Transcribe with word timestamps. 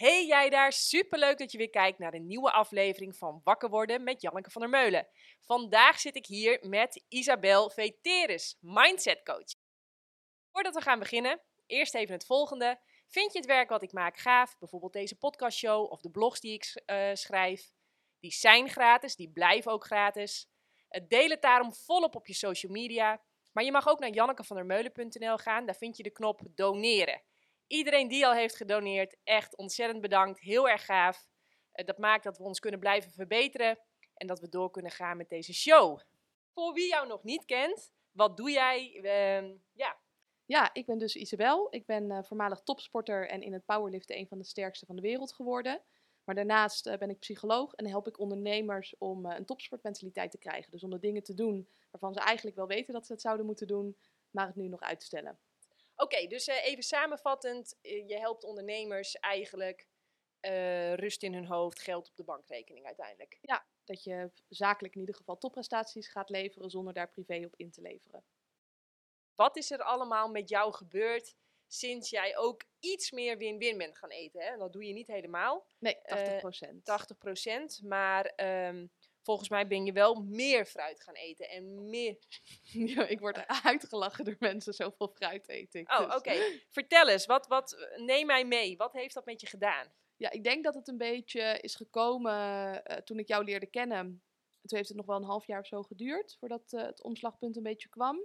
Hey 0.00 0.26
jij 0.26 0.50
daar, 0.50 0.72
superleuk 0.72 1.38
dat 1.38 1.52
je 1.52 1.58
weer 1.58 1.70
kijkt 1.70 1.98
naar 1.98 2.14
een 2.14 2.26
nieuwe 2.26 2.52
aflevering 2.52 3.16
van 3.16 3.40
Wakker 3.44 3.68
worden 3.68 4.02
met 4.02 4.22
Janneke 4.22 4.50
van 4.50 4.60
der 4.60 4.70
Meulen. 4.70 5.08
Vandaag 5.40 6.00
zit 6.00 6.16
ik 6.16 6.26
hier 6.26 6.58
met 6.68 7.04
Isabel 7.08 7.70
Veteris, 7.70 8.56
mindset 8.60 9.22
coach. 9.22 9.54
Voordat 10.52 10.74
we 10.74 10.80
gaan 10.80 10.98
beginnen, 10.98 11.40
eerst 11.66 11.94
even 11.94 12.14
het 12.14 12.26
volgende. 12.26 12.80
Vind 13.08 13.32
je 13.32 13.38
het 13.38 13.46
werk 13.46 13.68
wat 13.68 13.82
ik 13.82 13.92
maak 13.92 14.16
gaaf, 14.16 14.58
bijvoorbeeld 14.58 14.92
deze 14.92 15.16
podcastshow 15.16 15.92
of 15.92 16.00
de 16.00 16.10
blogs 16.10 16.40
die 16.40 16.52
ik 16.52 16.82
uh, 16.86 17.10
schrijf? 17.12 17.70
Die 18.20 18.32
zijn 18.32 18.68
gratis, 18.68 19.16
die 19.16 19.30
blijven 19.30 19.72
ook 19.72 19.84
gratis. 19.84 20.48
Uh, 20.90 21.08
deel 21.08 21.28
het 21.28 21.42
daarom 21.42 21.74
volop 21.74 22.14
op 22.14 22.26
je 22.26 22.34
social 22.34 22.72
media. 22.72 23.22
Maar 23.52 23.64
je 23.64 23.72
mag 23.72 23.88
ook 23.88 23.98
naar 23.98 24.10
jannekevandermeulen.nl 24.10 25.36
gaan, 25.36 25.66
daar 25.66 25.76
vind 25.76 25.96
je 25.96 26.02
de 26.02 26.10
knop 26.10 26.40
doneren. 26.54 27.22
Iedereen 27.70 28.08
die 28.08 28.26
al 28.26 28.32
heeft 28.32 28.56
gedoneerd, 28.56 29.16
echt 29.24 29.56
ontzettend 29.56 30.00
bedankt. 30.00 30.40
Heel 30.40 30.68
erg 30.68 30.84
gaaf. 30.84 31.26
Uh, 31.74 31.86
dat 31.86 31.98
maakt 31.98 32.24
dat 32.24 32.38
we 32.38 32.44
ons 32.44 32.60
kunnen 32.60 32.80
blijven 32.80 33.10
verbeteren 33.10 33.78
en 34.14 34.26
dat 34.26 34.40
we 34.40 34.48
door 34.48 34.70
kunnen 34.70 34.90
gaan 34.90 35.16
met 35.16 35.28
deze 35.28 35.54
show. 35.54 36.00
Voor 36.52 36.72
wie 36.72 36.88
jou 36.88 37.06
nog 37.06 37.22
niet 37.22 37.44
kent, 37.44 37.92
wat 38.10 38.36
doe 38.36 38.50
jij? 38.50 38.92
Uh, 38.94 39.56
ja. 39.72 39.98
ja, 40.44 40.70
ik 40.72 40.86
ben 40.86 40.98
dus 40.98 41.16
Isabel. 41.16 41.66
Ik 41.70 41.86
ben 41.86 42.10
uh, 42.10 42.22
voormalig 42.22 42.60
topsporter 42.60 43.28
en 43.28 43.42
in 43.42 43.52
het 43.52 43.64
powerliften 43.64 44.18
een 44.18 44.28
van 44.28 44.38
de 44.38 44.44
sterkste 44.44 44.86
van 44.86 44.96
de 44.96 45.02
wereld 45.02 45.32
geworden. 45.32 45.82
Maar 46.24 46.34
daarnaast 46.34 46.86
uh, 46.86 46.96
ben 46.96 47.10
ik 47.10 47.18
psycholoog 47.18 47.74
en 47.74 47.86
help 47.86 48.06
ik 48.06 48.18
ondernemers 48.18 48.94
om 48.98 49.26
een 49.26 49.44
topsportmentaliteit 49.44 50.30
te 50.30 50.38
krijgen. 50.38 50.70
Dus 50.70 50.84
om 50.84 50.90
de 50.90 50.98
dingen 50.98 51.22
te 51.22 51.34
doen 51.34 51.68
waarvan 51.90 52.14
ze 52.14 52.20
eigenlijk 52.20 52.56
wel 52.56 52.66
weten 52.66 52.94
dat 52.94 53.06
ze 53.06 53.12
het 53.12 53.22
zouden 53.22 53.46
moeten 53.46 53.66
doen, 53.66 53.96
maar 54.30 54.46
het 54.46 54.56
nu 54.56 54.68
nog 54.68 54.80
uitstellen. 54.80 55.38
Oké, 56.00 56.14
okay, 56.14 56.26
dus 56.26 56.48
uh, 56.48 56.64
even 56.66 56.82
samenvattend, 56.82 57.76
uh, 57.82 58.08
je 58.08 58.18
helpt 58.18 58.44
ondernemers 58.44 59.18
eigenlijk 59.18 59.86
uh, 60.40 60.94
rust 60.94 61.22
in 61.22 61.34
hun 61.34 61.46
hoofd, 61.46 61.80
geld 61.80 62.08
op 62.08 62.16
de 62.16 62.24
bankrekening 62.24 62.86
uiteindelijk. 62.86 63.38
Ja, 63.42 63.66
dat 63.84 64.04
je 64.04 64.30
zakelijk 64.48 64.94
in 64.94 65.00
ieder 65.00 65.14
geval 65.14 65.38
topprestaties 65.38 66.08
gaat 66.08 66.30
leveren 66.30 66.70
zonder 66.70 66.92
daar 66.92 67.10
privé 67.10 67.44
op 67.44 67.54
in 67.56 67.70
te 67.70 67.80
leveren. 67.80 68.24
Wat 69.34 69.56
is 69.56 69.70
er 69.70 69.82
allemaal 69.82 70.28
met 70.28 70.48
jou 70.48 70.72
gebeurd 70.72 71.34
sinds 71.66 72.10
jij 72.10 72.36
ook 72.36 72.64
iets 72.80 73.10
meer 73.10 73.38
win-win 73.38 73.78
bent 73.78 73.98
gaan 73.98 74.10
eten? 74.10 74.40
Hè? 74.40 74.56
Dat 74.56 74.72
doe 74.72 74.84
je 74.84 74.92
niet 74.92 75.06
helemaal. 75.06 75.66
Nee, 75.78 75.98
80 76.02 76.38
procent. 76.38 76.84
80 76.84 77.18
procent, 77.18 77.82
maar... 77.82 78.32
Um, 78.68 78.90
volgens 79.22 79.48
mij 79.48 79.66
ben 79.66 79.84
je 79.84 79.92
wel 79.92 80.14
meer 80.22 80.64
fruit 80.66 81.02
gaan 81.02 81.14
eten 81.14 81.48
en 81.48 81.90
meer... 81.90 82.18
Ja, 82.72 83.06
ik 83.06 83.20
word 83.20 83.46
uitgelachen 83.46 84.24
door 84.24 84.36
mensen, 84.38 84.74
zoveel 84.74 85.08
fruit 85.14 85.48
eten 85.48 85.80
ik. 85.80 85.90
Oh, 85.92 85.98
dus. 85.98 86.06
oké. 86.06 86.16
Okay. 86.16 86.62
Vertel 86.70 87.08
eens, 87.08 87.26
wat, 87.26 87.46
wat, 87.46 87.92
neem 87.96 88.26
mij 88.26 88.44
mee. 88.44 88.76
Wat 88.76 88.92
heeft 88.92 89.14
dat 89.14 89.24
met 89.24 89.40
je 89.40 89.46
gedaan? 89.46 89.92
Ja, 90.16 90.30
ik 90.30 90.44
denk 90.44 90.64
dat 90.64 90.74
het 90.74 90.88
een 90.88 90.98
beetje 90.98 91.58
is 91.60 91.74
gekomen 91.74 92.32
uh, 92.32 92.96
toen 92.96 93.18
ik 93.18 93.28
jou 93.28 93.44
leerde 93.44 93.66
kennen. 93.66 94.22
Toen 94.66 94.78
heeft 94.78 94.88
het 94.88 94.96
nog 94.96 95.06
wel 95.06 95.16
een 95.16 95.24
half 95.24 95.46
jaar 95.46 95.60
of 95.60 95.66
zo 95.66 95.82
geduurd, 95.82 96.36
voordat 96.38 96.72
uh, 96.72 96.82
het 96.82 97.02
omslagpunt 97.02 97.56
een 97.56 97.62
beetje 97.62 97.88
kwam. 97.88 98.24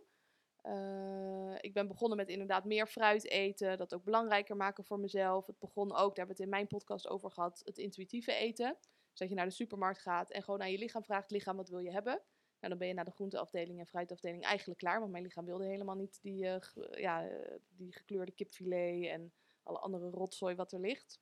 Uh, 0.64 1.56
ik 1.60 1.74
ben 1.74 1.88
begonnen 1.88 2.18
met 2.18 2.30
inderdaad 2.30 2.66
meer 2.66 2.88
fruit 2.88 3.30
eten, 3.30 3.78
dat 3.78 3.94
ook 3.94 4.04
belangrijker 4.04 4.56
maken 4.56 4.86
voor 4.86 5.00
mezelf. 5.00 5.48
Het 5.48 5.60
begon 5.60 5.92
ook, 5.92 6.16
daar 6.16 6.26
hebben 6.26 6.26
we 6.26 6.32
het 6.32 6.40
in 6.40 6.50
mijn 6.50 6.68
podcast 6.68 7.08
over 7.08 7.32
gehad, 7.32 7.62
het 7.64 7.78
intuïtieve 7.78 8.34
eten. 8.34 8.78
Dus 9.16 9.28
dat 9.28 9.30
je 9.30 9.36
naar 9.36 9.50
de 9.50 9.62
supermarkt 9.64 10.00
gaat 10.00 10.32
en 10.32 10.44
gewoon 10.44 10.62
aan 10.62 10.72
je 10.72 10.78
lichaam 10.78 11.04
vraagt: 11.04 11.32
lichaam, 11.32 11.56
wat 11.56 11.70
wil 11.70 11.80
je 11.80 11.92
hebben? 11.92 12.22
En 12.60 12.70
dan 12.70 12.78
ben 12.78 12.88
je 12.88 12.94
naar 12.94 13.06
de 13.06 13.12
groenteafdeling 13.12 13.80
en 13.80 13.88
fruitafdeling 13.88 14.44
eigenlijk 14.44 14.80
klaar. 14.80 15.00
Want 15.00 15.12
mijn 15.12 15.24
lichaam 15.24 15.46
wilde 15.46 15.66
helemaal 15.66 15.96
niet 15.96 16.22
die, 16.22 16.44
uh, 16.44 16.58
ja, 16.92 17.30
die 17.70 17.94
gekleurde 17.94 18.32
kipfilet 18.32 19.10
en 19.10 19.34
alle 19.64 19.80
andere 19.80 20.10
rotzooi 20.10 20.56
wat 20.56 20.72
er 20.72 20.80
ligt. 20.80 21.20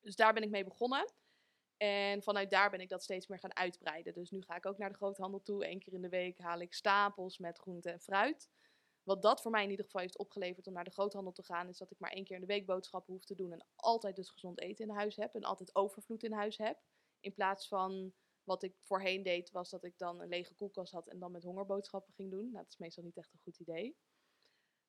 Dus 0.00 0.16
daar 0.16 0.32
ben 0.32 0.42
ik 0.42 0.50
mee 0.50 0.64
begonnen. 0.64 1.12
En 1.76 2.22
vanuit 2.22 2.50
daar 2.50 2.70
ben 2.70 2.80
ik 2.80 2.88
dat 2.88 3.02
steeds 3.02 3.26
meer 3.26 3.38
gaan 3.38 3.56
uitbreiden. 3.56 4.14
Dus 4.14 4.30
nu 4.30 4.42
ga 4.42 4.56
ik 4.56 4.66
ook 4.66 4.78
naar 4.78 4.88
de 4.88 4.96
groothandel 4.96 5.42
toe. 5.42 5.70
Eén 5.70 5.78
keer 5.78 5.92
in 5.92 6.02
de 6.02 6.08
week 6.08 6.38
haal 6.38 6.60
ik 6.60 6.74
stapels 6.74 7.38
met 7.38 7.58
groente 7.58 7.90
en 7.90 8.00
fruit. 8.00 8.50
Wat 9.02 9.22
dat 9.22 9.42
voor 9.42 9.50
mij 9.50 9.62
in 9.62 9.70
ieder 9.70 9.84
geval 9.84 10.00
heeft 10.00 10.18
opgeleverd 10.18 10.66
om 10.66 10.72
naar 10.72 10.84
de 10.84 10.90
groothandel 10.90 11.32
te 11.32 11.42
gaan, 11.42 11.68
is 11.68 11.78
dat 11.78 11.90
ik 11.90 11.98
maar 11.98 12.10
één 12.10 12.24
keer 12.24 12.34
in 12.34 12.40
de 12.40 12.46
week 12.46 12.66
boodschappen 12.66 13.12
hoef 13.12 13.24
te 13.24 13.34
doen. 13.34 13.52
En 13.52 13.66
altijd 13.76 14.16
dus 14.16 14.30
gezond 14.30 14.60
eten 14.60 14.88
in 14.88 14.94
huis 14.94 15.16
heb. 15.16 15.34
En 15.34 15.44
altijd 15.44 15.74
overvloed 15.74 16.22
in 16.22 16.32
huis 16.32 16.56
heb. 16.56 16.78
In 17.20 17.34
plaats 17.34 17.68
van 17.68 18.12
wat 18.42 18.62
ik 18.62 18.74
voorheen 18.82 19.22
deed, 19.22 19.50
was 19.50 19.70
dat 19.70 19.84
ik 19.84 19.98
dan 19.98 20.20
een 20.20 20.28
lege 20.28 20.54
koelkast 20.54 20.92
had 20.92 21.08
en 21.08 21.18
dan 21.18 21.32
met 21.32 21.42
hongerboodschappen 21.42 22.14
ging 22.14 22.30
doen. 22.30 22.44
Nou, 22.44 22.62
dat 22.62 22.68
is 22.68 22.78
meestal 22.78 23.04
niet 23.04 23.16
echt 23.16 23.32
een 23.32 23.40
goed 23.42 23.58
idee. 23.58 23.96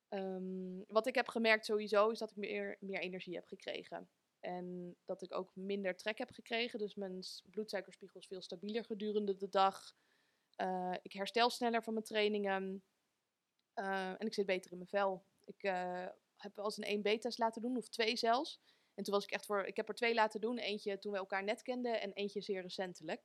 Um, 0.09 0.83
wat 0.87 1.07
ik 1.07 1.16
heb 1.16 1.27
gemerkt 1.27 1.66
sowieso 1.66 2.09
is 2.09 2.19
dat 2.19 2.31
ik 2.31 2.37
meer, 2.37 2.77
meer 2.79 2.99
energie 2.99 3.35
heb 3.35 3.47
gekregen. 3.47 4.09
En 4.39 4.97
dat 5.05 5.21
ik 5.21 5.33
ook 5.33 5.55
minder 5.55 5.95
trek 5.95 6.17
heb 6.17 6.31
gekregen. 6.31 6.79
Dus 6.79 6.95
mijn 6.95 7.23
bloedsuikerspiegel 7.51 8.19
is 8.19 8.27
veel 8.27 8.41
stabieler 8.41 8.85
gedurende 8.85 9.35
de 9.35 9.49
dag. 9.49 9.95
Uh, 10.61 10.95
ik 11.01 11.13
herstel 11.13 11.49
sneller 11.49 11.83
van 11.83 11.93
mijn 11.93 12.05
trainingen. 12.05 12.83
Uh, 13.75 14.09
en 14.09 14.25
ik 14.25 14.33
zit 14.33 14.45
beter 14.45 14.71
in 14.71 14.77
mijn 14.77 14.89
vel. 14.89 15.25
Ik 15.45 15.63
uh, 15.63 16.07
heb 16.35 16.55
wel 16.55 16.66
eens 16.66 16.77
een 16.77 16.83
1 16.83 17.01
beta's 17.01 17.37
laten 17.37 17.61
doen, 17.61 17.77
of 17.77 17.89
twee 17.89 18.16
zelfs. 18.16 18.61
En 18.97 19.03
toen 19.03 19.13
was 19.13 19.24
ik 19.24 19.31
echt 19.31 19.46
voor, 19.46 19.63
ik 19.63 19.75
heb 19.75 19.88
er 19.88 19.96
twee 19.96 20.13
laten 20.13 20.41
doen. 20.41 20.58
Eentje 20.58 21.00
toen 21.00 21.12
we 21.12 21.18
elkaar 21.18 21.44
net 21.44 21.62
kenden 21.62 22.02
en 22.02 22.13
eentje 22.13 22.41
zeer 22.41 22.62
recentelijk. 22.62 23.22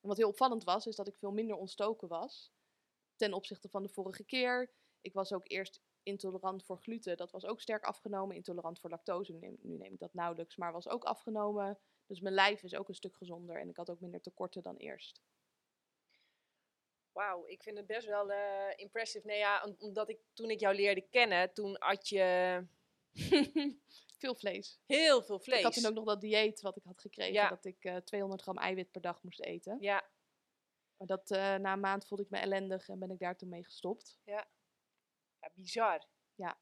En 0.00 0.08
wat 0.08 0.16
heel 0.16 0.28
opvallend 0.28 0.64
was, 0.64 0.86
is 0.86 0.96
dat 0.96 1.08
ik 1.08 1.16
veel 1.16 1.32
minder 1.32 1.56
ontstoken 1.56 2.08
was. 2.08 2.52
Ten 3.16 3.32
opzichte 3.32 3.68
van 3.68 3.82
de 3.82 3.88
vorige 3.88 4.24
keer. 4.24 4.72
Ik 5.00 5.12
was 5.12 5.32
ook 5.32 5.50
eerst 5.50 5.80
intolerant 6.02 6.64
voor 6.64 6.78
gluten. 6.78 7.16
Dat 7.16 7.30
was 7.30 7.44
ook 7.44 7.60
sterk 7.60 7.84
afgenomen. 7.84 8.36
Intolerant 8.36 8.80
voor 8.80 8.90
lactose. 8.90 9.32
Nu 9.32 9.76
neem, 9.76 9.92
ik 9.92 9.98
dat 9.98 10.14
nauwelijks, 10.14 10.56
maar 10.56 10.72
was 10.72 10.88
ook 10.88 11.04
afgenomen. 11.04 11.78
Dus 12.06 12.20
mijn 12.20 12.34
lijf 12.34 12.62
is 12.62 12.74
ook 12.74 12.88
een 12.88 12.94
stuk 12.94 13.16
gezonder. 13.16 13.60
En 13.60 13.68
ik 13.68 13.76
had 13.76 13.90
ook 13.90 14.00
minder 14.00 14.20
tekorten 14.20 14.62
dan 14.62 14.76
eerst. 14.76 15.22
Wauw, 17.12 17.46
ik 17.46 17.62
vind 17.62 17.76
het 17.76 17.86
best 17.86 18.06
wel 18.06 18.30
uh, 18.30 18.70
impressive. 18.76 19.26
Nee, 19.26 19.38
ja, 19.38 19.74
omdat 19.78 20.08
ik 20.08 20.18
toen 20.32 20.50
ik 20.50 20.60
jou 20.60 20.74
leerde 20.74 21.06
kennen, 21.10 21.52
toen 21.52 21.76
had 21.78 22.08
je 22.08 22.66
veel 24.24 24.34
vlees. 24.34 24.80
Heel 24.86 25.22
veel 25.22 25.40
vlees. 25.40 25.58
Ik 25.58 25.64
had 25.64 25.74
toen 25.74 25.86
ook 25.86 25.94
nog 25.94 26.04
dat 26.04 26.20
dieet 26.20 26.60
wat 26.60 26.76
ik 26.76 26.82
had 26.84 27.00
gekregen, 27.00 27.32
ja. 27.32 27.48
dat 27.48 27.64
ik 27.64 27.84
uh, 27.84 27.96
200 27.96 28.42
gram 28.42 28.58
eiwit 28.58 28.90
per 28.90 29.00
dag 29.00 29.22
moest 29.22 29.40
eten. 29.40 29.76
Ja. 29.80 30.10
Maar 30.96 31.06
dat, 31.06 31.30
uh, 31.30 31.38
na 31.54 31.72
een 31.72 31.80
maand 31.80 32.06
voelde 32.06 32.24
ik 32.24 32.30
me 32.30 32.38
ellendig 32.38 32.88
en 32.88 32.98
ben 32.98 33.10
ik 33.10 33.18
daar 33.18 33.36
toen 33.36 33.48
mee 33.48 33.64
gestopt. 33.64 34.18
Ja. 34.24 34.48
Ja, 35.40 35.50
bizar. 35.54 36.06
Ja. 36.34 36.58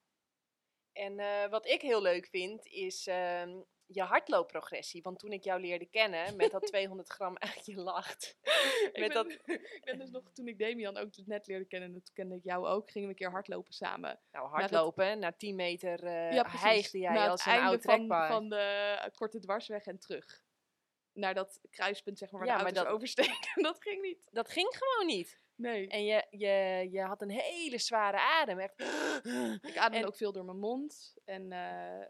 En 0.93 1.19
uh, 1.19 1.49
wat 1.49 1.67
ik 1.67 1.81
heel 1.81 2.03
leuk 2.03 2.27
vind, 2.27 2.67
is 2.67 3.06
uh, 3.06 3.61
je 3.94 4.03
hardloopprogressie. 4.03 5.03
Want 5.03 5.19
toen 5.19 5.32
ik 5.32 5.44
jou 5.44 5.60
leerde 5.60 5.86
kennen, 5.86 6.36
met 6.36 6.50
dat 6.50 6.66
200 6.72 7.08
gram, 7.08 7.36
echt 7.36 7.66
je 7.66 7.76
lacht. 7.76 8.36
ik, 8.82 8.91
ben, 8.92 9.10
dat... 9.10 9.26
ik 9.76 9.82
ben 9.84 9.98
dus 9.98 10.10
nog, 10.10 10.22
toen 10.32 10.48
ik 10.48 10.58
Damian 10.58 10.97
ook 10.97 11.10
net 11.25 11.47
leerde 11.47 11.64
kennen, 11.64 11.88
en 11.88 11.94
toen 11.94 12.14
kende 12.14 12.34
ik 12.34 12.44
jou 12.44 12.66
ook, 12.66 12.91
gingen 12.91 13.08
we 13.08 13.14
een 13.14 13.20
keer 13.20 13.31
hardlopen 13.31 13.72
samen. 13.72 14.20
Nou, 14.32 14.48
hardlopen, 14.48 15.04
na, 15.04 15.12
dat... 15.12 15.20
na 15.20 15.32
10 15.32 15.56
meter 15.56 16.04
uh, 16.04 16.32
ja, 16.32 16.44
hijgde 16.48 16.98
jij 16.98 17.12
na 17.12 17.28
als 17.28 17.47
een 17.47 17.60
oud 17.60 17.82
trekbaar. 17.82 18.28
Van, 18.28 18.36
van 18.36 18.48
de 18.48 19.10
korte 19.14 19.38
dwarsweg 19.38 19.84
en 19.84 19.98
terug. 19.98 20.44
Naar 21.12 21.34
dat 21.34 21.60
kruispunt, 21.70 22.19
zeg 22.19 22.31
maar, 22.31 22.41
waar 22.41 22.48
ja, 22.48 22.56
de 22.56 22.64
auto's 22.64 22.84
dat... 22.84 22.92
oversteken. 22.92 23.62
dat 23.72 23.82
ging 23.82 24.02
niet. 24.02 24.28
Dat 24.31 24.50
ging 24.50 24.76
gewoon 24.78 25.06
niet. 25.06 25.41
Nee. 25.54 25.88
En 25.88 26.04
je, 26.04 26.26
je, 26.31 26.88
je 26.91 27.00
had 27.00 27.22
een 27.22 27.31
hele 27.31 27.78
zware 27.78 28.20
adem. 28.20 28.58
Echt. 28.58 28.81
Ik 29.62 29.76
ademde 29.76 29.98
en... 29.98 30.06
ook 30.06 30.16
veel 30.16 30.32
door 30.32 30.44
mijn 30.44 30.58
mond. 30.58 31.14
En 31.25 31.52
uh, 31.52 32.04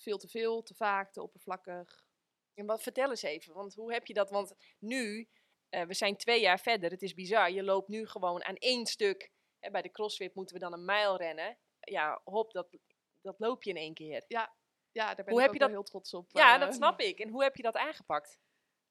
veel 0.00 0.18
te 0.18 0.28
veel, 0.28 0.62
te 0.62 0.74
vaak, 0.74 1.12
te 1.12 1.22
oppervlakkig. 1.22 2.06
En 2.54 2.66
wat, 2.66 2.82
vertel 2.82 3.10
eens 3.10 3.22
even, 3.22 3.54
want 3.54 3.74
hoe 3.74 3.92
heb 3.92 4.06
je 4.06 4.14
dat? 4.14 4.30
Want 4.30 4.54
nu, 4.78 5.28
uh, 5.70 5.82
we 5.82 5.94
zijn 5.94 6.16
twee 6.16 6.40
jaar 6.40 6.60
verder, 6.60 6.90
het 6.90 7.02
is 7.02 7.14
bizar. 7.14 7.50
Je 7.50 7.62
loopt 7.62 7.88
nu 7.88 8.06
gewoon 8.06 8.44
aan 8.44 8.56
één 8.56 8.86
stuk. 8.86 9.30
Hè, 9.58 9.70
bij 9.70 9.82
de 9.82 9.90
crossfit 9.90 10.34
moeten 10.34 10.54
we 10.54 10.60
dan 10.60 10.72
een 10.72 10.84
mijl 10.84 11.16
rennen. 11.16 11.58
Ja, 11.80 12.20
hop, 12.24 12.52
dat, 12.52 12.78
dat 13.20 13.38
loop 13.38 13.62
je 13.62 13.70
in 13.70 13.76
één 13.76 13.94
keer. 13.94 14.24
Ja, 14.28 14.56
ja 14.90 15.14
daar 15.14 15.24
ben 15.24 15.34
hoe 15.34 15.38
ik 15.38 15.44
heb 15.44 15.52
je 15.52 15.58
dat... 15.58 15.70
heel 15.70 15.82
trots 15.82 16.14
op. 16.14 16.30
Ja, 16.32 16.54
uh, 16.54 16.60
dat 16.60 16.74
snap 16.74 17.00
ik. 17.00 17.18
En 17.18 17.28
hoe 17.28 17.42
heb 17.42 17.56
je 17.56 17.62
dat 17.62 17.76
aangepakt? 17.76 18.38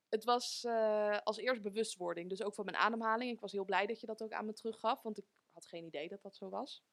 Het 0.09 0.23
was 0.23 0.63
uh, 0.63 1.17
als 1.23 1.37
eerst 1.37 1.61
bewustwording, 1.61 2.29
dus 2.29 2.43
ook 2.43 2.55
van 2.55 2.65
mijn 2.65 2.77
ademhaling. 2.77 3.31
Ik 3.31 3.39
was 3.39 3.51
heel 3.51 3.65
blij 3.65 3.85
dat 3.85 3.99
je 3.99 4.07
dat 4.07 4.23
ook 4.23 4.31
aan 4.31 4.45
me 4.45 4.53
teruggaf, 4.53 5.01
want 5.01 5.17
ik 5.17 5.25
had 5.53 5.65
geen 5.65 5.85
idee 5.85 6.07
dat 6.07 6.21
dat 6.21 6.35
zo 6.35 6.49
was. 6.49 6.83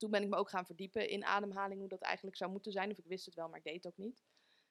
Toen 0.00 0.10
ben 0.10 0.22
ik 0.22 0.28
me 0.28 0.36
ook 0.36 0.50
gaan 0.50 0.66
verdiepen 0.66 1.08
in 1.08 1.24
ademhaling, 1.24 1.80
hoe 1.80 1.88
dat 1.88 2.00
eigenlijk 2.00 2.36
zou 2.36 2.50
moeten 2.50 2.72
zijn. 2.72 2.90
Of 2.90 2.98
ik 2.98 3.06
wist 3.06 3.24
het 3.24 3.34
wel, 3.34 3.48
maar 3.48 3.58
ik 3.58 3.64
deed 3.64 3.84
het 3.84 3.86
ook 3.86 3.98
niet. 3.98 4.24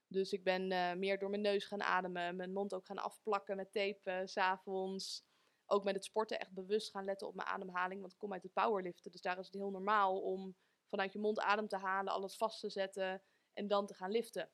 Dus 0.07 0.33
ik 0.33 0.43
ben 0.43 0.71
uh, 0.71 0.93
meer 0.93 1.19
door 1.19 1.29
mijn 1.29 1.41
neus 1.41 1.65
gaan 1.65 1.81
ademen, 1.81 2.35
mijn 2.35 2.53
mond 2.53 2.73
ook 2.73 2.85
gaan 2.85 2.97
afplakken 2.97 3.55
met 3.55 3.71
tape, 3.71 3.99
uh, 4.05 4.21
s'avonds. 4.23 5.23
Ook 5.65 5.83
met 5.83 5.95
het 5.95 6.05
sporten 6.05 6.39
echt 6.39 6.53
bewust 6.53 6.91
gaan 6.91 7.05
letten 7.05 7.27
op 7.27 7.35
mijn 7.35 7.47
ademhaling, 7.47 7.99
want 7.99 8.13
ik 8.13 8.17
kom 8.17 8.33
uit 8.33 8.43
het 8.43 8.53
powerliften. 8.53 9.11
Dus 9.11 9.21
daar 9.21 9.39
is 9.39 9.45
het 9.45 9.55
heel 9.55 9.69
normaal 9.69 10.21
om 10.21 10.55
vanuit 10.87 11.13
je 11.13 11.19
mond 11.19 11.39
adem 11.39 11.67
te 11.67 11.77
halen, 11.77 12.13
alles 12.13 12.37
vast 12.37 12.59
te 12.59 12.69
zetten 12.69 13.21
en 13.53 13.67
dan 13.67 13.85
te 13.85 13.93
gaan 13.93 14.11
liften. 14.11 14.49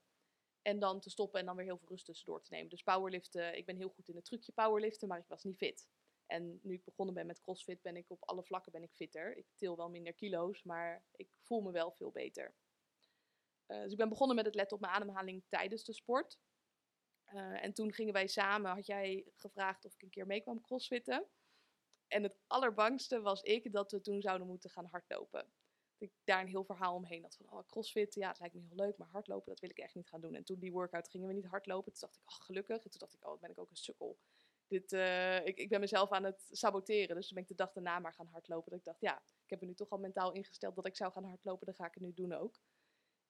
En 0.61 0.79
dan 0.79 0.99
te 0.99 1.09
stoppen 1.09 1.39
en 1.39 1.45
dan 1.45 1.55
weer 1.55 1.65
heel 1.65 1.77
veel 1.77 1.87
rust 1.87 2.05
tussendoor 2.05 2.41
te 2.41 2.53
nemen. 2.53 2.69
Dus 2.69 2.83
powerliften, 2.83 3.57
ik 3.57 3.65
ben 3.65 3.75
heel 3.75 3.89
goed 3.89 4.09
in 4.09 4.15
het 4.15 4.25
trucje 4.25 4.51
powerliften, 4.51 5.07
maar 5.07 5.19
ik 5.19 5.27
was 5.27 5.43
niet 5.43 5.57
fit. 5.57 5.87
En 6.25 6.59
nu 6.63 6.73
ik 6.73 6.83
begonnen 6.83 7.15
ben 7.15 7.25
met 7.25 7.41
CrossFit, 7.41 7.81
ben 7.81 7.95
ik 7.95 8.09
op 8.09 8.23
alle 8.23 8.43
vlakken 8.43 8.71
ben 8.71 8.83
ik 8.83 8.93
fitter. 8.93 9.37
Ik 9.37 9.45
til 9.55 9.75
wel 9.75 9.89
minder 9.89 10.13
kilo's, 10.13 10.63
maar 10.63 11.03
ik 11.11 11.29
voel 11.41 11.61
me 11.61 11.71
wel 11.71 11.91
veel 11.91 12.11
beter. 12.11 12.55
Eh, 13.65 13.81
dus 13.81 13.91
ik 13.91 13.97
ben 13.97 14.09
begonnen 14.09 14.35
met 14.35 14.45
het 14.45 14.55
letten 14.55 14.75
op 14.75 14.81
mijn 14.81 14.93
ademhaling 14.93 15.43
tijdens 15.47 15.83
de 15.83 15.93
sport. 15.93 16.39
Eh, 17.23 17.63
en 17.63 17.73
toen 17.73 17.93
gingen 17.93 18.13
wij 18.13 18.27
samen, 18.27 18.71
had 18.71 18.85
jij 18.85 19.25
gevraagd 19.35 19.85
of 19.85 19.93
ik 19.93 20.01
een 20.01 20.09
keer 20.09 20.25
mee 20.25 20.41
kwam 20.41 20.61
crossfitten. 20.61 21.27
En 22.07 22.23
het 22.23 22.37
allerbangste 22.47 23.21
was 23.21 23.41
ik 23.41 23.71
dat 23.71 23.91
we 23.91 24.01
toen 24.01 24.21
zouden 24.21 24.47
moeten 24.47 24.69
gaan 24.69 24.85
hardlopen. 24.85 25.51
Dat 25.97 26.09
ik 26.09 26.13
daar 26.23 26.41
een 26.41 26.47
heel 26.47 26.63
verhaal 26.63 26.95
omheen 26.95 27.23
had 27.23 27.35
van, 27.35 27.51
oh, 27.51 27.67
crossfit, 27.67 28.13
ja, 28.13 28.27
het 28.27 28.39
lijkt 28.39 28.55
me 28.55 28.61
heel 28.61 28.75
leuk, 28.75 28.97
maar 28.97 29.07
hardlopen, 29.07 29.49
dat 29.49 29.59
wil 29.59 29.69
ik 29.69 29.77
echt 29.77 29.95
niet 29.95 30.09
gaan 30.09 30.21
doen. 30.21 30.35
En 30.35 30.43
toen 30.43 30.59
die 30.59 30.71
workout 30.71 31.09
gingen 31.09 31.27
we 31.27 31.33
niet 31.33 31.45
hardlopen, 31.45 31.91
toen 31.91 32.01
dacht 32.01 32.15
ik, 32.15 32.29
oh, 32.31 32.41
gelukkig. 32.45 32.83
En 32.83 32.89
toen 32.89 32.99
dacht 32.99 33.13
ik, 33.13 33.27
oh, 33.27 33.39
ben 33.39 33.49
ik 33.49 33.59
ook 33.59 33.69
een 33.69 33.75
sukkel. 33.75 34.17
Dit, 34.67 34.93
eh, 34.93 35.45
ik, 35.45 35.57
ik 35.57 35.69
ben 35.69 35.79
mezelf 35.79 36.11
aan 36.11 36.23
het 36.23 36.47
saboteren, 36.51 37.15
dus 37.15 37.25
toen 37.25 37.35
ben 37.35 37.43
ik 37.43 37.49
de 37.49 37.55
dag 37.63 37.71
daarna 37.71 37.99
maar 37.99 38.13
gaan 38.13 38.27
hardlopen. 38.31 38.69
Dat 38.69 38.79
ik 38.79 38.85
dacht, 38.85 39.01
ja, 39.01 39.17
ik 39.17 39.49
heb 39.49 39.61
er 39.61 39.67
nu 39.67 39.73
toch 39.73 39.89
al 39.89 39.97
mentaal 39.97 40.31
ingesteld 40.31 40.75
dat 40.75 40.87
ik 40.87 40.95
zou 40.95 41.11
gaan 41.11 41.23
hardlopen, 41.23 41.65
dan 41.65 41.75
ga 41.75 41.85
ik 41.85 41.93
het 41.93 42.03
nu 42.03 42.13
doen 42.13 42.33
ook. 42.33 42.59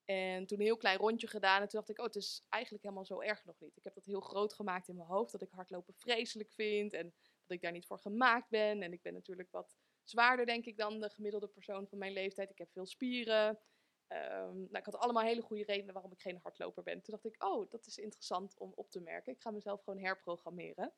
En 0.06 0.46
toen 0.46 0.60
een 0.60 0.66
heel 0.66 0.78
klein 0.78 0.98
rondje 0.98 1.28
gedaan 1.28 1.62
en 1.62 1.68
toen 1.68 1.80
dacht 1.80 1.90
ik, 1.90 2.00
oh, 2.00 2.06
het 2.06 2.16
is 2.16 2.46
eigenlijk 2.50 2.84
helemaal 2.84 3.06
zo 3.06 3.22
erg 3.22 3.46
nog 3.46 3.60
niet. 3.60 3.78
Ik 3.78 3.84
heb 3.84 3.94
dat 3.94 4.06
heel 4.06 4.22
groot 4.22 4.54
gemaakt 4.54 4.88
in 4.88 4.96
mijn 4.96 5.08
hoofd, 5.08 5.32
dat 5.32 5.42
ik 5.42 5.52
hardlopen 5.52 5.94
vreselijk 5.94 6.52
vind 6.52 6.94
en 6.94 7.14
dat 7.46 7.58
ik 7.58 7.62
daar 7.62 7.72
niet 7.72 7.86
voor 7.86 8.00
gemaakt 8.00 8.50
ben. 8.50 8.82
En 8.82 8.94
ik 8.94 9.02
ben 9.02 9.14
natuurlijk 9.14 9.52
wat 9.52 9.76
zwaarder, 10.04 10.46
denk 10.46 10.66
ik, 10.66 10.78
dan 10.78 11.00
de 11.00 11.10
gemiddelde 11.10 11.48
persoon 11.48 11.88
van 11.88 11.98
mijn 11.98 12.14
leeftijd. 12.14 12.50
Ik 12.50 12.58
heb 12.58 12.72
veel 12.72 12.86
spieren. 12.86 13.60
Ehm, 14.08 14.56
nou, 14.56 14.78
ik 14.78 14.86
had 14.86 14.98
allemaal 14.98 15.24
hele 15.24 15.42
goede 15.42 15.64
redenen 15.64 15.94
waarom 15.94 16.12
ik 16.12 16.22
geen 16.22 16.40
hardloper 16.44 16.84
ben. 16.84 17.02
Toen 17.02 17.14
dacht 17.14 17.26
ik, 17.26 17.44
oh, 17.44 17.70
dat 17.70 17.86
is 17.86 17.98
interessant 17.98 18.58
om 18.58 18.72
op 18.76 18.92
te 18.92 19.02
merken. 19.02 19.34
Ik 19.34 19.42
ga 19.42 19.52
mezelf 19.52 19.84
gewoon 19.84 20.00
herprogrammeren. 20.00 20.94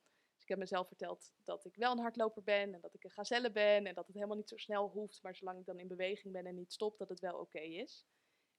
Ik 0.48 0.54
heb 0.54 0.62
mezelf 0.62 0.88
verteld 0.88 1.34
dat 1.44 1.66
ik 1.66 1.76
wel 1.76 1.92
een 1.92 2.00
hardloper 2.00 2.44
ben 2.44 2.74
en 2.74 2.82
dat 2.82 2.94
ik 2.94 3.04
een 3.04 3.10
gazelle 3.10 3.52
ben 3.52 3.86
en 3.86 3.94
dat 3.94 4.06
het 4.06 4.16
helemaal 4.16 4.36
niet 4.38 4.50
zo 4.50 4.58
snel 4.58 4.90
hoeft, 4.90 5.24
maar 5.24 5.36
zolang 5.36 5.60
ik 5.60 5.66
dan 5.66 5.80
in 5.80 5.88
beweging 5.88 6.34
ben 6.34 6.46
en 6.46 6.56
niet 6.56 6.74
stop, 6.74 6.98
dat 6.98 7.10
het 7.10 7.20
wel 7.20 7.40
oké 7.40 7.60
is. 7.60 8.06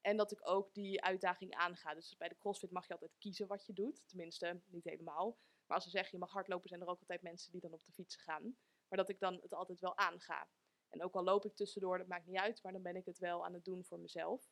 En 0.00 0.16
dat 0.16 0.32
ik 0.32 0.48
ook 0.48 0.74
die 0.74 1.02
uitdaging 1.02 1.54
aanga. 1.54 1.94
Dus 1.94 2.16
bij 2.16 2.28
de 2.28 2.36
CrossFit 2.38 2.70
mag 2.70 2.86
je 2.86 2.92
altijd 2.92 3.16
kiezen 3.18 3.46
wat 3.46 3.66
je 3.66 3.72
doet. 3.72 4.08
Tenminste, 4.08 4.60
niet 4.66 4.84
helemaal. 4.84 5.38
Maar 5.66 5.76
als 5.76 5.84
ze 5.84 5.90
zeggen 5.90 6.10
je 6.12 6.18
mag 6.18 6.32
hardlopen, 6.32 6.68
zijn 6.68 6.80
er 6.80 6.88
ook 6.88 7.00
altijd 7.00 7.22
mensen 7.22 7.52
die 7.52 7.60
dan 7.60 7.72
op 7.72 7.84
de 7.84 7.92
fiets 7.92 8.16
gaan. 8.16 8.56
Maar 8.88 8.98
dat 8.98 9.08
ik 9.08 9.20
dan 9.20 9.34
het 9.34 9.54
altijd 9.54 9.80
wel 9.80 9.96
aanga. 9.96 10.48
En 10.88 11.02
ook 11.02 11.14
al 11.14 11.24
loop 11.24 11.44
ik 11.44 11.56
tussendoor, 11.56 11.98
dat 11.98 12.06
maakt 12.06 12.26
niet 12.26 12.38
uit, 12.38 12.62
maar 12.62 12.72
dan 12.72 12.82
ben 12.82 12.96
ik 12.96 13.04
het 13.04 13.18
wel 13.18 13.44
aan 13.44 13.54
het 13.54 13.64
doen 13.64 13.84
voor 13.84 13.98
mezelf. 13.98 14.50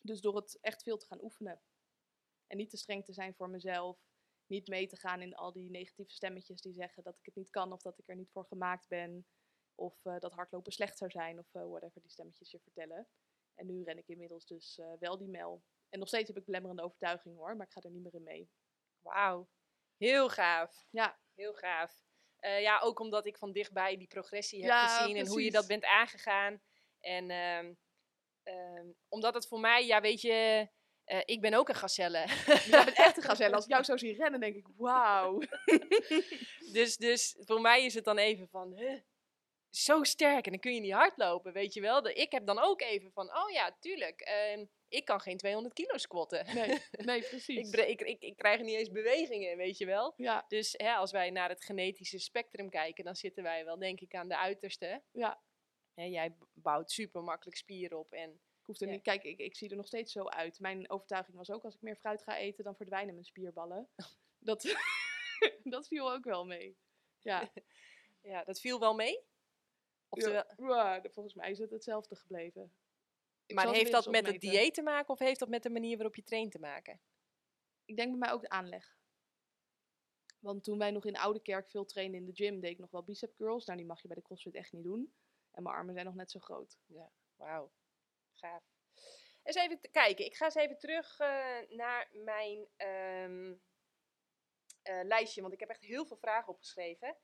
Dus 0.00 0.20
door 0.20 0.36
het 0.36 0.58
echt 0.60 0.82
veel 0.82 0.96
te 0.96 1.06
gaan 1.06 1.22
oefenen. 1.22 1.60
En 2.46 2.56
niet 2.56 2.70
te 2.70 2.76
streng 2.76 3.04
te 3.04 3.12
zijn 3.12 3.34
voor 3.34 3.50
mezelf. 3.50 4.09
Niet 4.50 4.68
mee 4.68 4.86
te 4.86 4.96
gaan 4.96 5.22
in 5.22 5.34
al 5.34 5.52
die 5.52 5.70
negatieve 5.70 6.12
stemmetjes 6.12 6.60
die 6.60 6.72
zeggen 6.72 7.02
dat 7.02 7.18
ik 7.18 7.24
het 7.24 7.34
niet 7.34 7.50
kan 7.50 7.72
of 7.72 7.82
dat 7.82 7.98
ik 7.98 8.08
er 8.08 8.16
niet 8.16 8.30
voor 8.30 8.44
gemaakt 8.44 8.88
ben. 8.88 9.26
Of 9.74 10.04
uh, 10.04 10.18
dat 10.18 10.32
hardlopen 10.32 10.72
slecht 10.72 10.98
zou 10.98 11.10
zijn 11.10 11.38
of 11.38 11.54
uh, 11.54 11.66
whatever 11.66 12.00
die 12.00 12.10
stemmetjes 12.10 12.50
je 12.50 12.60
vertellen. 12.60 13.08
En 13.54 13.66
nu 13.66 13.82
ren 13.82 13.98
ik 13.98 14.08
inmiddels 14.08 14.46
dus 14.46 14.78
uh, 14.78 14.92
wel 14.98 15.18
die 15.18 15.28
mijl. 15.28 15.62
En 15.88 15.98
nog 15.98 16.08
steeds 16.08 16.28
heb 16.28 16.36
ik 16.36 16.44
belemmerende 16.44 16.82
overtuiging 16.82 17.36
hoor, 17.36 17.56
maar 17.56 17.66
ik 17.66 17.72
ga 17.72 17.80
er 17.80 17.90
niet 17.90 18.02
meer 18.02 18.14
in 18.14 18.22
mee. 18.22 18.50
Wauw, 19.00 19.48
heel 19.96 20.28
gaaf. 20.28 20.86
Ja. 20.90 21.18
Heel 21.34 21.54
gaaf. 21.54 22.08
Ja, 22.40 22.80
ook 22.80 22.98
omdat 22.98 23.26
ik 23.26 23.38
van 23.38 23.52
dichtbij 23.52 23.96
die 23.96 24.06
progressie 24.06 24.64
heb 24.64 24.72
gezien 24.72 25.10
precies. 25.10 25.22
en 25.22 25.26
hoe 25.26 25.42
je 25.44 25.50
dat 25.50 25.66
bent 25.66 25.84
aangegaan. 25.84 26.62
En 27.00 27.30
um, 27.30 27.78
um, 28.44 28.96
omdat 29.08 29.34
het 29.34 29.46
voor 29.46 29.60
mij, 29.60 29.86
ja 29.86 30.00
weet 30.00 30.20
je, 30.20 30.68
uh, 31.12 31.20
ik 31.24 31.40
ben 31.40 31.54
ook 31.54 31.68
een 31.68 31.74
gazelle. 31.74 32.26
Jij 32.46 32.84
bent 32.84 32.96
echt 32.96 33.16
een 33.16 33.22
gazelle. 33.22 33.54
Als 33.54 33.64
ik 33.64 33.70
jou 33.70 33.84
zo 33.90 33.96
zie 33.96 34.16
rennen, 34.16 34.40
denk 34.40 34.56
ik, 34.56 34.66
wauw. 34.76 35.42
dus, 36.72 36.96
dus 36.96 37.36
voor 37.38 37.60
mij 37.60 37.84
is 37.84 37.94
het 37.94 38.04
dan 38.04 38.18
even 38.18 38.48
van, 38.48 38.72
huh, 38.74 39.00
zo 39.70 40.04
sterk 40.04 40.44
en 40.44 40.50
dan 40.50 40.60
kun 40.60 40.74
je 40.74 40.80
niet 40.80 40.92
hardlopen, 40.92 41.52
weet 41.52 41.74
je 41.74 41.80
wel. 41.80 42.08
Ik 42.08 42.32
heb 42.32 42.46
dan 42.46 42.58
ook 42.58 42.80
even 42.80 43.12
van, 43.12 43.36
oh 43.36 43.50
ja, 43.50 43.76
tuurlijk, 43.80 44.28
uh, 44.56 44.66
ik 44.88 45.04
kan 45.04 45.20
geen 45.20 45.36
200 45.36 45.74
kilo 45.74 45.96
squatten. 45.96 46.54
Nee, 46.54 46.78
nee 47.08 47.22
precies. 47.22 47.70
ik, 47.70 47.86
ik, 47.86 48.00
ik, 48.00 48.22
ik, 48.22 48.36
krijg 48.36 48.60
niet 48.60 48.76
eens 48.76 48.90
bewegingen, 48.90 49.56
weet 49.56 49.78
je 49.78 49.86
wel. 49.86 50.12
Ja. 50.16 50.44
Dus 50.48 50.74
hè, 50.76 50.92
als 50.92 51.12
wij 51.12 51.30
naar 51.30 51.48
het 51.48 51.64
genetische 51.64 52.18
spectrum 52.18 52.70
kijken, 52.70 53.04
dan 53.04 53.16
zitten 53.16 53.42
wij 53.42 53.64
wel, 53.64 53.78
denk 53.78 54.00
ik, 54.00 54.14
aan 54.14 54.28
de 54.28 54.36
uiterste. 54.36 55.02
Ja. 55.12 55.42
Hè, 55.94 56.04
jij 56.04 56.36
bouwt 56.54 56.90
super 56.90 57.22
makkelijk 57.22 57.56
spieren 57.56 57.98
op 57.98 58.12
en... 58.12 58.40
Ja. 58.78 58.86
niet, 58.86 59.02
kijk, 59.02 59.22
ik, 59.22 59.38
ik 59.38 59.56
zie 59.56 59.70
er 59.70 59.76
nog 59.76 59.86
steeds 59.86 60.12
zo 60.12 60.24
uit. 60.24 60.60
Mijn 60.60 60.90
overtuiging 60.90 61.36
was 61.36 61.50
ook, 61.50 61.64
als 61.64 61.74
ik 61.74 61.80
meer 61.80 61.96
fruit 61.96 62.22
ga 62.22 62.36
eten, 62.36 62.64
dan 62.64 62.76
verdwijnen 62.76 63.14
mijn 63.14 63.26
spierballen. 63.26 63.88
dat, 64.38 64.76
dat 65.74 65.86
viel 65.86 66.12
ook 66.12 66.24
wel 66.24 66.46
mee. 66.46 66.76
Ja. 67.18 67.52
ja, 68.32 68.44
dat 68.44 68.60
viel 68.60 68.80
wel 68.80 68.94
mee? 68.94 69.20
Oftewel... 70.08 70.44
Ja, 70.56 70.94
ja, 70.94 71.10
volgens 71.10 71.34
mij 71.34 71.50
is 71.50 71.58
het 71.58 71.70
hetzelfde 71.70 72.16
gebleven. 72.16 72.72
Ik 73.46 73.54
maar 73.54 73.72
heeft 73.72 73.92
dat 73.92 74.10
met 74.10 74.26
het 74.26 74.40
dieet 74.40 74.74
te 74.74 74.82
maken 74.82 75.08
of 75.08 75.18
heeft 75.18 75.38
dat 75.38 75.48
met 75.48 75.62
de 75.62 75.70
manier 75.70 75.96
waarop 75.96 76.16
je 76.16 76.22
traint 76.22 76.52
te 76.52 76.58
maken? 76.58 77.00
Ik 77.84 77.96
denk 77.96 78.10
bij 78.10 78.18
mij 78.18 78.32
ook 78.32 78.40
de 78.40 78.48
aanleg. 78.48 78.98
Want 80.40 80.64
toen 80.64 80.78
wij 80.78 80.90
nog 80.90 81.04
in 81.04 81.16
Oude 81.16 81.40
Kerk 81.40 81.70
veel 81.70 81.84
trainen 81.84 82.18
in 82.18 82.26
de 82.26 82.34
gym, 82.34 82.60
deed 82.60 82.70
ik 82.70 82.78
nog 82.78 82.90
wel 82.90 83.02
bicep 83.02 83.34
curls. 83.34 83.64
Nou, 83.64 83.78
die 83.78 83.86
mag 83.86 84.02
je 84.02 84.08
bij 84.08 84.16
de 84.16 84.22
CrossFit 84.22 84.54
echt 84.54 84.72
niet 84.72 84.84
doen. 84.84 85.12
En 85.50 85.62
mijn 85.62 85.74
armen 85.74 85.94
zijn 85.94 86.06
nog 86.06 86.14
net 86.14 86.30
zo 86.30 86.40
groot. 86.40 86.78
Ja, 86.86 87.12
wauw. 87.36 87.70
Gaaf. 88.40 88.62
Eens 89.42 89.56
even 89.56 89.80
kijken. 89.90 90.24
Ik 90.24 90.36
ga 90.36 90.44
eens 90.44 90.54
even 90.54 90.78
terug 90.78 91.20
uh, 91.20 91.28
naar 91.68 92.08
mijn 92.12 92.68
um, 92.76 93.62
uh, 94.84 95.00
lijstje, 95.02 95.40
want 95.40 95.52
ik 95.52 95.60
heb 95.60 95.68
echt 95.68 95.82
heel 95.82 96.06
veel 96.06 96.16
vragen 96.16 96.52
opgeschreven. 96.52 97.16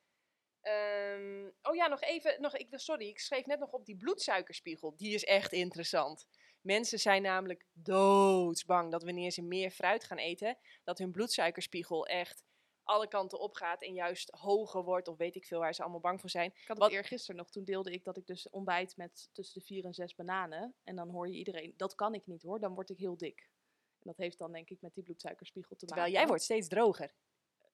Um, 0.62 1.54
oh 1.62 1.74
ja, 1.74 1.86
nog 1.86 2.00
even. 2.00 2.40
Nog, 2.40 2.56
ik, 2.56 2.68
sorry, 2.70 3.08
ik 3.08 3.18
schreef 3.18 3.46
net 3.46 3.58
nog 3.58 3.72
op 3.72 3.84
die 3.84 3.96
bloedsuikerspiegel. 3.96 4.96
Die 4.96 5.14
is 5.14 5.24
echt 5.24 5.52
interessant. 5.52 6.26
Mensen 6.60 6.98
zijn 6.98 7.22
namelijk 7.22 7.66
doodsbang 7.72 8.90
dat 8.90 9.02
wanneer 9.02 9.30
ze 9.30 9.42
meer 9.42 9.70
fruit 9.70 10.04
gaan 10.04 10.18
eten, 10.18 10.58
dat 10.84 10.98
hun 10.98 11.12
bloedsuikerspiegel 11.12 12.06
echt 12.06 12.44
alle 12.86 13.08
kanten 13.08 13.38
opgaat 13.38 13.82
en 13.82 13.94
juist 13.94 14.30
hoger 14.30 14.82
wordt. 14.82 15.08
Of 15.08 15.16
weet 15.16 15.34
ik 15.34 15.44
veel 15.44 15.58
waar 15.58 15.74
ze 15.74 15.82
allemaal 15.82 16.00
bang 16.00 16.20
voor 16.20 16.30
zijn. 16.30 16.50
Ik 16.50 16.68
had 16.68 16.78
het 16.78 16.92
eergisteren 16.92 17.36
nog. 17.36 17.50
Toen 17.50 17.64
deelde 17.64 17.90
ik 17.90 18.04
dat 18.04 18.16
ik 18.16 18.26
dus 18.26 18.50
ontbijt 18.50 18.96
met 18.96 19.28
tussen 19.32 19.60
de 19.60 19.66
vier 19.66 19.84
en 19.84 19.94
zes 19.94 20.14
bananen. 20.14 20.74
En 20.84 20.96
dan 20.96 21.10
hoor 21.10 21.28
je 21.28 21.34
iedereen, 21.34 21.74
dat 21.76 21.94
kan 21.94 22.14
ik 22.14 22.26
niet 22.26 22.42
hoor, 22.42 22.60
dan 22.60 22.74
word 22.74 22.90
ik 22.90 22.98
heel 22.98 23.16
dik. 23.16 23.50
En 23.98 24.02
dat 24.02 24.16
heeft 24.16 24.38
dan 24.38 24.52
denk 24.52 24.70
ik 24.70 24.80
met 24.80 24.94
die 24.94 25.02
bloedsuikerspiegel 25.02 25.76
te 25.76 25.86
Terwijl 25.86 26.06
maken. 26.06 26.18
jij 26.18 26.28
wordt 26.28 26.42
steeds 26.42 26.68
droger. 26.68 27.14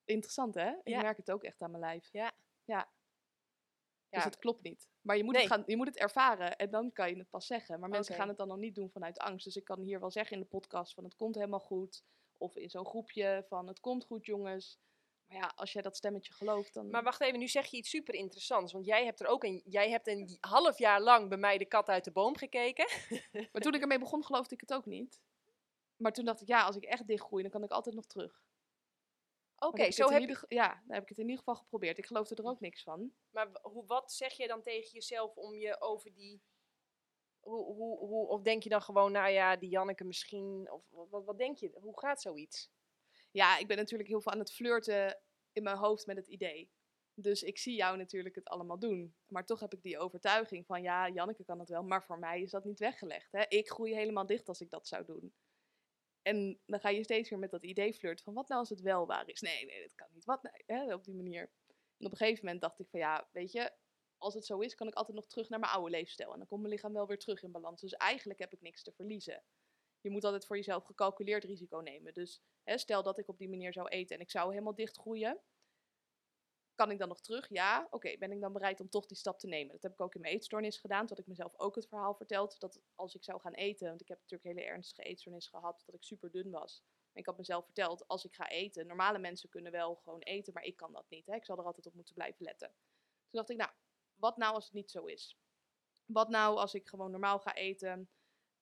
Interessant 0.04 0.54
hè? 0.54 0.72
Ik 0.82 0.96
merk 0.96 1.16
het 1.16 1.30
ook 1.30 1.44
echt 1.44 1.62
aan 1.62 1.70
mijn 1.70 1.82
lijf. 1.82 2.08
Ja. 2.12 2.32
Ja. 2.64 2.88
Dus 4.10 4.24
het 4.24 4.38
klopt 4.38 4.62
niet. 4.62 4.88
Maar 5.00 5.16
je 5.16 5.24
moet, 5.24 5.32
nee. 5.32 5.42
het 5.42 5.52
gaan, 5.52 5.62
je 5.66 5.76
moet 5.76 5.86
het 5.86 5.96
ervaren 5.96 6.56
en 6.56 6.70
dan 6.70 6.92
kan 6.92 7.08
je 7.10 7.16
het 7.16 7.30
pas 7.30 7.46
zeggen. 7.46 7.80
Maar 7.80 7.88
mensen 7.88 8.12
okay. 8.12 8.18
gaan 8.18 8.28
het 8.28 8.38
dan 8.38 8.48
nog 8.48 8.56
niet 8.56 8.74
doen 8.74 8.90
vanuit 8.90 9.18
angst. 9.18 9.44
Dus 9.44 9.56
ik 9.56 9.64
kan 9.64 9.80
hier 9.80 10.00
wel 10.00 10.10
zeggen 10.10 10.36
in 10.36 10.42
de 10.42 10.48
podcast 10.48 10.94
van 10.94 11.04
het 11.04 11.16
komt 11.16 11.34
helemaal 11.34 11.60
goed. 11.60 12.04
Of 12.36 12.56
in 12.56 12.70
zo'n 12.70 12.86
groepje 12.86 13.44
van 13.48 13.66
het 13.66 13.80
komt 13.80 14.04
goed 14.04 14.26
jongens. 14.26 14.78
Maar 15.32 15.40
ja, 15.40 15.52
als 15.56 15.72
jij 15.72 15.82
dat 15.82 15.96
stemmetje 15.96 16.32
gelooft 16.32 16.74
dan... 16.74 16.90
Maar 16.90 17.02
wacht 17.02 17.20
even, 17.20 17.38
nu 17.38 17.48
zeg 17.48 17.66
je 17.66 17.76
iets 17.76 17.90
super 17.90 18.14
interessants. 18.14 18.72
Want 18.72 18.86
jij 18.86 19.04
hebt 19.04 19.20
er 19.20 19.26
ook 19.26 19.44
een... 19.44 19.62
Jij 19.64 19.90
hebt 19.90 20.06
een 20.06 20.36
half 20.40 20.78
jaar 20.78 21.00
lang 21.00 21.28
bij 21.28 21.38
mij 21.38 21.58
de 21.58 21.64
kat 21.64 21.88
uit 21.88 22.04
de 22.04 22.10
boom 22.10 22.36
gekeken. 22.36 22.88
maar 23.52 23.62
toen 23.62 23.74
ik 23.74 23.80
ermee 23.80 23.98
begon 23.98 24.24
geloofde 24.24 24.54
ik 24.54 24.60
het 24.60 24.72
ook 24.72 24.86
niet. 24.86 25.20
Maar 25.96 26.12
toen 26.12 26.24
dacht 26.24 26.40
ik, 26.40 26.48
ja, 26.48 26.64
als 26.64 26.76
ik 26.76 26.84
echt 26.84 27.06
dichtgroei, 27.06 27.42
dan 27.42 27.50
kan 27.52 27.62
ik 27.62 27.70
altijd 27.70 27.94
nog 27.94 28.06
terug. 28.06 28.42
Oké, 29.56 29.66
okay, 29.66 29.90
zo 29.90 30.10
heb 30.10 30.28
je... 30.28 30.44
Ja, 30.48 30.68
dan 30.68 30.94
heb 30.94 31.02
ik 31.02 31.08
het 31.08 31.18
in 31.18 31.24
ieder 31.24 31.38
geval 31.38 31.56
geprobeerd. 31.56 31.98
Ik 31.98 32.06
geloofde 32.06 32.34
er 32.34 32.44
ook 32.44 32.60
niks 32.60 32.82
van. 32.82 33.12
Maar 33.30 33.48
hoe, 33.62 33.86
wat 33.86 34.12
zeg 34.12 34.32
je 34.32 34.46
dan 34.46 34.62
tegen 34.62 34.90
jezelf 34.90 35.36
om 35.36 35.54
je 35.54 35.80
over 35.80 36.12
die... 36.14 36.42
Hoe, 37.40 37.64
hoe, 37.64 37.98
hoe, 37.98 38.28
of 38.28 38.42
denk 38.42 38.62
je 38.62 38.68
dan 38.68 38.82
gewoon, 38.82 39.12
nou 39.12 39.30
ja, 39.30 39.56
die 39.56 39.68
Janneke 39.68 40.04
misschien... 40.04 40.70
Of 40.70 40.82
wat, 41.10 41.24
wat 41.24 41.38
denk 41.38 41.58
je? 41.58 41.78
Hoe 41.80 42.00
gaat 42.00 42.20
zoiets? 42.20 42.70
Ja, 43.32 43.58
ik 43.58 43.66
ben 43.66 43.76
natuurlijk 43.76 44.08
heel 44.08 44.20
veel 44.20 44.32
aan 44.32 44.38
het 44.38 44.52
flirten 44.52 45.20
in 45.52 45.62
mijn 45.62 45.76
hoofd 45.76 46.06
met 46.06 46.16
het 46.16 46.28
idee. 46.28 46.70
Dus 47.14 47.42
ik 47.42 47.58
zie 47.58 47.74
jou 47.74 47.96
natuurlijk 47.96 48.34
het 48.34 48.48
allemaal 48.48 48.78
doen. 48.78 49.14
Maar 49.26 49.46
toch 49.46 49.60
heb 49.60 49.72
ik 49.72 49.82
die 49.82 49.98
overtuiging 49.98 50.66
van, 50.66 50.82
ja, 50.82 51.08
Janneke 51.08 51.44
kan 51.44 51.58
het 51.58 51.68
wel. 51.68 51.82
Maar 51.82 52.04
voor 52.04 52.18
mij 52.18 52.42
is 52.42 52.50
dat 52.50 52.64
niet 52.64 52.78
weggelegd. 52.78 53.32
Hè? 53.32 53.44
Ik 53.48 53.70
groei 53.70 53.94
helemaal 53.94 54.26
dicht 54.26 54.48
als 54.48 54.60
ik 54.60 54.70
dat 54.70 54.86
zou 54.88 55.04
doen. 55.04 55.34
En 56.22 56.60
dan 56.66 56.80
ga 56.80 56.88
je 56.88 57.02
steeds 57.02 57.30
weer 57.30 57.38
met 57.38 57.50
dat 57.50 57.64
idee 57.64 57.94
flirten 57.94 58.24
van 58.24 58.34
wat 58.34 58.48
nou 58.48 58.60
als 58.60 58.68
het 58.68 58.80
wel 58.80 59.06
waar 59.06 59.28
is. 59.28 59.40
Nee, 59.40 59.66
nee, 59.66 59.82
dat 59.82 59.94
kan 59.94 60.08
niet. 60.12 60.24
Wat 60.24 60.42
nee, 60.42 60.78
hè, 60.78 60.94
op 60.94 61.04
die 61.04 61.14
manier. 61.14 61.50
En 61.98 62.06
op 62.06 62.12
een 62.12 62.16
gegeven 62.16 62.44
moment 62.44 62.62
dacht 62.62 62.80
ik 62.80 62.88
van 62.88 63.00
ja, 63.00 63.28
weet 63.32 63.52
je, 63.52 63.72
als 64.18 64.34
het 64.34 64.46
zo 64.46 64.58
is, 64.58 64.74
kan 64.74 64.86
ik 64.86 64.94
altijd 64.94 65.16
nog 65.16 65.26
terug 65.26 65.48
naar 65.48 65.58
mijn 65.58 65.72
oude 65.72 65.90
leefstijl. 65.90 66.32
En 66.32 66.38
dan 66.38 66.46
komt 66.46 66.60
mijn 66.60 66.72
lichaam 66.72 66.92
wel 66.92 67.06
weer 67.06 67.18
terug 67.18 67.42
in 67.42 67.50
balans. 67.50 67.80
Dus 67.80 67.92
eigenlijk 67.92 68.38
heb 68.38 68.52
ik 68.52 68.60
niks 68.60 68.82
te 68.82 68.92
verliezen. 68.92 69.44
Je 70.02 70.10
moet 70.10 70.24
altijd 70.24 70.46
voor 70.46 70.56
jezelf 70.56 70.84
gecalculeerd 70.84 71.44
risico 71.44 71.78
nemen. 71.78 72.14
Dus 72.14 72.42
hè, 72.62 72.78
stel 72.78 73.02
dat 73.02 73.18
ik 73.18 73.28
op 73.28 73.38
die 73.38 73.48
manier 73.48 73.72
zou 73.72 73.88
eten 73.88 74.16
en 74.16 74.22
ik 74.22 74.30
zou 74.30 74.50
helemaal 74.50 74.74
dicht 74.74 74.96
groeien. 74.96 75.40
Kan 76.74 76.90
ik 76.90 76.98
dan 76.98 77.08
nog 77.08 77.20
terug? 77.20 77.48
Ja. 77.48 77.86
Oké, 77.90 78.16
ben 78.18 78.32
ik 78.32 78.40
dan 78.40 78.52
bereid 78.52 78.80
om 78.80 78.88
toch 78.88 79.06
die 79.06 79.16
stap 79.16 79.38
te 79.38 79.46
nemen? 79.46 79.72
Dat 79.72 79.82
heb 79.82 79.92
ik 79.92 80.00
ook 80.00 80.14
in 80.14 80.20
mijn 80.20 80.34
eetstoornis 80.34 80.78
gedaan. 80.78 81.06
Toen 81.06 81.16
ik 81.16 81.26
mezelf 81.26 81.58
ook 81.58 81.74
het 81.74 81.88
verhaal 81.88 82.14
verteld 82.14 82.60
dat 82.60 82.80
als 82.94 83.14
ik 83.14 83.24
zou 83.24 83.40
gaan 83.40 83.54
eten, 83.54 83.88
want 83.88 84.00
ik 84.00 84.08
heb 84.08 84.18
natuurlijk 84.20 84.56
hele 84.56 84.68
ernstige 84.68 85.08
eetstoornis 85.08 85.46
gehad, 85.46 85.82
dat 85.86 85.94
ik 85.94 86.02
super 86.02 86.30
dun 86.30 86.50
was. 86.50 86.82
En 87.12 87.20
ik 87.20 87.26
had 87.26 87.38
mezelf 87.38 87.64
verteld, 87.64 88.08
als 88.08 88.24
ik 88.24 88.34
ga 88.34 88.48
eten, 88.48 88.86
normale 88.86 89.18
mensen 89.18 89.48
kunnen 89.48 89.72
wel 89.72 89.94
gewoon 89.94 90.20
eten, 90.20 90.52
maar 90.52 90.62
ik 90.62 90.76
kan 90.76 90.92
dat 90.92 91.04
niet. 91.08 91.26
Hè? 91.26 91.34
Ik 91.34 91.44
zal 91.44 91.58
er 91.58 91.64
altijd 91.64 91.86
op 91.86 91.94
moeten 91.94 92.14
blijven 92.14 92.44
letten. 92.44 92.68
Toen 92.68 93.40
dacht 93.40 93.50
ik, 93.50 93.56
nou, 93.56 93.70
wat 94.14 94.36
nou 94.36 94.54
als 94.54 94.64
het 94.64 94.74
niet 94.74 94.90
zo 94.90 95.04
is? 95.04 95.38
Wat 96.04 96.28
nou 96.28 96.56
als 96.56 96.74
ik 96.74 96.88
gewoon 96.88 97.10
normaal 97.10 97.38
ga 97.38 97.54
eten? 97.54 98.08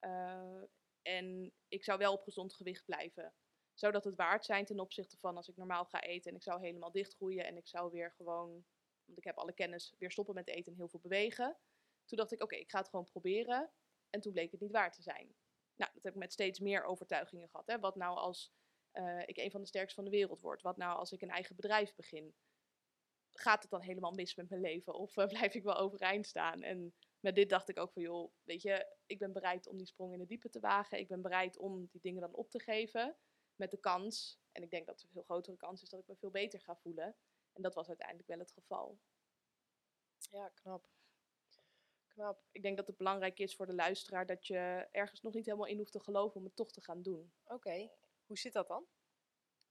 Uh, 0.00 0.62
En 1.02 1.52
ik 1.68 1.84
zou 1.84 1.98
wel 1.98 2.12
op 2.12 2.22
gezond 2.22 2.54
gewicht 2.54 2.84
blijven. 2.84 3.34
Zou 3.74 3.92
dat 3.92 4.04
het 4.04 4.14
waard 4.16 4.44
zijn 4.44 4.64
ten 4.64 4.80
opzichte 4.80 5.16
van 5.16 5.36
als 5.36 5.48
ik 5.48 5.56
normaal 5.56 5.84
ga 5.84 6.00
eten 6.00 6.30
en 6.30 6.36
ik 6.36 6.42
zou 6.42 6.60
helemaal 6.60 6.90
dichtgroeien 6.90 7.44
en 7.44 7.56
ik 7.56 7.66
zou 7.66 7.90
weer 7.90 8.12
gewoon, 8.12 8.64
want 9.04 9.18
ik 9.18 9.24
heb 9.24 9.38
alle 9.38 9.52
kennis, 9.52 9.94
weer 9.98 10.10
stoppen 10.10 10.34
met 10.34 10.48
eten 10.48 10.72
en 10.72 10.78
heel 10.78 10.88
veel 10.88 11.00
bewegen. 11.00 11.56
Toen 12.04 12.18
dacht 12.18 12.32
ik, 12.32 12.42
oké, 12.42 12.56
ik 12.56 12.70
ga 12.70 12.78
het 12.78 12.88
gewoon 12.88 13.04
proberen. 13.04 13.70
En 14.10 14.20
toen 14.20 14.32
bleek 14.32 14.50
het 14.50 14.60
niet 14.60 14.72
waard 14.72 14.94
te 14.94 15.02
zijn. 15.02 15.34
Nou, 15.76 15.92
dat 15.94 16.02
heb 16.02 16.12
ik 16.12 16.18
met 16.18 16.32
steeds 16.32 16.58
meer 16.58 16.84
overtuigingen 16.84 17.48
gehad. 17.48 17.66
Hè. 17.66 17.78
Wat 17.78 17.96
nou 17.96 18.16
als 18.16 18.52
eh, 18.90 19.22
ik 19.26 19.36
een 19.36 19.50
van 19.50 19.60
de 19.60 19.66
sterkste 19.66 19.94
van 19.94 20.04
de 20.04 20.16
wereld 20.16 20.40
word? 20.40 20.62
Wat 20.62 20.76
nou 20.76 20.98
als 20.98 21.12
ik 21.12 21.22
een 21.22 21.30
eigen 21.30 21.56
bedrijf 21.56 21.94
begin? 21.94 22.34
Gaat 23.30 23.62
het 23.62 23.70
dan 23.70 23.80
helemaal 23.80 24.12
mis 24.12 24.34
met 24.34 24.48
mijn 24.48 24.60
leven? 24.60 24.94
Of 24.94 25.16
eh, 25.16 25.26
blijf 25.36 25.54
ik 25.54 25.62
wel 25.62 25.76
overeind 25.76 26.26
staan? 26.26 26.62
En 26.62 26.94
met 27.20 27.34
dit 27.34 27.48
dacht 27.48 27.68
ik 27.68 27.78
ook 27.78 27.92
van, 27.92 28.02
joh, 28.02 28.32
weet 28.42 28.62
je, 28.62 28.86
ik 29.06 29.18
ben 29.18 29.32
bereid 29.32 29.66
om 29.66 29.76
die 29.76 29.86
sprong 29.86 30.12
in 30.12 30.18
de 30.18 30.26
diepe 30.26 30.48
te 30.48 30.60
wagen. 30.60 30.98
Ik 30.98 31.08
ben 31.08 31.22
bereid 31.22 31.58
om 31.58 31.86
die 31.90 32.00
dingen 32.00 32.20
dan 32.20 32.34
op 32.34 32.50
te 32.50 32.58
geven. 32.60 33.16
Met 33.56 33.70
de 33.70 33.76
kans, 33.80 34.40
en 34.52 34.62
ik 34.62 34.70
denk 34.70 34.86
dat 34.86 35.00
er 35.00 35.06
een 35.06 35.12
veel 35.12 35.22
grotere 35.22 35.56
kans 35.56 35.82
is 35.82 35.88
dat 35.88 36.00
ik 36.00 36.06
me 36.06 36.16
veel 36.16 36.30
beter 36.30 36.60
ga 36.60 36.76
voelen. 36.76 37.16
En 37.52 37.62
dat 37.62 37.74
was 37.74 37.88
uiteindelijk 37.88 38.28
wel 38.28 38.38
het 38.38 38.52
geval. 38.52 38.98
Ja, 40.30 40.48
knap. 40.48 40.88
Knap. 42.06 42.42
Ik 42.52 42.62
denk 42.62 42.76
dat 42.76 42.86
het 42.86 42.96
belangrijk 42.96 43.38
is 43.38 43.56
voor 43.56 43.66
de 43.66 43.74
luisteraar 43.74 44.26
dat 44.26 44.46
je 44.46 44.88
ergens 44.90 45.20
nog 45.20 45.34
niet 45.34 45.44
helemaal 45.46 45.66
in 45.66 45.78
hoeft 45.78 45.92
te 45.92 46.00
geloven 46.00 46.36
om 46.36 46.44
het 46.44 46.56
toch 46.56 46.70
te 46.70 46.80
gaan 46.80 47.02
doen. 47.02 47.32
Oké. 47.44 47.90
Hoe 48.26 48.38
zit 48.38 48.52
dat 48.52 48.68
dan? 48.68 48.86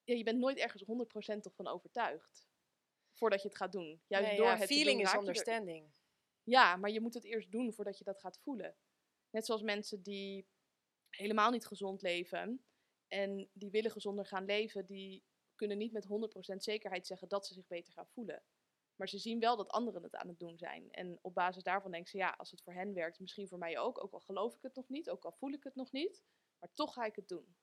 Ja, 0.03 0.15
je 0.15 0.23
bent 0.23 0.39
nooit 0.39 0.57
ergens 0.57 0.83
100% 0.83 1.41
toch 1.41 1.55
van 1.55 1.67
overtuigd. 1.67 2.47
Voordat 3.13 3.41
je 3.41 3.47
het 3.47 3.57
gaat 3.57 3.71
doen. 3.71 4.01
Juist 4.07 4.27
Nee, 4.27 4.37
door 4.37 4.45
ja, 4.45 4.51
het 4.57 4.61
te 4.67 4.73
feeling 4.73 4.97
doen, 4.97 5.05
is 5.07 5.11
er- 5.13 5.19
understanding. 5.19 5.91
Ja, 6.49 6.75
maar 6.75 6.89
je 6.89 7.01
moet 7.01 7.13
het 7.13 7.23
eerst 7.23 7.51
doen 7.51 7.73
voordat 7.73 7.97
je 7.97 8.03
dat 8.03 8.19
gaat 8.19 8.39
voelen. 8.39 8.75
Net 9.29 9.45
zoals 9.45 9.61
mensen 9.61 10.01
die 10.01 10.47
helemaal 11.09 11.51
niet 11.51 11.65
gezond 11.65 12.01
leven 12.01 12.65
en 13.07 13.49
die 13.53 13.69
willen 13.69 13.91
gezonder 13.91 14.25
gaan 14.25 14.45
leven, 14.45 14.85
die 14.85 15.23
kunnen 15.55 15.77
niet 15.77 15.91
met 15.91 16.07
100% 16.53 16.55
zekerheid 16.55 17.07
zeggen 17.07 17.29
dat 17.29 17.47
ze 17.47 17.53
zich 17.53 17.67
beter 17.67 17.93
gaan 17.93 18.07
voelen. 18.07 18.43
Maar 18.95 19.09
ze 19.09 19.17
zien 19.17 19.39
wel 19.39 19.57
dat 19.57 19.69
anderen 19.69 20.03
het 20.03 20.15
aan 20.15 20.27
het 20.27 20.39
doen 20.39 20.57
zijn. 20.57 20.91
En 20.91 21.19
op 21.21 21.33
basis 21.33 21.63
daarvan 21.63 21.91
denken 21.91 22.09
ze, 22.09 22.17
ja, 22.17 22.29
als 22.29 22.51
het 22.51 22.61
voor 22.61 22.73
hen 22.73 22.93
werkt, 22.93 23.19
misschien 23.19 23.47
voor 23.47 23.57
mij 23.57 23.79
ook. 23.79 24.03
Ook 24.03 24.13
al 24.13 24.19
geloof 24.19 24.55
ik 24.55 24.61
het 24.61 24.75
nog 24.75 24.89
niet, 24.89 25.09
ook 25.09 25.25
al 25.25 25.31
voel 25.31 25.51
ik 25.51 25.63
het 25.63 25.75
nog 25.75 25.91
niet. 25.91 26.23
Maar 26.59 26.73
toch 26.73 26.93
ga 26.93 27.05
ik 27.05 27.15
het 27.15 27.27
doen. 27.27 27.55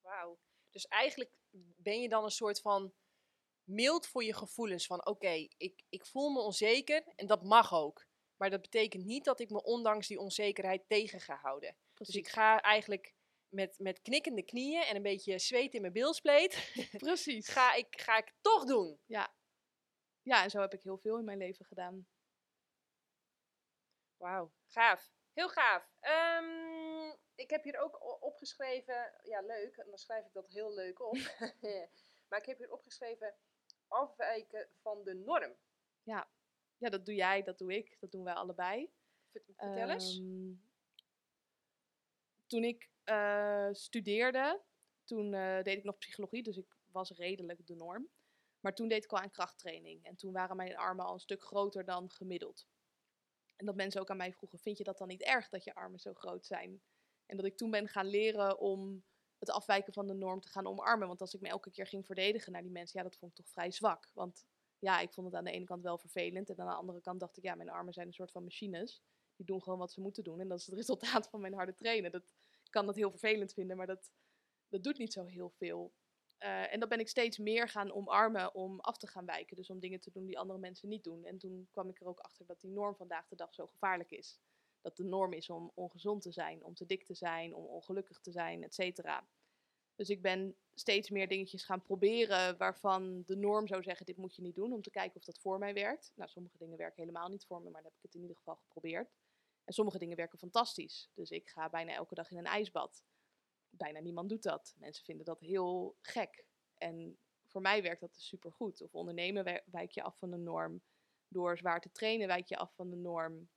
Wauw. 0.00 0.38
Dus 0.70 0.86
eigenlijk 0.86 1.30
ben 1.76 2.00
je 2.00 2.08
dan 2.08 2.24
een 2.24 2.30
soort 2.30 2.60
van 2.60 2.94
mild 3.66 4.06
voor 4.06 4.24
je 4.24 4.34
gevoelens. 4.34 4.86
Van 4.86 5.06
oké, 5.06 5.48
ik, 5.56 5.82
ik 5.88 6.06
voel 6.06 6.30
me 6.30 6.40
onzeker 6.40 7.04
en 7.16 7.26
dat 7.26 7.42
mag 7.42 7.74
ook. 7.74 8.06
Maar 8.36 8.50
dat 8.50 8.60
betekent 8.60 9.04
niet 9.04 9.24
dat 9.24 9.40
ik 9.40 9.50
me 9.50 9.62
ondanks 9.62 10.06
die 10.06 10.20
onzekerheid 10.20 10.88
tegen 10.88 11.20
ga 11.20 11.36
houden. 11.36 11.76
Dus 11.94 12.08
ik 12.08 12.28
ga 12.28 12.60
eigenlijk 12.60 13.14
met, 13.48 13.78
met 13.78 14.02
knikkende 14.02 14.42
knieën 14.42 14.82
en 14.82 14.96
een 14.96 15.02
beetje 15.02 15.38
zweet 15.38 15.74
in 15.74 15.80
mijn 15.80 15.92
bilspleet, 15.92 16.72
Precies. 16.98 17.48
ga 17.48 17.74
ik, 17.74 18.00
ga 18.00 18.16
ik 18.16 18.32
toch 18.40 18.64
doen. 18.64 19.00
Ja, 19.06 20.42
en 20.42 20.50
zo 20.50 20.60
heb 20.60 20.72
ik 20.72 20.82
heel 20.82 20.98
veel 20.98 21.18
in 21.18 21.24
mijn 21.24 21.38
leven 21.38 21.64
gedaan. 21.64 22.06
Wauw, 24.16 24.52
gaaf. 24.66 25.10
Heel 25.32 25.48
gaaf. 25.48 25.90
Ehm, 26.00 27.14
ik 27.34 27.50
heb 27.50 27.64
hier 27.64 27.78
ook 27.78 28.22
opgeschreven, 28.22 29.20
ja 29.22 29.40
leuk, 29.40 29.76
en 29.76 29.88
dan 29.88 29.98
schrijf 29.98 30.26
ik 30.26 30.32
dat 30.32 30.48
heel 30.48 30.74
leuk 30.74 31.00
op. 31.00 31.14
maar 32.28 32.38
ik 32.38 32.46
heb 32.46 32.58
hier 32.58 32.72
opgeschreven 32.72 33.34
afwijken 33.88 34.68
van 34.80 35.04
de 35.04 35.14
norm. 35.14 35.54
Ja, 36.78 36.88
dat 36.88 37.04
doe 37.06 37.14
jij, 37.14 37.42
dat 37.42 37.58
doe 37.58 37.74
ik, 37.76 37.96
dat 38.00 38.10
doen 38.10 38.24
wij 38.24 38.34
allebei. 38.34 38.90
Vert- 39.30 39.44
Vertel 39.56 39.90
eens. 39.90 40.18
Ehm, 40.18 40.52
toen 42.46 42.64
ik 42.64 42.90
eh, 43.04 43.68
studeerde, 43.72 44.62
toen 45.04 45.34
eh, 45.34 45.62
deed 45.62 45.76
ik 45.78 45.84
nog 45.84 45.98
psychologie, 45.98 46.42
dus 46.42 46.56
ik 46.56 46.76
was 46.86 47.10
redelijk 47.10 47.66
de 47.66 47.74
norm. 47.74 48.08
Maar 48.60 48.74
toen 48.74 48.88
deed 48.88 49.04
ik 49.04 49.12
al 49.12 49.18
aan 49.18 49.30
krachttraining. 49.30 50.04
En 50.04 50.16
toen 50.16 50.32
waren 50.32 50.56
mijn 50.56 50.76
armen 50.76 51.04
al 51.04 51.12
een 51.12 51.20
stuk 51.20 51.42
groter 51.42 51.84
dan 51.84 52.10
gemiddeld. 52.10 52.66
En 53.56 53.66
dat 53.66 53.74
mensen 53.74 54.00
ook 54.00 54.10
aan 54.10 54.16
mij 54.16 54.32
vroegen, 54.32 54.58
vind 54.58 54.78
je 54.78 54.84
dat 54.84 54.98
dan 54.98 55.08
niet 55.08 55.22
erg 55.22 55.48
dat 55.48 55.64
je 55.64 55.74
armen 55.74 55.98
zo 56.00 56.14
groot 56.14 56.46
zijn? 56.46 56.82
En 57.26 57.36
dat 57.36 57.46
ik 57.46 57.56
toen 57.56 57.70
ben 57.70 57.88
gaan 57.88 58.06
leren 58.06 58.58
om 58.58 59.04
het 59.38 59.50
afwijken 59.50 59.92
van 59.92 60.06
de 60.06 60.14
norm 60.14 60.40
te 60.40 60.48
gaan 60.48 60.66
omarmen. 60.66 61.08
Want 61.08 61.20
als 61.20 61.34
ik 61.34 61.40
me 61.40 61.48
elke 61.48 61.70
keer 61.70 61.86
ging 61.86 62.06
verdedigen 62.06 62.52
naar 62.52 62.62
die 62.62 62.70
mensen, 62.70 62.98
ja, 62.98 63.08
dat 63.08 63.16
vond 63.18 63.30
ik 63.30 63.36
toch 63.36 63.52
vrij 63.52 63.70
zwak. 63.70 64.10
Want 64.14 64.46
ja, 64.78 65.00
ik 65.00 65.12
vond 65.12 65.26
het 65.26 65.36
aan 65.36 65.44
de 65.44 65.50
ene 65.50 65.64
kant 65.64 65.82
wel 65.82 65.98
vervelend. 65.98 66.50
En 66.50 66.58
aan 66.58 66.66
de 66.66 66.74
andere 66.74 67.00
kant 67.00 67.20
dacht 67.20 67.36
ik, 67.36 67.42
ja, 67.42 67.54
mijn 67.54 67.70
armen 67.70 67.92
zijn 67.92 68.06
een 68.06 68.12
soort 68.12 68.32
van 68.32 68.44
machines. 68.44 69.02
Die 69.36 69.46
doen 69.46 69.62
gewoon 69.62 69.78
wat 69.78 69.92
ze 69.92 70.00
moeten 70.00 70.24
doen. 70.24 70.40
En 70.40 70.48
dat 70.48 70.58
is 70.58 70.66
het 70.66 70.74
resultaat 70.84 71.28
van 71.28 71.40
mijn 71.40 71.54
harde 71.54 71.74
trainen. 71.74 72.10
Dat 72.10 72.34
kan 72.70 72.86
dat 72.86 72.96
heel 72.96 73.10
vervelend 73.10 73.52
vinden, 73.52 73.76
maar 73.76 73.86
dat, 73.86 74.10
dat 74.68 74.82
doet 74.82 74.98
niet 74.98 75.12
zo 75.12 75.24
heel 75.24 75.50
veel. 75.50 75.92
Eh, 76.38 76.72
en 76.72 76.80
dat 76.80 76.88
ben 76.88 77.00
ik 77.00 77.08
steeds 77.08 77.38
meer 77.38 77.68
gaan 77.68 77.92
omarmen 77.92 78.54
om 78.54 78.80
af 78.80 78.96
te 78.96 79.06
gaan 79.06 79.26
wijken. 79.26 79.56
Dus 79.56 79.70
om 79.70 79.80
dingen 79.80 80.00
te 80.00 80.10
doen 80.10 80.26
die 80.26 80.38
andere 80.38 80.58
mensen 80.58 80.88
niet 80.88 81.04
doen. 81.04 81.24
En 81.24 81.38
toen 81.38 81.68
kwam 81.70 81.88
ik 81.88 82.00
er 82.00 82.06
ook 82.06 82.20
achter 82.20 82.46
dat 82.46 82.60
die 82.60 82.70
norm 82.70 82.96
vandaag 82.96 83.28
de 83.28 83.36
dag 83.36 83.54
zo 83.54 83.66
gevaarlijk 83.66 84.10
is. 84.10 84.40
Dat 84.86 84.96
de 84.96 85.04
norm 85.04 85.32
is 85.32 85.50
om 85.50 85.70
ongezond 85.74 86.22
te 86.22 86.32
zijn, 86.32 86.64
om 86.64 86.74
te 86.74 86.86
dik 86.86 87.04
te 87.04 87.14
zijn, 87.14 87.54
om 87.54 87.64
ongelukkig 87.64 88.20
te 88.20 88.30
zijn, 88.30 88.62
et 88.62 88.74
cetera. 88.74 89.28
Dus 89.94 90.10
ik 90.10 90.22
ben 90.22 90.56
steeds 90.74 91.10
meer 91.10 91.28
dingetjes 91.28 91.64
gaan 91.64 91.82
proberen 91.82 92.56
waarvan 92.56 93.22
de 93.26 93.36
norm 93.36 93.66
zou 93.66 93.82
zeggen, 93.82 94.06
dit 94.06 94.16
moet 94.16 94.34
je 94.34 94.42
niet 94.42 94.54
doen, 94.54 94.72
om 94.72 94.82
te 94.82 94.90
kijken 94.90 95.16
of 95.16 95.24
dat 95.24 95.38
voor 95.38 95.58
mij 95.58 95.74
werkt. 95.74 96.12
Nou, 96.14 96.30
sommige 96.30 96.58
dingen 96.58 96.76
werken 96.76 97.02
helemaal 97.02 97.28
niet 97.28 97.46
voor 97.46 97.62
me, 97.62 97.70
maar 97.70 97.82
dan 97.82 97.90
heb 97.90 97.96
ik 97.96 98.02
het 98.02 98.14
in 98.14 98.20
ieder 98.20 98.36
geval 98.36 98.56
geprobeerd. 98.56 99.14
En 99.64 99.72
sommige 99.72 99.98
dingen 99.98 100.16
werken 100.16 100.38
fantastisch. 100.38 101.10
Dus 101.14 101.30
ik 101.30 101.48
ga 101.48 101.68
bijna 101.68 101.92
elke 101.92 102.14
dag 102.14 102.30
in 102.30 102.36
een 102.36 102.46
ijsbad. 102.46 103.02
Bijna 103.70 104.00
niemand 104.00 104.28
doet 104.28 104.42
dat. 104.42 104.74
Mensen 104.78 105.04
vinden 105.04 105.24
dat 105.24 105.40
heel 105.40 105.96
gek. 106.00 106.44
En 106.74 107.18
voor 107.46 107.60
mij 107.60 107.82
werkt 107.82 108.00
dat 108.00 108.14
dus 108.14 108.26
supergoed. 108.26 108.82
Of 108.82 108.94
ondernemen 108.94 109.44
wij- 109.44 109.62
wijk 109.66 109.90
je 109.90 110.02
af 110.02 110.18
van 110.18 110.30
de 110.30 110.36
norm. 110.36 110.82
Door 111.28 111.58
zwaar 111.58 111.80
te 111.80 111.92
trainen 111.92 112.26
wijk 112.26 112.46
je 112.46 112.56
af 112.56 112.74
van 112.74 112.90
de 112.90 112.96
norm. 112.96 113.48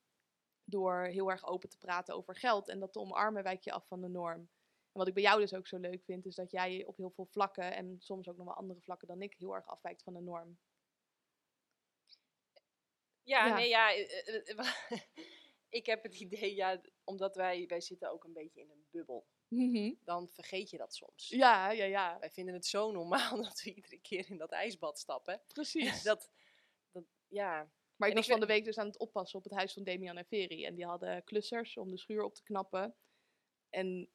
Door 0.70 1.04
heel 1.04 1.30
erg 1.30 1.46
open 1.46 1.70
te 1.70 1.78
praten 1.78 2.16
over 2.16 2.36
geld 2.36 2.70
en 2.70 2.80
dat 2.80 2.94
te 2.94 3.00
omarmen 3.00 3.44
wijk 3.44 3.64
je 3.64 3.72
af 3.72 3.88
van 3.88 4.02
de 4.02 4.10
norm. 4.10 4.50
En 4.92 5.00
wat 5.00 5.08
ik 5.08 5.14
bij 5.14 5.24
jou 5.24 5.40
dus 5.40 5.54
ook 5.54 5.68
zo 5.68 5.78
leuk 5.78 6.04
vind, 6.04 6.26
is 6.26 6.36
dat 6.36 6.52
jij 6.52 6.86
op 6.86 6.98
heel 6.98 7.12
veel 7.12 7.26
vlakken 7.26 7.76
en 7.76 7.96
soms 8.00 8.28
ook 8.30 8.38
nog 8.38 8.46
wel 8.46 8.56
andere 8.56 8.82
vlakken 8.82 9.08
dan 9.08 9.22
ik 9.22 9.36
heel 9.38 9.56
erg 9.56 9.68
afwijkt 9.68 10.04
van 10.04 10.14
de 10.14 10.22
norm. 10.22 10.60
Ja, 13.24 13.46
Ja. 13.46 13.56
nee, 13.56 13.70
ja. 13.70 13.94
eh, 13.94 14.28
eh, 14.28 14.60
eh, 14.60 15.00
ik 15.80 15.86
heb 15.86 16.04
het 16.04 16.20
idee, 16.20 16.56
ja, 16.56 16.82
omdat 17.04 17.36
wij, 17.36 17.66
wij 17.68 17.82
zitten 17.82 18.12
ook 18.12 18.24
een 18.24 18.34
beetje 18.34 18.62
in 18.62 18.70
een 18.70 18.88
bubbel. 18.90 19.28
Dan 20.04 20.30
vergeet 20.30 20.70
je 20.70 20.78
dat 20.78 20.94
soms. 20.94 21.28
Ja, 21.28 21.72
ja, 21.72 21.86
ja, 21.86 22.20
Wij 22.20 22.30
vinden 22.30 22.54
het 22.54 22.66
zo 22.66 22.92
normaal 22.92 23.38
dat 23.44 23.62
we 23.62 23.74
iedere 23.74 24.00
keer 24.00 24.30
in 24.30 24.38
dat 24.38 24.52
ijsbad 24.52 25.00
stappen. 25.00 25.42
precies. 25.48 26.04
Dat, 26.04 26.32
dat 26.92 27.06
ja. 27.28 27.72
Maar 28.00 28.10
ik 28.10 28.16
was 28.16 28.28
van 28.28 28.40
de 28.40 28.46
week 28.46 28.66
dus 28.66 28.78
aan 28.78 28.88
het 28.88 28.98
oppassen 28.98 29.38
op 29.40 29.44
het 29.44 29.54
huis 29.54 29.74
van 29.74 29.84
Damian 29.84 30.18
en 30.18 30.26
Veri. 30.26 30.66
En 30.66 30.76
die 30.76 30.86
hadden 30.86 31.24
klussers 31.24 31.78
om 31.78 31.92
de 31.92 31.98
schuur 31.98 32.24
op 32.24 32.36
te 32.36 32.44
knappen. 32.44 32.96
En 33.70 34.10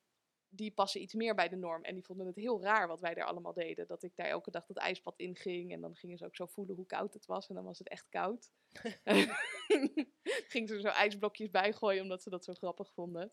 die 0.49 0.71
passen 0.71 1.01
iets 1.01 1.15
meer 1.15 1.35
bij 1.35 1.49
de 1.49 1.57
norm. 1.57 1.83
En 1.83 1.95
die 1.95 2.05
vonden 2.05 2.27
het 2.27 2.37
heel 2.37 2.63
raar 2.63 2.89
wat 2.89 3.01
wij 3.01 3.15
daar 3.15 3.27
allemaal 3.27 3.53
deden. 3.53 3.87
Dat 3.87 4.03
ik 4.03 4.17
daar 4.17 4.27
elke 4.27 4.51
dag 4.51 4.67
dat 4.67 4.77
ijsbad 4.77 5.19
inging. 5.19 5.73
En 5.73 5.81
dan 5.81 5.97
gingen 5.97 6.19
ze 6.19 6.25
ook 6.25 6.37
zo 6.37 6.47
voelen 6.47 6.77
hoe 6.77 6.87
koud 6.87 7.15
het 7.15 7.27
was. 7.27 7.49
En 7.49 7.55
dan 7.55 7.65
was 7.65 7.79
het 7.79 7.89
echt 7.89 8.09
koud. 8.09 8.51
Gingen 10.53 10.69
ze 10.69 10.75
er 10.75 10.81
zo 10.81 10.89
ijsblokjes 10.89 11.51
bij 11.51 11.73
gooien, 11.73 12.03
omdat 12.03 12.23
ze 12.23 12.31
dat 12.31 12.45
zo 12.45 12.55
grappig 12.55 12.93
vonden. 12.93 13.33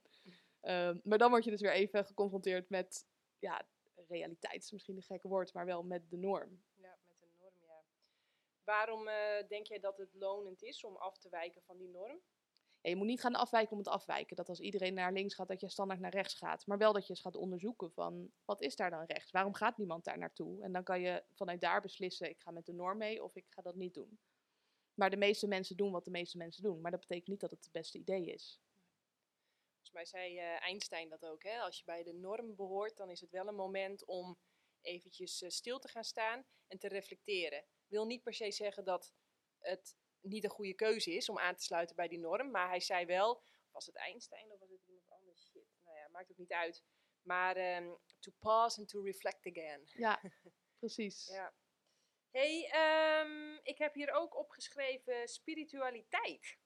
Ehm, 0.61 0.97
maar 1.03 1.17
dan 1.17 1.29
word 1.29 1.43
je 1.43 1.51
dus 1.51 1.61
weer 1.61 1.73
even 1.73 2.05
geconfronteerd 2.05 2.69
met, 2.69 3.05
ja, 3.39 3.67
realiteit 4.07 4.63
is 4.63 4.71
misschien 4.71 4.95
een 4.95 5.03
gekke 5.03 5.27
woord, 5.27 5.53
maar 5.53 5.65
wel 5.65 5.83
met 5.83 6.09
de 6.09 6.17
norm. 6.17 6.63
ja, 6.75 6.97
met 7.07 7.21
een 7.21 7.33
norm, 7.39 7.53
ja. 7.59 7.83
Waarom 8.63 9.07
eh, 9.07 9.47
denk 9.47 9.67
jij 9.67 9.79
dat 9.79 9.97
het 9.97 10.13
lonend 10.13 10.61
is 10.61 10.83
om 10.83 10.95
af 10.95 11.17
te 11.17 11.29
wijken 11.29 11.61
van 11.61 11.77
die 11.77 11.89
norm? 11.89 12.21
Ja, 12.81 12.89
je 12.89 12.95
moet 12.95 13.07
niet 13.07 13.21
gaan 13.21 13.35
afwijken 13.35 13.71
om 13.71 13.77
het 13.77 13.87
afwijken. 13.87 14.35
Dat 14.35 14.49
als 14.49 14.59
iedereen 14.59 14.93
naar 14.93 15.13
links 15.13 15.35
gaat, 15.35 15.47
dat 15.47 15.61
je 15.61 15.69
standaard 15.69 15.99
naar 15.99 16.11
rechts 16.11 16.33
gaat. 16.33 16.65
Maar 16.65 16.77
wel 16.77 16.93
dat 16.93 17.03
je 17.03 17.09
eens 17.09 17.21
gaat 17.21 17.35
onderzoeken 17.35 17.91
van, 17.91 18.31
wat 18.45 18.61
is 18.61 18.75
daar 18.75 18.89
dan 18.89 19.05
rechts? 19.05 19.31
Waarom 19.31 19.53
gaat 19.53 19.77
niemand 19.77 20.03
daar 20.03 20.17
naartoe? 20.17 20.63
En 20.63 20.71
dan 20.71 20.83
kan 20.83 21.01
je 21.01 21.23
vanuit 21.31 21.61
daar 21.61 21.81
beslissen, 21.81 22.29
ik 22.29 22.39
ga 22.39 22.51
met 22.51 22.65
de 22.65 22.73
norm 22.73 22.97
mee 22.97 23.23
of 23.23 23.35
ik 23.35 23.45
ga 23.49 23.61
dat 23.61 23.75
niet 23.75 23.93
doen. 23.93 24.19
Maar 24.93 25.09
de 25.09 25.17
meeste 25.17 25.47
mensen 25.47 25.77
doen 25.77 25.91
wat 25.91 26.05
de 26.05 26.11
meeste 26.11 26.37
mensen 26.37 26.63
doen. 26.63 26.81
Maar 26.81 26.91
dat 26.91 26.99
betekent 26.99 27.27
niet 27.27 27.39
dat 27.39 27.51
het 27.51 27.63
het 27.63 27.71
beste 27.71 27.97
idee 27.97 28.25
is. 28.25 28.61
Volgens 29.71 29.91
mij 29.91 30.05
zei 30.05 30.37
eh, 30.37 30.61
Einstein 30.61 31.09
dat 31.09 31.25
ook. 31.25 31.43
Hè? 31.43 31.59
Als 31.59 31.77
je 31.77 31.83
bij 31.85 32.03
de 32.03 32.13
norm 32.13 32.55
behoort, 32.55 32.97
dan 32.97 33.09
is 33.09 33.21
het 33.21 33.31
wel 33.31 33.47
een 33.47 33.55
moment 33.55 34.05
om 34.05 34.37
eventjes 34.81 35.41
eh, 35.41 35.49
stil 35.49 35.79
te 35.79 35.87
gaan 35.87 36.03
staan 36.03 36.45
en 36.67 36.77
te 36.77 36.87
reflecteren. 36.87 37.65
Wil 37.91 38.05
niet 38.05 38.23
per 38.23 38.33
se 38.33 38.51
zeggen 38.51 38.85
dat 38.85 39.13
het 39.59 39.97
niet 40.21 40.43
een 40.43 40.49
goede 40.49 40.73
keuze 40.73 41.13
is 41.13 41.29
om 41.29 41.39
aan 41.39 41.55
te 41.55 41.63
sluiten 41.63 41.95
bij 41.95 42.07
die 42.07 42.19
norm. 42.19 42.51
Maar 42.51 42.67
hij 42.67 42.79
zei 42.79 43.05
wel, 43.05 43.43
was 43.71 43.85
het 43.85 43.95
Einstein 43.95 44.51
of 44.51 44.59
was 44.59 44.69
het 44.69 44.87
iemand 44.87 45.09
anders? 45.09 45.49
Shit, 45.49 45.67
nou 45.83 45.97
ja, 45.97 46.07
maakt 46.11 46.31
ook 46.31 46.37
niet 46.37 46.51
uit. 46.51 46.83
Maar 47.21 47.55
ehm, 47.55 47.89
to 48.19 48.31
pause 48.39 48.79
and 48.79 48.89
to 48.89 49.01
reflect 49.03 49.47
again. 49.47 49.81
Ja, 49.85 50.21
precies. 50.79 51.27
Ja. 51.27 51.53
hey, 52.31 52.69
ehm, 52.71 53.59
ik 53.63 53.77
heb 53.77 53.93
hier 53.93 54.11
ook 54.11 54.37
opgeschreven 54.37 55.27
spiritualiteit. 55.27 56.59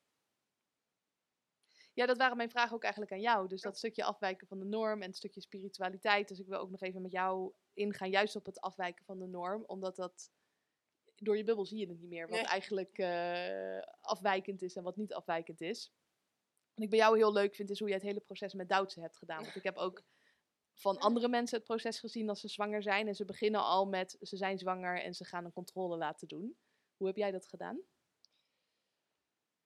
Ja, 1.93 2.05
dat 2.05 2.17
waren 2.17 2.37
mijn 2.37 2.49
vragen 2.49 2.75
ook 2.75 2.83
eigenlijk 2.83 3.11
aan 3.13 3.21
jou. 3.21 3.47
Dus 3.47 3.61
dat 3.61 3.77
stukje 3.77 4.03
afwijken 4.03 4.47
van 4.47 4.59
de 4.59 4.65
norm 4.65 5.01
en 5.01 5.07
het 5.07 5.17
stukje 5.17 5.41
spiritualiteit. 5.41 6.27
Dus 6.27 6.39
ik 6.39 6.47
wil 6.47 6.59
ook 6.59 6.69
nog 6.69 6.81
even 6.81 7.01
met 7.01 7.11
jou 7.11 7.53
ingaan, 7.73 8.09
juist 8.09 8.35
op 8.35 8.45
het 8.45 8.59
afwijken 8.59 9.05
van 9.05 9.19
de 9.19 9.27
norm. 9.27 9.63
Omdat 9.65 9.95
dat, 9.95 10.31
door 11.15 11.37
je 11.37 11.43
bubbel 11.43 11.65
zie 11.65 11.77
je 11.79 11.87
het 11.87 11.99
niet 11.99 12.09
meer. 12.09 12.27
Wat 12.27 12.37
Nee. 12.37 12.47
eigenlijk 12.47 12.97
eh, 12.97 13.79
afwijkend 14.01 14.61
is 14.61 14.75
en 14.75 14.83
wat 14.83 14.95
niet 14.95 15.13
afwijkend 15.13 15.61
is. 15.61 15.91
Wat 16.73 16.83
ik 16.83 16.89
bij 16.89 16.99
jou 16.99 17.17
heel 17.17 17.33
leuk 17.33 17.55
vind, 17.55 17.69
is 17.69 17.79
hoe 17.79 17.87
jij 17.87 17.97
het 17.97 18.05
hele 18.05 18.19
proces 18.19 18.53
met 18.53 18.69
Doutse 18.69 19.01
hebt 19.01 19.17
gedaan. 19.17 19.43
Want 19.43 19.55
ik 19.55 19.63
heb 19.63 19.77
ook 19.77 20.03
van 20.73 20.97
andere 20.97 21.27
mensen 21.27 21.57
het 21.57 21.67
proces 21.67 21.99
gezien 21.99 22.29
als 22.29 22.39
ze 22.39 22.47
zwanger 22.47 22.81
zijn. 22.81 23.07
En 23.07 23.15
ze 23.15 23.25
beginnen 23.25 23.61
al 23.61 23.85
met, 23.85 24.17
ze 24.21 24.37
zijn 24.37 24.57
zwanger 24.57 25.01
en 25.01 25.13
ze 25.13 25.25
gaan 25.25 25.45
een 25.45 25.53
controle 25.53 25.97
laten 25.97 26.27
doen. 26.27 26.57
Hoe 26.97 27.07
heb 27.07 27.15
jij 27.15 27.31
dat 27.31 27.47
gedaan? 27.47 27.81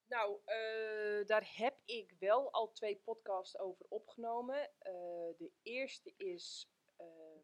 Nou, 0.07 0.37
eh, 0.45 1.25
daar 1.27 1.51
heb 1.55 1.77
ik 1.85 2.15
wel 2.19 2.51
al 2.51 2.71
twee 2.71 2.95
podcasts 2.95 3.57
over 3.59 3.85
opgenomen. 3.89 4.69
Eh, 4.79 4.91
de 5.37 5.51
eerste 5.61 6.13
is 6.17 6.69
ehm, 6.97 7.37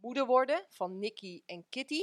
Moeder 0.00 0.26
worden 0.26 0.66
van 0.68 0.98
Nicky 0.98 1.42
en 1.46 1.68
Kitty. 1.68 2.02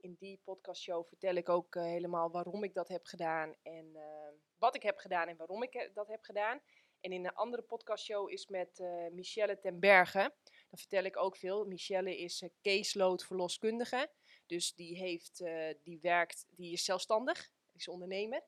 In 0.00 0.16
die 0.18 0.40
podcastshow 0.44 1.06
vertel 1.06 1.34
ik 1.34 1.48
ook 1.48 1.76
eh, 1.76 1.82
helemaal 1.82 2.30
waarom 2.30 2.64
ik 2.64 2.74
dat 2.74 2.88
heb 2.88 3.06
gedaan 3.06 3.54
en 3.62 3.96
ehm, 3.96 4.34
wat 4.58 4.74
ik 4.74 4.82
heb 4.82 4.98
gedaan 4.98 5.28
en 5.28 5.36
waarom 5.36 5.62
ik 5.62 5.74
eh, 5.74 5.94
dat 5.94 6.08
heb 6.08 6.22
gedaan. 6.22 6.60
En 7.00 7.12
in 7.12 7.24
een 7.24 7.34
andere 7.34 7.62
podcastshow 7.62 8.30
is 8.30 8.46
met 8.46 8.78
eh, 8.78 9.06
Michelle 9.10 9.58
ten 9.58 9.80
Berge. 9.80 10.34
Dan 10.44 10.78
vertel 10.78 11.04
ik 11.04 11.16
ook 11.16 11.36
veel. 11.36 11.64
Michelle 11.64 12.18
is 12.18 12.44
caseload 12.62 13.24
verloskundige. 13.24 14.10
Dus 14.46 14.74
die, 14.74 14.96
heeft, 14.96 15.44
die 15.82 15.98
werkt, 16.00 16.46
die 16.48 16.72
is 16.72 16.84
zelfstandig, 16.84 17.50
is 17.72 17.88
ondernemer. 17.88 18.42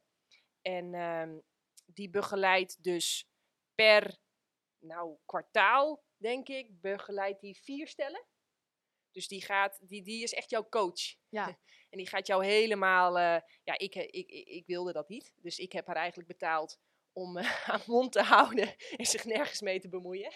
En 0.62 0.94
ehm, 0.94 1.38
die 1.86 2.10
begeleidt 2.10 2.82
dus 2.82 3.28
per 3.74 4.18
nou, 4.78 5.16
kwartaal, 5.26 6.02
denk 6.16 6.48
ik, 6.48 6.80
begeleidt 6.80 7.40
die 7.40 7.56
vier 7.56 7.88
stellen. 7.88 8.24
Dus 9.12 9.28
die, 9.28 9.42
gaat, 9.42 9.78
die, 9.88 10.02
die 10.02 10.22
is 10.22 10.32
echt 10.34 10.50
jouw 10.50 10.68
coach. 10.68 11.14
Ja, 11.28 11.46
En 11.90 11.98
die 11.98 12.06
gaat 12.08 12.26
jou 12.26 12.44
helemaal. 12.44 13.18
eh, 13.18 13.40
ja, 13.64 13.78
ik, 13.78 13.94
ik, 13.94 14.10
ik, 14.30 14.46
ik 14.48 14.66
wilde 14.66 14.92
dat 14.92 15.08
niet. 15.08 15.32
Dus 15.36 15.58
ik 15.58 15.72
heb 15.72 15.86
haar 15.86 15.96
eigenlijk 15.96 16.28
betaald 16.28 16.80
om 17.12 17.36
eh, 17.36 17.44
haar 17.66 17.82
mond 17.86 18.12
te 18.12 18.22
houden 18.22 18.74
en 18.96 19.06
zich 19.06 19.24
nergens 19.24 19.60
mee 19.60 19.80
te 19.80 19.88
bemoeien. 19.88 20.32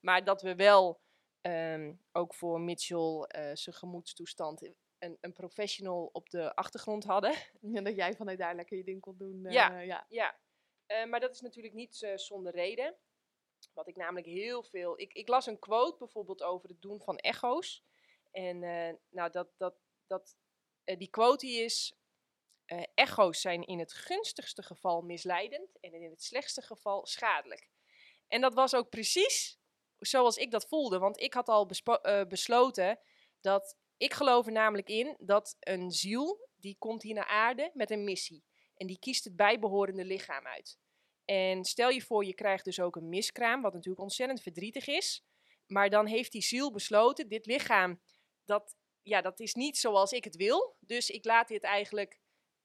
maar 0.00 0.24
dat 0.24 0.42
we 0.42 0.54
wel 0.54 1.00
ehm, 1.40 1.94
ook 2.12 2.34
voor 2.34 2.60
Mitchell 2.60 3.24
eh, 3.28 3.50
zijn 3.54 3.74
gemoedstoestand 3.76 4.70
een, 4.98 5.18
een 5.20 5.32
professional 5.32 6.08
op 6.12 6.30
de 6.30 6.54
achtergrond 6.54 7.04
hadden. 7.04 7.34
en 7.74 7.84
dat 7.84 7.96
jij 7.96 8.14
vanuit 8.14 8.38
daar 8.38 8.54
lekker 8.54 8.76
je 8.76 8.84
ding 8.84 9.00
kon 9.00 9.16
doen. 9.18 9.46
eh, 9.46 9.52
Ja. 9.52 9.78
ja. 9.80 10.04
Ja, 10.08 10.38
eh, 10.86 11.04
maar 11.04 11.20
dat 11.20 11.30
is 11.34 11.40
natuurlijk 11.40 11.74
niet 11.74 12.02
eh, 12.02 12.16
zonder 12.16 12.52
reden. 12.52 12.96
Wat 13.78 13.88
ik 13.88 13.96
namelijk 13.96 14.26
heel 14.26 14.62
veel. 14.62 15.00
Ik, 15.00 15.12
ik 15.12 15.28
las 15.28 15.46
een 15.46 15.58
quote 15.58 15.98
bijvoorbeeld 15.98 16.42
over 16.42 16.68
het 16.68 16.82
doen 16.82 17.00
van 17.00 17.16
echo's. 17.16 17.84
En 18.30 18.62
eh, 18.62 18.94
nou, 19.10 19.30
dat, 19.30 19.48
dat, 19.56 19.74
dat, 20.06 20.36
eh, 20.84 20.98
die 20.98 21.10
quote 21.10 21.46
die 21.46 21.64
is. 21.64 21.96
eh, 22.64 22.82
echo's 22.94 23.40
zijn 23.40 23.66
in 23.66 23.78
het 23.78 23.92
gunstigste 23.92 24.62
geval 24.62 25.02
misleidend 25.02 25.80
en 25.80 25.94
in 25.94 26.10
het 26.10 26.22
slechtste 26.22 26.62
geval 26.62 27.06
schadelijk. 27.06 27.70
En 28.28 28.40
dat 28.40 28.54
was 28.54 28.74
ook 28.74 28.88
precies 28.88 29.58
zoals 29.98 30.36
ik 30.36 30.50
dat 30.50 30.68
voelde. 30.68 30.98
Want 30.98 31.20
ik 31.20 31.34
had 31.34 31.48
al 31.48 31.68
besloten 32.28 32.98
dat. 33.40 33.76
Ik 33.96 34.14
geloof 34.14 34.46
er 34.46 34.52
namelijk 34.52 34.88
in 34.88 35.16
dat 35.18 35.56
een 35.60 35.90
ziel. 35.90 36.48
die 36.56 36.76
komt 36.78 37.02
hier 37.02 37.14
naar 37.14 37.26
aarde 37.26 37.70
met 37.74 37.90
een 37.90 38.04
missie. 38.04 38.44
En 38.76 38.86
die 38.86 38.98
kiest 38.98 39.24
het 39.24 39.36
bijbehorende 39.36 40.04
lichaam 40.04 40.46
uit. 40.46 40.78
En 41.30 41.64
stel 41.64 41.88
je 41.88 42.02
voor, 42.02 42.24
je 42.24 42.34
krijgt 42.34 42.64
dus 42.64 42.80
ook 42.80 42.96
een 42.96 43.08
miskraam, 43.08 43.62
wat 43.62 43.72
natuurlijk 43.72 44.02
ontzettend 44.02 44.42
verdrietig 44.42 44.86
is. 44.86 45.24
Maar 45.66 45.90
dan 45.90 46.06
heeft 46.06 46.32
die 46.32 46.42
ziel 46.42 46.72
besloten, 46.72 47.28
dit 47.28 47.46
lichaam, 47.46 48.00
dat, 48.44 48.76
ja, 49.02 49.20
dat 49.20 49.40
is 49.40 49.54
niet 49.54 49.78
zoals 49.78 50.12
ik 50.12 50.24
het 50.24 50.36
wil. 50.36 50.76
Dus 50.80 51.10
ik 51.10 51.24
laat 51.24 51.48
dit 51.48 51.62
eigenlijk 51.62 52.20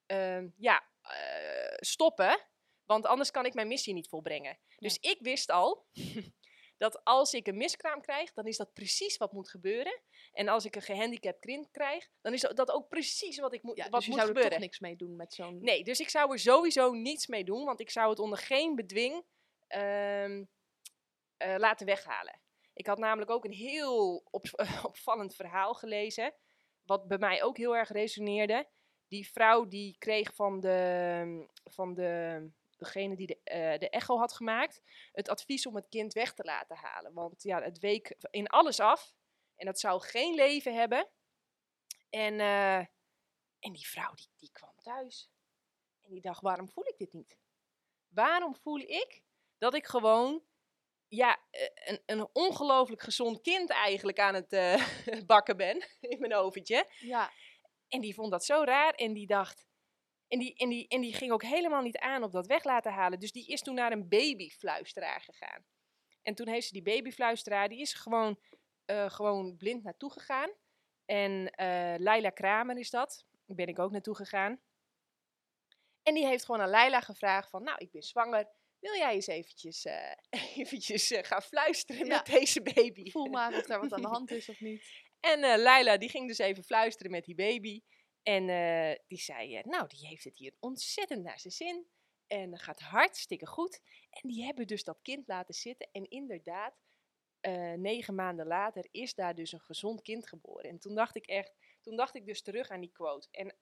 ehm, 0.06 0.48
ja, 0.58 0.84
eh, 1.02 1.76
stoppen, 1.76 2.48
want 2.86 3.06
anders 3.06 3.32
kan 3.32 3.46
ik 3.46 3.54
mijn 3.54 3.68
missie 3.68 3.94
niet 3.94 4.08
volbrengen. 4.08 4.60
Dus 4.78 4.98
ik 4.98 5.18
wist 5.20 5.52
al 5.52 5.86
dat 6.84 7.04
als 7.04 7.34
ik 7.34 7.48
een 7.48 7.58
miskraam 7.58 8.02
krijg, 8.02 8.34
dan 8.34 8.46
is 8.46 8.58
dat 8.58 8.74
precies 8.74 9.18
wat 9.18 9.32
moet 9.32 9.50
gebeuren. 9.50 10.02
En 10.34 10.48
als 10.48 10.66
ik 10.66 10.76
een 10.76 10.82
gehandicapt 10.82 11.40
kind 11.40 11.72
krijg, 11.72 12.10
dan 12.22 12.34
is 12.34 12.42
dat 12.42 12.72
ook 12.72 12.88
precies 12.90 13.40
wat, 13.40 13.54
ik 13.54 13.64
moet, 13.64 13.78
Ja, 13.78 13.84
wat 13.90 13.94
dus 13.94 14.04
je 14.04 14.10
moet 14.10 14.20
zou 14.20 14.30
er 14.32 14.36
gebeuren. 14.36 14.52
toch 14.52 14.68
niks 14.68 14.80
mee 14.80 14.96
doen 14.96 15.16
met 15.16 15.34
zo'n... 15.34 15.60
Nee, 15.62 15.84
dus 15.84 16.00
ik 16.00 16.10
zou 16.10 16.32
er 16.32 16.40
sowieso 16.40 16.94
niets 16.94 17.28
mee 17.28 17.44
doen, 17.44 17.66
want 17.66 17.80
ik 17.80 17.90
zou 17.90 18.10
het 18.10 18.20
onder 18.20 18.38
geen 18.38 18.76
bedwing 18.76 19.24
ehm, 19.68 20.44
eh, 21.38 21.56
laten 21.58 21.86
weghalen. 21.86 22.40
Ik 22.74 22.88
had 22.88 22.98
namelijk 22.98 23.32
ook 23.32 23.46
een 23.46 23.52
heel 23.52 24.24
op- 24.32 24.66
opvallend 24.84 25.36
verhaal 25.36 25.74
gelezen, 25.74 26.34
wat 26.86 27.08
bij 27.08 27.18
mij 27.18 27.44
ook 27.44 27.58
heel 27.58 27.76
erg 27.76 27.92
resoneerde. 27.92 28.68
Die 29.08 29.30
vrouw 29.32 29.68
die 29.68 29.96
kreeg 29.98 30.36
van, 30.36 30.60
de, 30.60 31.48
van 31.64 31.94
de, 31.94 32.50
degene 32.84 33.16
die 33.16 33.28
de, 33.28 33.40
eh, 33.44 33.80
de 33.80 33.90
echo 33.90 34.18
had 34.18 34.34
gemaakt, 34.34 34.82
het 35.12 35.30
advies 35.30 35.66
om 35.66 35.76
het 35.76 35.90
kind 35.90 36.14
weg 36.14 36.34
te 36.34 36.44
laten 36.44 36.76
halen. 36.76 37.14
Want 37.14 37.44
ja, 37.44 37.62
het 37.62 37.80
week 37.80 38.16
in 38.30 38.48
alles 38.48 38.80
af 38.80 39.14
en 39.56 39.66
dat 39.66 39.80
zou 39.80 40.02
geen 40.02 40.34
leven 40.34 40.76
hebben. 40.76 41.10
En, 42.10 42.40
eh, 42.40 42.78
en 43.60 43.72
die 43.72 43.88
vrouw 43.88 44.14
die, 44.14 44.30
die 44.38 44.52
kwam 44.52 44.76
thuis. 44.82 45.32
En 46.02 46.12
die 46.12 46.22
dacht, 46.22 46.42
waarom 46.42 46.70
voel 46.70 46.88
ik 46.88 46.98
dit 46.98 47.14
niet? 47.14 47.38
Waarom 48.08 48.56
voel 48.56 48.80
ik 48.80 49.24
dat 49.58 49.74
ik 49.74 49.86
gewoon 49.86 50.44
ja, 51.08 51.40
eh, 51.50 51.70
een, 51.74 52.02
een 52.06 52.30
ongelooflijk 52.34 53.02
gezond 53.02 53.42
kind 53.42 53.70
eigenlijk 53.70 54.20
aan 54.20 54.34
het 54.34 54.50
bakken 55.26 55.58
ben 55.58 55.88
in 56.00 56.20
mijn 56.20 56.36
oventje? 56.36 56.88
Ja, 57.00 57.32
En 57.88 58.02
die 58.02 58.14
vond 58.14 58.32
dat 58.32 58.46
zo 58.46 58.64
raar 58.64 58.94
en 58.94 59.14
die 59.14 59.28
dacht... 59.28 59.72
En 60.34 60.40
die, 60.40 60.56
en, 60.56 60.70
die, 60.70 60.88
en 60.88 61.02
die 61.02 61.14
ging 61.14 61.32
ook 61.32 61.44
helemaal 61.44 61.82
niet 61.82 61.98
aan 61.98 62.24
op 62.24 62.32
dat 62.32 62.48
weg 62.48 62.64
laten 62.64 62.92
halen. 62.92 63.20
Dus 63.20 63.32
die 63.32 63.48
is 63.48 63.62
toen 63.62 63.76
naar 63.76 63.92
een 63.92 64.08
babyfluisteraar 64.08 65.22
gegaan. 65.22 65.66
En 66.22 66.36
toen 66.36 66.48
heeft 66.48 66.68
ze 66.68 66.74
die 66.74 66.82
babyfluisteraar, 66.82 67.70
die 67.70 67.80
is 67.80 67.94
gewoon, 67.94 68.40
eh, 68.86 69.10
gewoon 69.10 69.58
blind 69.58 69.84
naartoe 69.84 70.12
gegaan. 70.12 70.50
En 71.06 71.50
eh 71.50 72.00
Laila 72.00 72.30
Kramer 72.30 72.78
is 72.78 72.90
dat. 72.90 73.26
Daar 73.46 73.56
ben 73.56 73.68
ik 73.68 73.80
ook 73.80 73.92
naartoe 73.92 74.16
gegaan. 74.16 74.62
En 76.04 76.14
die 76.14 76.26
heeft 76.26 76.46
gewoon 76.46 76.62
aan 76.62 76.70
Laila 76.70 77.00
gevraagd 77.02 77.50
van, 77.50 77.64
nou, 77.64 77.78
ik 77.78 77.92
ben 77.92 78.04
zwanger. 78.04 78.48
Wil 78.80 78.96
jij 78.96 79.14
eens 79.14 79.28
eventjes, 79.28 79.86
eh, 79.86 80.12
eventjes 80.58 81.14
gaan 81.22 81.42
fluisteren 81.42 82.06
Ja. 82.06 82.16
met 82.16 82.26
deze 82.26 82.62
baby? 82.62 83.12
voel 83.12 83.30
maar 83.30 83.56
of 83.58 83.66
daar 83.66 83.80
wat 83.80 83.94
aan 83.94 84.02
de 84.02 84.08
hand 84.18 84.32
is 84.32 84.50
of 84.50 84.60
niet. 84.60 84.84
En 85.20 85.60
Laila 85.62 85.98
die 85.98 86.10
ging 86.10 86.28
dus 86.28 86.38
even 86.38 86.64
fluisteren 86.64 87.12
met 87.12 87.26
die 87.26 87.36
baby. 87.36 87.82
En 88.24 88.50
eh, 88.50 89.00
die 89.08 89.18
zei, 89.18 89.56
eh, 89.56 89.64
nou, 89.64 89.88
die 89.88 90.08
heeft 90.08 90.24
het 90.24 90.38
hier 90.38 90.54
ontzettend 90.60 91.24
naar 91.24 91.40
zijn 91.40 91.54
zin. 91.54 91.88
En 92.28 92.52
dat 92.52 92.62
gaat 92.62 92.80
hartstikke 92.80 93.48
goed. 93.48 93.82
En 94.10 94.30
die 94.30 94.44
hebben 94.44 94.68
dus 94.68 94.84
dat 94.84 95.02
kind 95.02 95.28
laten 95.28 95.54
zitten. 95.54 95.90
En 95.92 96.10
inderdaad, 96.10 96.82
eh, 97.40 97.74
negen 97.74 98.16
maanden 98.16 98.48
later 98.48 98.88
is 98.92 99.16
daar 99.16 99.36
dus 99.36 99.52
een 99.52 99.62
gezond 99.62 100.02
kind 100.02 100.28
geboren. 100.28 100.70
En 100.70 100.80
toen 100.80 100.96
dacht 100.96 101.16
ik 101.16 101.26
echt, 101.26 101.54
toen 101.82 101.96
dacht 101.96 102.16
ik 102.16 102.26
dus 102.26 102.42
terug 102.42 102.70
aan 102.70 102.82
die 102.82 102.92
quote. 102.92 103.28
En 103.32 103.56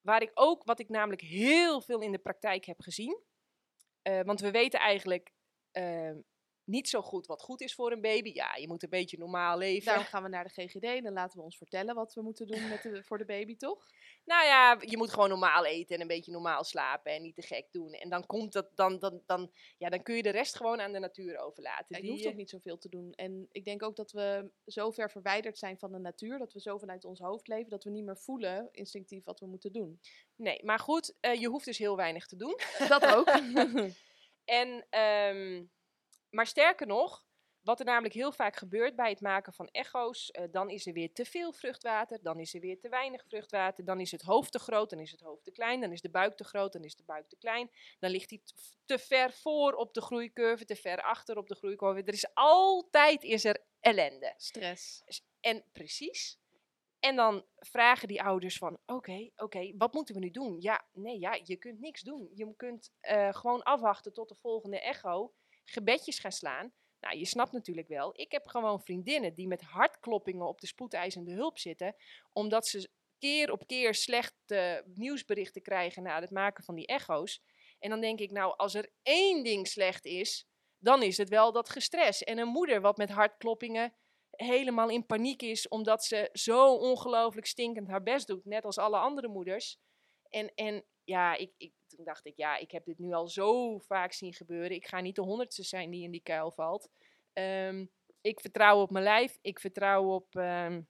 waar 0.00 0.22
ik 0.22 0.30
ook, 0.34 0.64
wat 0.64 0.78
ik 0.78 0.88
namelijk 0.88 1.22
heel 1.22 1.80
veel 1.80 2.00
in 2.00 2.12
de 2.12 2.18
praktijk 2.18 2.64
heb 2.64 2.80
gezien. 2.80 3.22
want 4.02 4.40
we 4.40 4.50
weten 4.50 4.80
eigenlijk 4.80 5.32
eh, 5.70 6.12
niet 6.68 6.88
zo 6.88 7.02
goed 7.02 7.26
wat 7.26 7.42
goed 7.42 7.60
is 7.60 7.74
voor 7.74 7.92
een 7.92 8.00
baby. 8.00 8.30
Ja, 8.32 8.56
je 8.56 8.68
moet 8.68 8.82
een 8.82 8.88
beetje 8.88 9.18
normaal 9.18 9.58
leven. 9.58 9.84
Daarom 9.84 10.04
gaan 10.04 10.22
we 10.22 10.28
naar 10.28 10.44
de 10.44 10.62
GGD 10.62 10.82
en 10.82 11.02
dan 11.02 11.12
laten 11.12 11.38
we 11.38 11.44
ons 11.44 11.56
vertellen 11.56 11.94
wat 11.94 12.14
we 12.14 12.22
moeten 12.22 12.46
doen 12.46 12.68
met 12.68 12.82
de, 12.82 13.02
voor 13.06 13.18
de 13.18 13.24
baby, 13.24 13.56
toch? 13.56 13.86
Nou 14.24 14.44
ja, 14.44 14.76
je 14.80 14.96
moet 14.96 15.10
gewoon 15.10 15.28
normaal 15.28 15.64
eten 15.64 15.94
en 15.94 16.00
een 16.00 16.06
beetje 16.06 16.32
normaal 16.32 16.64
slapen 16.64 17.12
en 17.12 17.22
niet 17.22 17.34
te 17.34 17.42
gek 17.42 17.66
doen. 17.70 17.92
En 17.92 18.08
dan 18.08 18.26
komt 18.26 18.52
dat, 18.52 18.70
dan, 18.74 18.98
dan, 18.98 19.22
dan, 19.26 19.50
ja, 19.78 19.88
dan 19.88 20.02
kun 20.02 20.14
je 20.14 20.22
de 20.22 20.30
rest 20.30 20.56
gewoon 20.56 20.80
aan 20.80 20.92
de 20.92 20.98
natuur 20.98 21.38
overlaten. 21.38 22.04
Je 22.04 22.10
hoeft 22.10 22.26
ook 22.26 22.34
niet 22.34 22.50
zoveel 22.50 22.78
te 22.78 22.88
doen. 22.88 23.12
En 23.12 23.48
ik 23.50 23.64
denk 23.64 23.82
ook 23.82 23.96
dat 23.96 24.12
we 24.12 24.50
zo 24.66 24.90
ver 24.90 25.10
verwijderd 25.10 25.58
zijn 25.58 25.78
van 25.78 25.92
de 25.92 25.98
natuur, 25.98 26.38
dat 26.38 26.52
we 26.52 26.60
zo 26.60 26.78
vanuit 26.78 27.04
ons 27.04 27.20
hoofd 27.20 27.48
leven, 27.48 27.70
dat 27.70 27.84
we 27.84 27.90
niet 27.90 28.04
meer 28.04 28.18
voelen 28.18 28.68
instinctief 28.72 29.24
wat 29.24 29.40
we 29.40 29.46
moeten 29.46 29.72
doen. 29.72 30.00
Nee, 30.36 30.64
maar 30.64 30.78
goed, 30.78 31.16
eh, 31.20 31.40
je 31.40 31.48
hoeft 31.48 31.64
dus 31.64 31.78
heel 31.78 31.96
weinig 31.96 32.26
te 32.26 32.36
doen. 32.36 32.58
Dat 32.88 33.06
ook. 33.06 33.30
En, 34.48 34.86
ehm, 34.90 35.64
maar 36.30 36.46
sterker 36.46 36.86
nog, 36.86 37.24
wat 37.68 37.80
er 37.80 37.86
namelijk 37.86 38.14
heel 38.14 38.32
vaak 38.32 38.56
gebeurt 38.56 38.96
bij 38.96 39.10
het 39.10 39.20
maken 39.20 39.52
van 39.52 39.68
echo's, 39.68 40.30
eh, 40.30 40.44
dan 40.50 40.70
is 40.70 40.86
er 40.86 40.92
weer 40.92 41.12
te 41.12 41.24
veel 41.24 41.52
vruchtwater, 41.52 42.18
dan 42.22 42.38
is 42.38 42.54
er 42.54 42.60
weer 42.60 42.80
te 42.80 42.88
weinig 42.88 43.24
vruchtwater, 43.26 43.84
dan 43.84 44.00
is 44.00 44.10
het 44.10 44.22
hoofd 44.22 44.52
te 44.52 44.58
groot, 44.58 44.90
dan 44.90 44.98
is 44.98 45.10
het 45.10 45.20
hoofd 45.20 45.44
te 45.44 45.50
klein, 45.50 45.80
dan 45.80 45.92
is 45.92 46.00
de 46.00 46.10
buik 46.10 46.36
te 46.36 46.44
groot, 46.44 46.72
dan 46.72 46.84
is 46.84 46.96
de 46.96 47.04
buik 47.06 47.28
te 47.28 47.36
klein, 47.36 47.70
dan 47.98 48.10
ligt 48.10 48.30
hij 48.30 48.40
te 48.84 48.98
ver 48.98 49.32
voor 49.32 49.72
op 49.72 49.94
de 49.94 50.00
groeicurve, 50.00 50.64
te 50.64 50.76
ver 50.76 51.02
achter 51.02 51.36
op 51.36 51.48
de 51.48 51.54
groeicurve. 51.54 52.02
Er 52.02 52.12
is 52.12 52.34
altijd 52.34 53.22
is 53.22 53.44
er 53.44 53.64
ellende. 53.80 54.34
Stress. 54.36 55.02
En 55.40 55.64
precies. 55.72 56.38
En 57.00 57.16
dan 57.16 57.44
vragen 57.58 58.08
die 58.08 58.22
ouders 58.22 58.58
van, 58.58 58.78
oké, 58.86 59.30
oké, 59.36 59.72
wat 59.76 59.92
moeten 59.92 60.14
we 60.14 60.20
nu 60.20 60.30
doen? 60.30 60.60
Ja, 60.60 60.84
nee, 60.92 61.18
ja, 61.18 61.38
je 61.44 61.56
kunt 61.56 61.80
niks 61.80 62.00
doen. 62.00 62.30
Je 62.34 62.54
kunt 62.56 62.92
eh, 63.00 63.34
gewoon 63.34 63.62
afwachten 63.62 64.12
tot 64.12 64.28
de 64.28 64.34
volgende 64.34 64.80
echo, 64.80 65.32
gebedjes 65.70 66.18
gaan 66.18 66.32
slaan. 66.32 66.72
Nou, 67.00 67.18
je 67.18 67.24
snapt 67.24 67.52
natuurlijk 67.52 67.88
wel, 67.88 68.20
ik 68.20 68.32
heb 68.32 68.46
gewoon 68.46 68.80
vriendinnen 68.80 69.34
die 69.34 69.46
met 69.46 69.62
hartkloppingen 69.62 70.46
op 70.46 70.60
de 70.60 70.66
spoedeisende 70.66 71.32
hulp 71.32 71.58
zitten, 71.58 71.94
omdat 72.32 72.66
ze 72.66 72.90
keer 73.18 73.52
op 73.52 73.66
keer 73.66 73.94
slechte 73.94 74.84
nieuwsberichten 74.94 75.62
krijgen 75.62 76.02
na 76.02 76.20
het 76.20 76.30
maken 76.30 76.64
van 76.64 76.74
die 76.74 76.86
echo's. 76.86 77.42
En 77.78 77.90
dan 77.90 78.00
denk 78.00 78.20
ik, 78.20 78.30
nou, 78.30 78.56
als 78.56 78.74
er 78.74 78.90
één 79.02 79.44
ding 79.44 79.68
slecht 79.68 80.04
is, 80.04 80.46
dan 80.78 81.02
is 81.02 81.16
het 81.16 81.28
wel 81.28 81.52
dat 81.52 81.68
gestres. 81.68 82.24
En 82.24 82.38
een 82.38 82.48
moeder 82.48 82.80
wat 82.80 82.96
met 82.96 83.10
hartkloppingen 83.10 83.94
helemaal 84.30 84.88
in 84.88 85.06
paniek 85.06 85.42
is, 85.42 85.68
omdat 85.68 86.04
ze 86.04 86.28
zo 86.32 86.74
ongelooflijk 86.74 87.46
stinkend 87.46 87.88
haar 87.88 88.02
best 88.02 88.26
doet, 88.26 88.44
net 88.44 88.64
als 88.64 88.78
alle 88.78 88.98
andere 88.98 89.28
moeders. 89.28 89.78
En, 90.28 90.54
en 90.54 90.84
ja, 91.08 91.36
ik, 91.36 91.52
ik, 91.56 91.72
toen 91.86 92.04
dacht 92.04 92.26
ik, 92.26 92.36
ja, 92.36 92.56
ik 92.56 92.70
heb 92.70 92.84
dit 92.84 92.98
nu 92.98 93.12
al 93.12 93.28
zo 93.28 93.78
vaak 93.78 94.12
zien 94.12 94.34
gebeuren. 94.34 94.76
Ik 94.76 94.86
ga 94.86 95.00
niet 95.00 95.14
de 95.14 95.22
honderdste 95.22 95.62
zijn 95.62 95.90
die 95.90 96.02
in 96.02 96.10
die 96.10 96.22
kuil 96.22 96.50
valt. 96.50 96.88
Ehm, 97.32 97.86
ik 98.20 98.40
vertrouw 98.40 98.80
op 98.80 98.90
mijn 98.90 99.04
lijf, 99.04 99.38
ik 99.40 99.60
vertrouw 99.60 100.14
op, 100.14 100.36
ehm, 100.36 100.82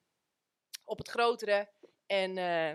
op 0.84 0.98
het 0.98 1.08
grotere. 1.08 1.70
En, 2.06 2.36
uh, 2.36 2.68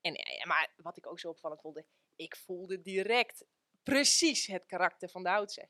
en, 0.00 0.42
maar 0.46 0.72
wat 0.76 0.96
ik 0.96 1.06
ook 1.06 1.20
zo 1.20 1.28
opvallend 1.28 1.60
vond, 1.60 1.82
ik 2.16 2.36
voelde 2.36 2.80
direct 2.80 3.44
precies 3.82 4.46
het 4.46 4.66
karakter 4.66 5.08
van 5.08 5.22
de 5.22 5.30
oudste. 5.30 5.68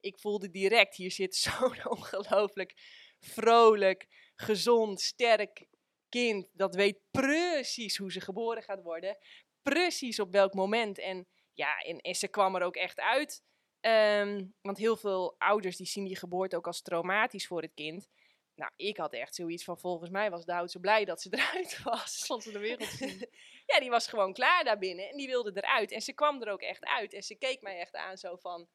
Ik 0.00 0.18
voelde 0.18 0.50
direct, 0.50 0.96
hier 0.96 1.12
zit 1.12 1.34
zo'n 1.44 1.88
ongelooflijk 1.88 2.74
vrolijk, 3.20 4.06
gezond, 4.36 5.00
sterk 5.00 5.66
kind. 6.08 6.50
Dat 6.52 6.74
weet 6.74 6.98
precies 7.10 7.96
hoe 7.96 8.12
ze 8.12 8.20
geboren 8.20 8.62
gaat 8.62 8.82
worden. 8.82 9.16
Precies 9.62 10.20
op 10.20 10.32
welk 10.32 10.54
moment. 10.54 10.98
En 10.98 11.26
ja, 11.54 11.78
en, 11.78 11.98
en 11.98 12.14
ze 12.14 12.28
kwam 12.28 12.54
er 12.56 12.62
ook 12.62 12.76
echt 12.76 13.00
uit. 13.00 13.42
Ehm, 13.80 14.46
want 14.60 14.78
heel 14.78 14.96
veel 14.96 15.34
ouders 15.38 15.76
die 15.76 15.86
zien 15.86 16.04
die 16.04 16.16
geboorte 16.16 16.56
ook 16.56 16.66
als 16.66 16.82
traumatisch 16.82 17.46
voor 17.46 17.62
het 17.62 17.74
kind. 17.74 18.08
Nou, 18.54 18.72
ik 18.76 18.96
had 18.96 19.12
echt 19.12 19.34
zoiets 19.34 19.64
van, 19.64 19.78
volgens 19.78 20.10
mij 20.10 20.30
was 20.30 20.44
de 20.44 20.54
oudste 20.54 20.80
blij 20.80 21.04
dat 21.04 21.20
ze 21.20 21.28
eruit 21.34 21.82
was. 21.82 22.24
Vond 22.26 22.42
ze 22.42 22.52
de 22.52 22.58
wereld 22.58 22.88
zien. 22.88 23.28
ja, 23.70 23.80
die 23.80 23.90
was 23.90 24.06
gewoon 24.06 24.32
klaar 24.32 24.64
daarbinnen 24.64 25.08
en 25.08 25.16
die 25.16 25.28
wilde 25.28 25.50
eruit. 25.54 25.92
En 25.92 26.00
ze 26.00 26.12
kwam 26.12 26.42
er 26.42 26.52
ook 26.52 26.62
echt 26.62 26.84
uit. 26.84 27.12
En 27.12 27.22
ze 27.22 27.34
keek 27.34 27.62
mij 27.62 27.78
echt 27.78 27.94
aan 27.94 28.16
zo 28.16 28.36
van, 28.36 28.68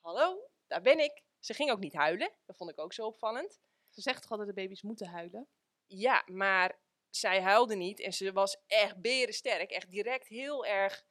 hallo, 0.00 0.50
daar 0.66 0.82
ben 0.82 0.98
ik. 0.98 1.22
Ze 1.38 1.54
ging 1.54 1.70
ook 1.70 1.78
niet 1.78 1.94
huilen, 1.94 2.32
dat 2.44 2.56
vond 2.56 2.70
ik 2.70 2.78
ook 2.78 2.92
zo 2.92 3.06
opvallend. 3.06 3.60
Ze 3.90 4.00
zegt 4.00 4.22
toch 4.22 4.30
altijd 4.30 4.48
dat 4.48 4.56
de 4.56 4.62
baby's 4.62 4.82
moeten 4.82 5.06
huilen? 5.06 5.48
Ja, 5.86 6.22
maar 6.26 6.78
zij 7.10 7.42
huilde 7.42 7.74
niet 7.74 8.00
en 8.00 8.12
ze 8.12 8.32
was 8.32 8.62
echt 8.66 9.00
berensterk. 9.00 9.70
Echt 9.70 9.90
direct 9.90 10.28
heel 10.28 10.66
erg. 10.66 11.04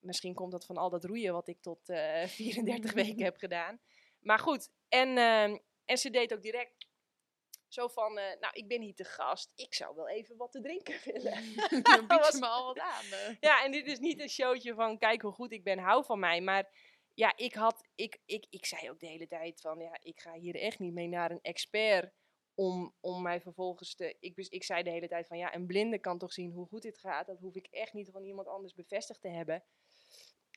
Misschien 0.00 0.34
komt 0.34 0.52
dat 0.52 0.66
van 0.66 0.76
al 0.76 0.90
dat 0.90 1.04
roeien 1.04 1.32
wat 1.32 1.48
ik 1.48 1.60
tot 1.60 1.88
uh, 1.88 2.24
34 2.26 2.92
weken 2.92 3.24
heb 3.24 3.36
gedaan. 3.36 3.80
Maar 4.20 4.38
goed, 4.38 4.68
en, 4.88 5.08
uh, 5.16 5.42
en 5.84 5.98
ze 5.98 6.10
deed 6.10 6.34
ook 6.34 6.42
direct 6.42 6.86
zo 7.68 7.88
van, 7.88 8.18
uh, 8.18 8.24
nou, 8.40 8.52
ik 8.52 8.68
ben 8.68 8.80
hier 8.80 8.94
te 8.94 9.04
gast. 9.04 9.52
Ik 9.54 9.74
zou 9.74 9.94
wel 9.94 10.08
even 10.08 10.36
wat 10.36 10.52
te 10.52 10.60
drinken 10.60 11.00
willen. 11.04 11.54
Dan 11.82 12.06
biedt 12.06 12.26
ze 12.26 12.38
me 12.38 12.46
al 12.46 12.64
wat 12.64 12.78
aan. 12.78 13.04
Uh. 13.04 13.36
Ja, 13.40 13.64
en 13.64 13.72
dit 13.72 13.86
is 13.86 13.98
niet 13.98 14.20
een 14.20 14.30
showtje 14.30 14.74
van, 14.74 14.98
kijk 14.98 15.22
hoe 15.22 15.32
goed 15.32 15.52
ik 15.52 15.64
ben, 15.64 15.78
hou 15.78 16.04
van 16.04 16.18
mij. 16.18 16.40
Maar 16.40 16.68
ja, 17.14 17.36
ik 17.36 17.54
had, 17.54 17.88
ik, 17.94 18.18
ik, 18.24 18.46
ik 18.50 18.66
zei 18.66 18.90
ook 18.90 19.00
de 19.00 19.06
hele 19.06 19.26
tijd 19.26 19.60
van, 19.60 19.78
ja, 19.78 19.98
ik 20.02 20.20
ga 20.20 20.32
hier 20.32 20.54
echt 20.54 20.78
niet 20.78 20.92
mee 20.92 21.08
naar 21.08 21.30
een 21.30 21.42
expert 21.42 22.12
om, 22.62 22.94
om 23.00 23.22
mij 23.22 23.40
vervolgens 23.40 23.94
te. 23.94 24.16
Ik, 24.20 24.36
ik 24.36 24.64
zei 24.64 24.82
de 24.82 24.90
hele 24.90 25.08
tijd 25.08 25.26
van 25.26 25.38
ja, 25.38 25.54
een 25.54 25.66
blinde 25.66 25.98
kan 25.98 26.18
toch 26.18 26.32
zien 26.32 26.52
hoe 26.52 26.66
goed 26.66 26.82
dit 26.82 26.98
gaat. 26.98 27.26
Dat 27.26 27.38
hoef 27.38 27.54
ik 27.54 27.66
echt 27.66 27.92
niet 27.92 28.10
van 28.10 28.24
iemand 28.24 28.48
anders 28.48 28.74
bevestigd 28.74 29.20
te 29.20 29.28
hebben. 29.28 29.64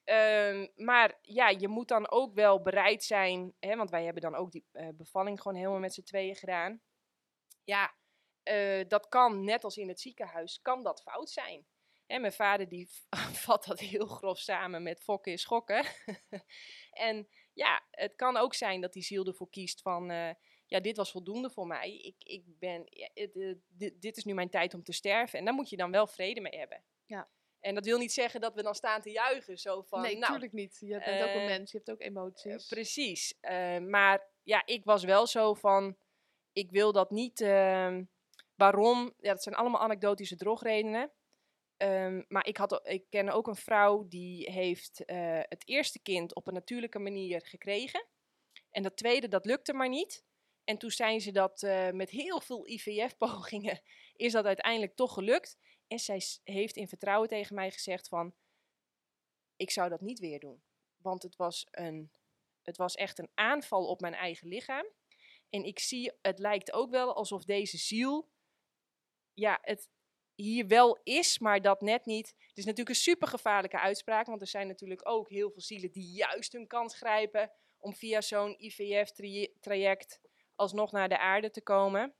Um, 0.05 0.71
maar 0.75 1.17
ja, 1.21 1.49
je 1.49 1.67
moet 1.67 1.87
dan 1.87 2.11
ook 2.11 2.33
wel 2.33 2.61
bereid 2.61 3.03
zijn, 3.03 3.53
hè, 3.59 3.75
want 3.75 3.89
wij 3.89 4.03
hebben 4.03 4.21
dan 4.21 4.35
ook 4.35 4.51
die 4.51 4.65
uh, 4.73 4.87
bevalling 4.93 5.41
gewoon 5.41 5.57
helemaal 5.57 5.79
met 5.79 5.93
z'n 5.93 6.03
tweeën 6.03 6.35
gedaan. 6.35 6.81
Ja, 7.63 7.93
uh, 8.43 8.87
dat 8.87 9.07
kan, 9.07 9.43
net 9.43 9.63
als 9.63 9.77
in 9.77 9.87
het 9.87 9.99
ziekenhuis, 9.99 10.61
kan 10.61 10.83
dat 10.83 11.01
fout 11.01 11.29
zijn. 11.29 11.65
En 12.05 12.21
mijn 12.21 12.33
vader 12.33 12.69
die 12.69 12.89
vat 13.45 13.65
dat 13.65 13.79
heel 13.79 14.05
grof 14.05 14.39
samen 14.39 14.83
met 14.83 15.03
fokken 15.03 15.31
is 15.31 15.41
schokken. 15.41 15.85
en 17.09 17.27
ja, 17.53 17.83
het 17.91 18.15
kan 18.15 18.37
ook 18.37 18.53
zijn 18.53 18.81
dat 18.81 18.93
die 18.93 19.03
ziel 19.03 19.25
ervoor 19.25 19.49
kiest 19.49 19.81
van... 19.81 20.11
Uh, 20.11 20.29
ja, 20.67 20.79
dit 20.79 20.97
was 20.97 21.11
voldoende 21.11 21.49
voor 21.49 21.67
mij. 21.67 21.97
Ik, 21.97 22.15
ik 22.17 22.43
ben, 22.59 22.85
ja, 22.89 23.09
dit, 23.67 24.01
dit, 24.01 24.17
is 24.17 24.23
nu 24.23 24.33
mijn 24.33 24.49
tijd 24.49 24.73
om 24.73 24.83
te 24.83 24.93
sterven. 24.93 25.39
En 25.39 25.45
daar 25.45 25.53
moet 25.53 25.69
je 25.69 25.77
dan 25.77 25.91
wel 25.91 26.07
vrede 26.07 26.41
mee 26.41 26.57
hebben. 26.57 26.83
Ja. 27.05 27.29
En 27.59 27.75
dat 27.75 27.85
wil 27.85 27.97
niet 27.97 28.13
zeggen 28.13 28.41
dat 28.41 28.53
we 28.53 28.63
dan 28.63 28.75
staan 28.75 29.01
te 29.01 29.11
juichen. 29.11 29.57
Zo 29.57 29.81
van, 29.81 30.01
nee, 30.01 30.11
nou, 30.11 30.21
natuurlijk 30.21 30.53
niet. 30.53 30.77
Je 30.79 30.99
bent 30.99 31.21
uh, 31.21 31.27
ook 31.27 31.35
een 31.35 31.45
mens, 31.45 31.71
je 31.71 31.77
hebt 31.77 31.91
ook 31.91 32.01
emoties. 32.01 32.63
Uh, 32.63 32.67
precies. 32.67 33.37
Uh, 33.41 33.77
maar 33.77 34.29
ja, 34.43 34.65
ik 34.65 34.83
was 34.83 35.03
wel 35.03 35.27
zo 35.27 35.53
van, 35.53 35.97
ik 36.51 36.71
wil 36.71 36.91
dat 36.91 37.11
niet. 37.11 37.41
ehm, 37.41 38.03
waarom? 38.55 39.13
Ja, 39.17 39.33
dat 39.33 39.43
zijn 39.43 39.55
allemaal 39.55 39.81
anekdotische 39.81 40.35
drogredenen. 40.35 41.11
Um, 41.77 42.25
maar 42.27 42.47
ik, 42.47 42.57
had, 42.57 42.87
ik 42.87 43.09
ken 43.09 43.29
ook 43.29 43.47
een 43.47 43.55
vrouw 43.55 44.07
die 44.07 44.51
heeft 44.51 45.03
het 45.49 45.67
eerste 45.67 46.01
kind 46.01 46.35
op 46.35 46.47
een 46.47 46.53
natuurlijke 46.53 46.99
manier 46.99 47.41
gekregen. 47.45 48.05
En 48.71 48.83
dat 48.83 48.97
tweede, 48.97 49.27
dat 49.27 49.45
lukte 49.45 49.73
maar 49.73 49.89
niet. 49.89 50.25
En 50.65 50.77
toen 50.77 50.91
zijn 50.91 51.21
ze 51.21 51.31
dat 51.31 51.61
uh, 51.61 51.89
met 51.89 52.09
heel 52.09 52.41
veel 52.41 52.67
IVF-pogingen, 52.67 53.81
is 54.15 54.31
dat 54.31 54.45
uiteindelijk 54.45 54.95
toch 54.95 55.13
gelukt. 55.13 55.57
En 55.87 55.99
zij 55.99 56.21
heeft 56.43 56.75
in 56.75 56.87
vertrouwen 56.87 57.29
tegen 57.29 57.55
mij 57.55 57.71
gezegd 57.71 58.07
van, 58.07 58.35
ik 59.55 59.71
zou 59.71 59.89
dat 59.89 60.01
niet 60.01 60.19
weer 60.19 60.39
doen. 60.39 60.63
Want 60.97 61.23
het 61.23 61.35
was, 61.35 61.67
een, 61.71 62.11
het 62.61 62.77
was 62.77 62.95
echt 62.95 63.19
een 63.19 63.31
aanval 63.33 63.87
op 63.87 64.01
mijn 64.01 64.13
eigen 64.13 64.47
lichaam. 64.47 64.85
En 65.49 65.63
ik 65.63 65.79
zie, 65.79 66.11
het 66.21 66.39
lijkt 66.39 66.71
ook 66.71 66.89
wel 66.89 67.15
alsof 67.15 67.43
deze 67.43 67.77
ziel, 67.77 68.29
ja, 69.33 69.59
het 69.61 69.89
hier 70.35 70.67
wel 70.67 70.99
is, 71.03 71.39
maar 71.39 71.61
dat 71.61 71.81
net 71.81 72.05
niet. 72.05 72.27
Het 72.27 72.57
is 72.57 72.65
natuurlijk 72.65 72.89
een 72.89 73.01
supergevaarlijke 73.01 73.79
uitspraak, 73.79 74.25
want 74.25 74.41
er 74.41 74.47
zijn 74.47 74.67
natuurlijk 74.67 75.09
ook 75.09 75.29
heel 75.29 75.51
veel 75.51 75.61
zielen 75.61 75.91
die 75.91 76.11
juist 76.11 76.53
hun 76.53 76.67
kans 76.67 76.95
grijpen 76.95 77.51
om 77.77 77.95
via 77.95 78.21
zo'n 78.21 78.55
IVF-traject 78.57 80.19
alsnog 80.55 80.91
naar 80.91 81.09
de 81.09 81.19
aarde 81.19 81.49
te 81.49 81.61
komen. 81.61 82.15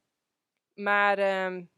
Maar 0.73 1.45
um, 1.45 1.71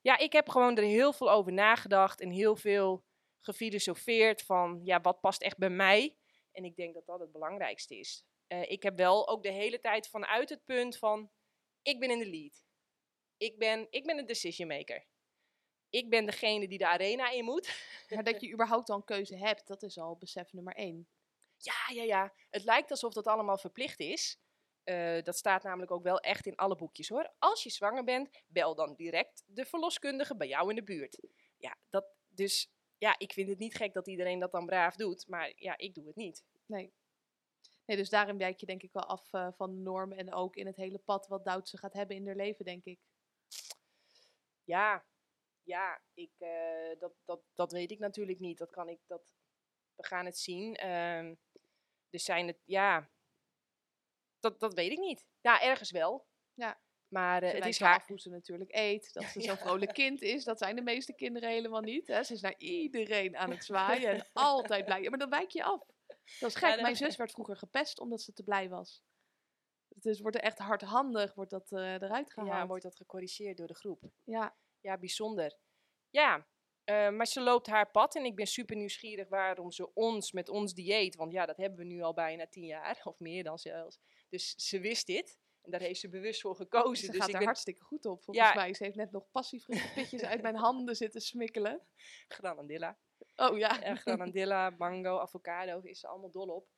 ja, 0.00 0.18
ik 0.18 0.32
heb 0.32 0.48
gewoon 0.48 0.76
er 0.76 0.82
heel 0.82 1.12
veel 1.12 1.30
over 1.30 1.52
nagedacht 1.52 2.20
en 2.20 2.30
heel 2.30 2.56
veel 2.56 3.04
gefilosofeerd 3.40 4.42
van, 4.42 4.80
ja, 4.84 5.00
wat 5.00 5.20
past 5.20 5.42
echt 5.42 5.58
bij 5.58 5.70
mij? 5.70 6.16
En 6.52 6.64
ik 6.64 6.76
denk 6.76 6.94
dat 6.94 7.06
dat 7.06 7.20
het 7.20 7.32
belangrijkste 7.32 7.98
is. 7.98 8.24
Uh, 8.48 8.70
ik 8.70 8.82
heb 8.82 8.96
wel 8.96 9.28
ook 9.28 9.42
de 9.42 9.50
hele 9.50 9.80
tijd 9.80 10.08
vanuit 10.08 10.48
het 10.48 10.64
punt 10.64 10.96
van, 10.96 11.30
ik 11.82 12.00
ben 12.00 12.10
in 12.10 12.18
de 12.18 12.30
lead. 12.30 12.64
Ik 13.36 13.58
ben, 13.58 13.86
ik 13.90 14.04
ben 14.04 14.18
een 14.18 14.26
decision 14.26 14.68
maker. 14.68 15.06
Ik 15.90 16.10
ben 16.10 16.26
degene 16.26 16.68
die 16.68 16.78
de 16.78 16.86
arena 16.86 17.30
in 17.30 17.44
moet. 17.44 17.86
Maar 18.14 18.24
dat 18.24 18.40
je 18.40 18.52
überhaupt 18.52 18.90
al 18.90 18.96
een 18.96 19.04
keuze 19.04 19.36
hebt, 19.36 19.66
dat 19.66 19.82
is 19.82 19.98
al 19.98 20.16
besef 20.16 20.52
nummer 20.52 20.74
één. 20.74 21.08
Ja, 21.56 21.94
ja, 21.94 22.02
ja. 22.02 22.34
Het 22.50 22.64
lijkt 22.64 22.90
alsof 22.90 23.12
dat 23.12 23.26
allemaal 23.26 23.58
verplicht 23.58 24.00
is. 24.00 24.38
Uh, 24.88 25.22
dat 25.22 25.36
staat 25.36 25.62
namelijk 25.62 25.90
ook 25.90 26.02
wel 26.02 26.20
echt 26.20 26.46
in 26.46 26.56
alle 26.56 26.76
boekjes 26.76 27.08
hoor. 27.08 27.32
Als 27.38 27.62
je 27.62 27.70
zwanger 27.70 28.04
bent, 28.04 28.42
bel 28.46 28.74
dan 28.74 28.94
direct 28.94 29.44
de 29.46 29.64
verloskundige 29.64 30.36
bij 30.36 30.48
jou 30.48 30.68
in 30.68 30.74
de 30.74 30.82
buurt. 30.82 31.20
Ja, 31.56 31.76
dat, 31.90 32.06
dus 32.28 32.70
ja, 32.98 33.18
ik 33.18 33.32
vind 33.32 33.48
het 33.48 33.58
niet 33.58 33.74
gek 33.74 33.92
dat 33.92 34.06
iedereen 34.06 34.38
dat 34.38 34.52
dan 34.52 34.66
braaf 34.66 34.96
doet, 34.96 35.26
maar 35.28 35.52
ja, 35.56 35.76
ik 35.76 35.94
doe 35.94 36.06
het 36.06 36.16
niet. 36.16 36.44
Nee. 36.66 36.92
Nee, 37.84 37.96
dus 37.96 38.10
daarin 38.10 38.38
wijk 38.38 38.60
je 38.60 38.66
denk 38.66 38.82
ik 38.82 38.92
wel 38.92 39.04
af 39.04 39.32
uh, 39.32 39.48
van 39.52 39.74
de 39.74 39.80
norm 39.80 40.12
en 40.12 40.32
ook 40.32 40.56
in 40.56 40.66
het 40.66 40.76
hele 40.76 40.98
pad 40.98 41.26
wat 41.26 41.44
Doutse 41.44 41.78
gaat 41.78 41.92
hebben 41.92 42.16
in 42.16 42.26
haar 42.26 42.36
leven, 42.36 42.64
denk 42.64 42.84
ik. 42.84 42.98
Ja, 44.64 45.04
ja, 45.62 46.00
ik, 46.14 46.30
uh, 46.38 46.98
dat, 46.98 47.12
dat, 47.24 47.40
dat 47.54 47.72
weet 47.72 47.90
ik 47.90 47.98
natuurlijk 47.98 48.38
niet. 48.38 48.58
Dat 48.58 48.70
kan 48.70 48.88
ik, 48.88 49.00
dat, 49.06 49.34
we 49.94 50.04
gaan 50.04 50.24
het 50.24 50.38
zien. 50.38 50.80
Uh, 50.84 51.32
dus 52.10 52.24
zijn 52.24 52.46
het, 52.46 52.58
ja, 52.64 53.10
dat, 54.40 54.60
dat 54.60 54.74
weet 54.74 54.90
ik 54.90 54.98
niet. 54.98 55.26
Ja, 55.40 55.62
ergens 55.62 55.90
wel. 55.90 56.26
Ja. 56.54 56.80
Maar 57.08 57.42
uh, 57.42 57.50
het 57.50 57.66
is 57.66 57.80
haar 57.80 58.04
hoe 58.06 58.20
ze 58.20 58.30
natuurlijk 58.30 58.74
eet. 58.74 59.12
Dat 59.12 59.24
ze 59.24 59.40
zo'n 59.48 59.56
vrolijk 59.56 59.92
kind 59.92 60.22
is. 60.22 60.44
Dat 60.44 60.58
zijn 60.58 60.76
de 60.76 60.82
meeste 60.82 61.14
kinderen 61.14 61.48
helemaal 61.48 61.80
niet. 61.80 62.06
Hè. 62.06 62.22
Ze 62.22 62.32
is 62.32 62.40
naar 62.40 62.58
iedereen 62.58 63.36
aan 63.36 63.50
het 63.50 63.64
zwaaien. 63.64 64.10
en 64.10 64.26
altijd 64.32 64.84
blij. 64.84 65.08
Maar 65.08 65.18
dan 65.18 65.30
wijk 65.30 65.50
je 65.50 65.64
af. 65.64 65.86
Dat 66.40 66.50
is 66.50 66.54
gek. 66.54 66.74
Ja, 66.74 66.82
Mijn 66.82 66.96
zus 66.96 67.16
werd 67.16 67.30
vroeger 67.30 67.56
gepest 67.56 68.00
omdat 68.00 68.20
ze 68.20 68.32
te 68.32 68.42
blij 68.42 68.68
was. 68.68 69.02
Dus 69.88 70.20
wordt 70.20 70.36
er 70.36 70.42
echt 70.42 70.58
hardhandig 70.58 71.34
wordt 71.34 71.50
dat, 71.50 71.70
uh, 71.70 71.92
eruit 71.92 72.32
gehaald. 72.32 72.52
Ja, 72.52 72.66
wordt 72.66 72.82
dat 72.82 72.96
gecorrigeerd 72.96 73.56
door 73.56 73.66
de 73.66 73.74
groep. 73.74 74.02
Ja. 74.24 74.56
Ja, 74.80 74.98
bijzonder. 74.98 75.56
Ja, 76.10 76.46
uh, 76.90 77.10
maar 77.10 77.26
ze 77.26 77.40
loopt 77.40 77.66
haar 77.66 77.90
pad 77.90 78.16
en 78.16 78.24
ik 78.24 78.34
ben 78.34 78.46
super 78.46 78.76
nieuwsgierig 78.76 79.28
waarom 79.28 79.70
ze 79.70 79.94
ons 79.94 80.32
met 80.32 80.48
ons 80.48 80.74
dieet, 80.74 81.16
want 81.16 81.32
ja, 81.32 81.46
dat 81.46 81.56
hebben 81.56 81.78
we 81.78 81.84
nu 81.84 82.02
al 82.02 82.14
bijna 82.14 82.46
tien 82.46 82.64
jaar, 82.64 83.00
of 83.04 83.18
meer 83.18 83.44
dan 83.44 83.58
zelfs. 83.58 83.98
Dus 84.28 84.54
ze 84.54 84.80
wist 84.80 85.06
dit. 85.06 85.38
En 85.62 85.70
daar 85.70 85.80
heeft 85.80 86.00
ze 86.00 86.08
bewust 86.08 86.40
voor 86.40 86.56
gekozen. 86.56 87.04
Ze 87.04 87.10
dus 87.10 87.20
gaat 87.20 87.28
ik 87.28 87.32
er 87.32 87.38
ben 87.38 87.48
hartstikke 87.48 87.80
goed 87.82 88.06
op, 88.06 88.22
volgens 88.22 88.46
Ja. 88.46 88.54
mij. 88.54 88.74
Ze 88.74 88.84
heeft 88.84 88.96
net 88.96 89.10
nog 89.10 89.30
passievruchtenpitjes 89.30 90.22
uit 90.32 90.42
mijn 90.42 90.56
handen 90.56 90.96
zitten 90.96 91.20
smikkelen. 91.20 91.80
granadilla. 92.28 92.98
Oh 93.36 93.58
ja. 93.58 93.78
Ja, 93.80 93.94
granadilla, 93.94 94.70
mango, 94.70 95.18
avocado 95.18 95.80
is 95.80 96.00
ze 96.00 96.06
allemaal 96.06 96.30
dol 96.30 96.48
op. 96.48 96.68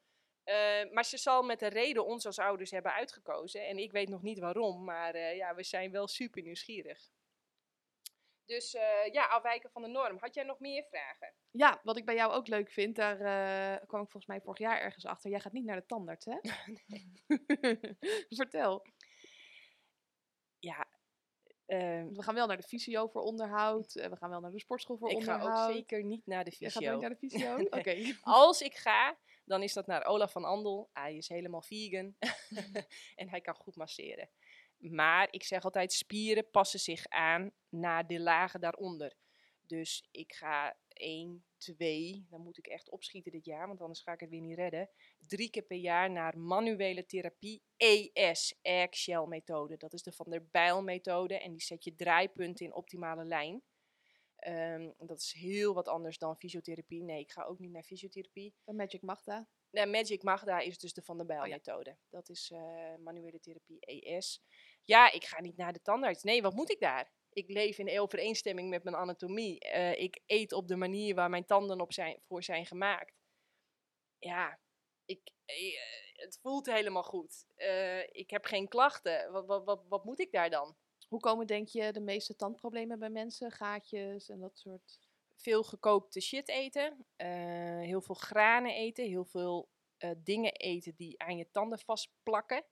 Eh, 0.44 0.90
maar 0.90 1.04
ze 1.04 1.16
zal 1.16 1.42
met 1.42 1.62
een 1.62 1.68
reden 1.68 2.06
ons 2.06 2.26
als 2.26 2.38
ouders 2.38 2.70
hebben 2.70 2.92
uitgekozen. 2.92 3.66
En 3.66 3.78
ik 3.78 3.92
weet 3.92 4.08
nog 4.08 4.22
niet 4.22 4.38
waarom, 4.38 4.84
maar 4.84 5.14
eh, 5.14 5.36
ja, 5.36 5.54
we 5.54 5.62
zijn 5.62 5.90
wel 5.90 6.08
super 6.08 6.42
nieuwsgierig. 6.42 7.10
Dus 8.50 8.74
eh, 8.74 9.12
ja, 9.12 9.24
afwijken 9.26 9.70
van 9.70 9.82
de 9.82 9.88
norm. 9.88 10.18
Had 10.18 10.34
jij 10.34 10.44
nog 10.44 10.58
meer 10.58 10.84
vragen? 10.84 11.34
Ja, 11.50 11.80
wat 11.82 11.96
ik 11.96 12.04
bij 12.04 12.14
jou 12.14 12.32
ook 12.32 12.46
leuk 12.46 12.70
vind, 12.70 12.96
daar 12.96 13.20
eh, 13.20 13.86
kwam 13.86 14.02
ik 14.02 14.10
volgens 14.10 14.26
mij 14.26 14.40
vorig 14.40 14.58
jaar 14.58 14.80
ergens 14.80 15.06
achter. 15.06 15.30
Jij 15.30 15.40
gaat 15.40 15.52
niet 15.52 15.64
naar 15.64 15.76
de 15.76 15.86
tandarts, 15.86 16.24
hè? 16.24 16.38
Vertel. 18.40 18.86
Ja, 20.58 20.86
eh, 21.66 22.04
We 22.12 22.22
gaan 22.22 22.34
wel 22.34 22.46
naar 22.46 22.56
de 22.56 22.62
fysio 22.62 23.06
voor 23.08 23.22
onderhoud. 23.22 23.94
eh, 23.94 24.10
we 24.10 24.16
gaan 24.16 24.30
wel 24.30 24.40
naar 24.40 24.50
de 24.50 24.60
sportschool 24.60 24.96
voor 24.98 25.10
ik 25.10 25.22
ga 25.22 25.34
onderhoud. 25.34 25.68
ook 25.68 25.74
zeker 25.74 26.04
niet 26.04 26.26
naar 26.26 26.44
de 26.44 26.52
fysio. 26.52 26.90
nooit 26.90 27.00
naar 27.00 27.10
de 27.10 27.28
fysio? 27.28 27.56
Oké. 27.78 28.14
Als 28.22 28.60
ik 28.60 28.74
ga, 28.74 29.16
dan 29.44 29.62
is 29.62 29.72
dat 29.72 29.86
naar 29.86 30.04
Olaf 30.04 30.32
van 30.32 30.44
Andel. 30.44 30.90
Hij 30.92 31.16
is 31.16 31.28
helemaal 31.28 31.62
vegan 31.62 32.16
en 33.16 33.28
hij 33.28 33.40
kan 33.40 33.54
goed 33.54 33.76
masseren. 33.76 34.28
Maar 34.80 35.28
ik 35.30 35.42
zeg 35.42 35.64
altijd, 35.64 35.92
spieren 35.92 36.50
passen 36.50 36.80
zich 36.80 37.06
aan 37.08 37.52
naar 37.68 38.06
de 38.06 38.20
lagen 38.20 38.60
daaronder. 38.60 39.14
Dus 39.66 40.08
ik 40.10 40.32
ga 40.32 40.76
één, 40.88 41.44
twee, 41.56 42.26
dan 42.30 42.40
moet 42.40 42.58
ik 42.58 42.66
echt 42.66 42.90
opschieten 42.90 43.32
dit 43.32 43.44
jaar, 43.44 43.66
want 43.66 43.80
anders 43.80 44.00
ga 44.00 44.12
ik 44.12 44.20
het 44.20 44.30
weer 44.30 44.40
niet 44.40 44.56
redden. 44.56 44.90
Drie 45.18 45.50
keer 45.50 45.62
per 45.62 45.76
jaar 45.76 46.10
naar 46.10 46.38
manuele 46.38 47.06
therapie 47.06 47.62
ES, 47.76 48.58
Eggshell 48.62 49.26
methode. 49.26 49.76
Dat 49.76 49.92
is 49.92 50.02
de 50.02 50.12
Van 50.12 50.30
der 50.30 50.46
Bijl 50.50 50.82
methode 50.82 51.38
en 51.38 51.50
die 51.52 51.62
zet 51.62 51.84
je 51.84 51.94
draaipunten 51.94 52.66
in 52.66 52.74
optimale 52.74 53.24
lijn. 53.24 53.62
Ehm, 54.36 54.90
dat 54.98 55.20
is 55.20 55.32
heel 55.32 55.74
wat 55.74 55.88
anders 55.88 56.18
dan 56.18 56.36
fysiotherapie. 56.36 57.02
Nee, 57.02 57.20
ik 57.20 57.30
ga 57.30 57.44
ook 57.44 57.58
niet 57.58 57.70
naar 57.70 57.82
fysiotherapie. 57.82 58.54
Bij 58.64 58.74
Magic 58.74 59.02
Magda. 59.02 59.48
Nee, 59.70 59.86
Magic 59.86 60.22
Magda 60.22 60.58
is 60.58 60.78
dus 60.78 60.92
de 60.92 61.02
Van 61.02 61.16
der 61.16 61.26
Bijl 61.26 61.40
Oh 61.40 61.46
ja. 61.46 61.54
methode. 61.54 61.96
Dat 62.08 62.28
is 62.28 62.50
eh, 62.50 62.94
manuele 62.98 63.40
therapie 63.40 63.80
ES. 63.80 64.42
Ja, 64.84 65.12
ik 65.12 65.24
ga 65.24 65.40
niet 65.40 65.56
naar 65.56 65.72
de 65.72 65.82
tandarts. 65.82 66.22
Nee, 66.22 66.42
wat 66.42 66.54
moet 66.54 66.70
ik 66.70 66.80
daar? 66.80 67.10
Ik 67.32 67.48
leef 67.48 67.78
in 67.78 68.00
overeenstemming 68.00 68.68
met 68.68 68.84
mijn 68.84 68.96
anatomie. 68.96 69.60
Eh, 69.60 69.98
ik 69.98 70.20
eet 70.26 70.52
op 70.52 70.68
de 70.68 70.76
manier 70.76 71.14
waar 71.14 71.30
mijn 71.30 71.44
tanden 71.44 71.80
op 71.80 71.92
zijn, 71.92 72.20
voor 72.26 72.42
zijn 72.42 72.66
gemaakt. 72.66 73.14
Ja, 74.18 74.58
ik, 75.04 75.30
eh, 75.44 75.56
het 76.12 76.38
voelt 76.42 76.66
helemaal 76.66 77.02
goed. 77.02 77.46
Eh, 77.56 78.00
ik 78.00 78.30
heb 78.30 78.44
geen 78.44 78.68
klachten. 78.68 79.32
Wat, 79.32 79.46
wat, 79.46 79.64
wat, 79.64 79.84
wat 79.88 80.04
moet 80.04 80.20
ik 80.20 80.32
daar 80.32 80.50
dan? 80.50 80.76
Hoe 81.08 81.20
komen, 81.20 81.46
denk 81.46 81.68
je, 81.68 81.92
de 81.92 82.00
meeste 82.00 82.36
tandproblemen 82.36 82.98
bij 82.98 83.10
mensen? 83.10 83.50
Gaatjes 83.50 84.28
en 84.28 84.40
dat 84.40 84.58
soort... 84.58 84.98
veel 85.36 85.62
gekookte 85.62 86.20
shit 86.20 86.48
eten, 86.48 87.06
heel 87.82 88.00
veel 88.00 88.14
granen 88.14 88.74
eten, 88.74 89.04
heel 89.04 89.24
veel 89.24 89.68
dingen 90.16 90.52
eten 90.52 90.94
die 90.96 91.22
aan 91.22 91.36
je 91.36 91.50
tanden 91.50 91.78
vastplakken. 91.78 92.64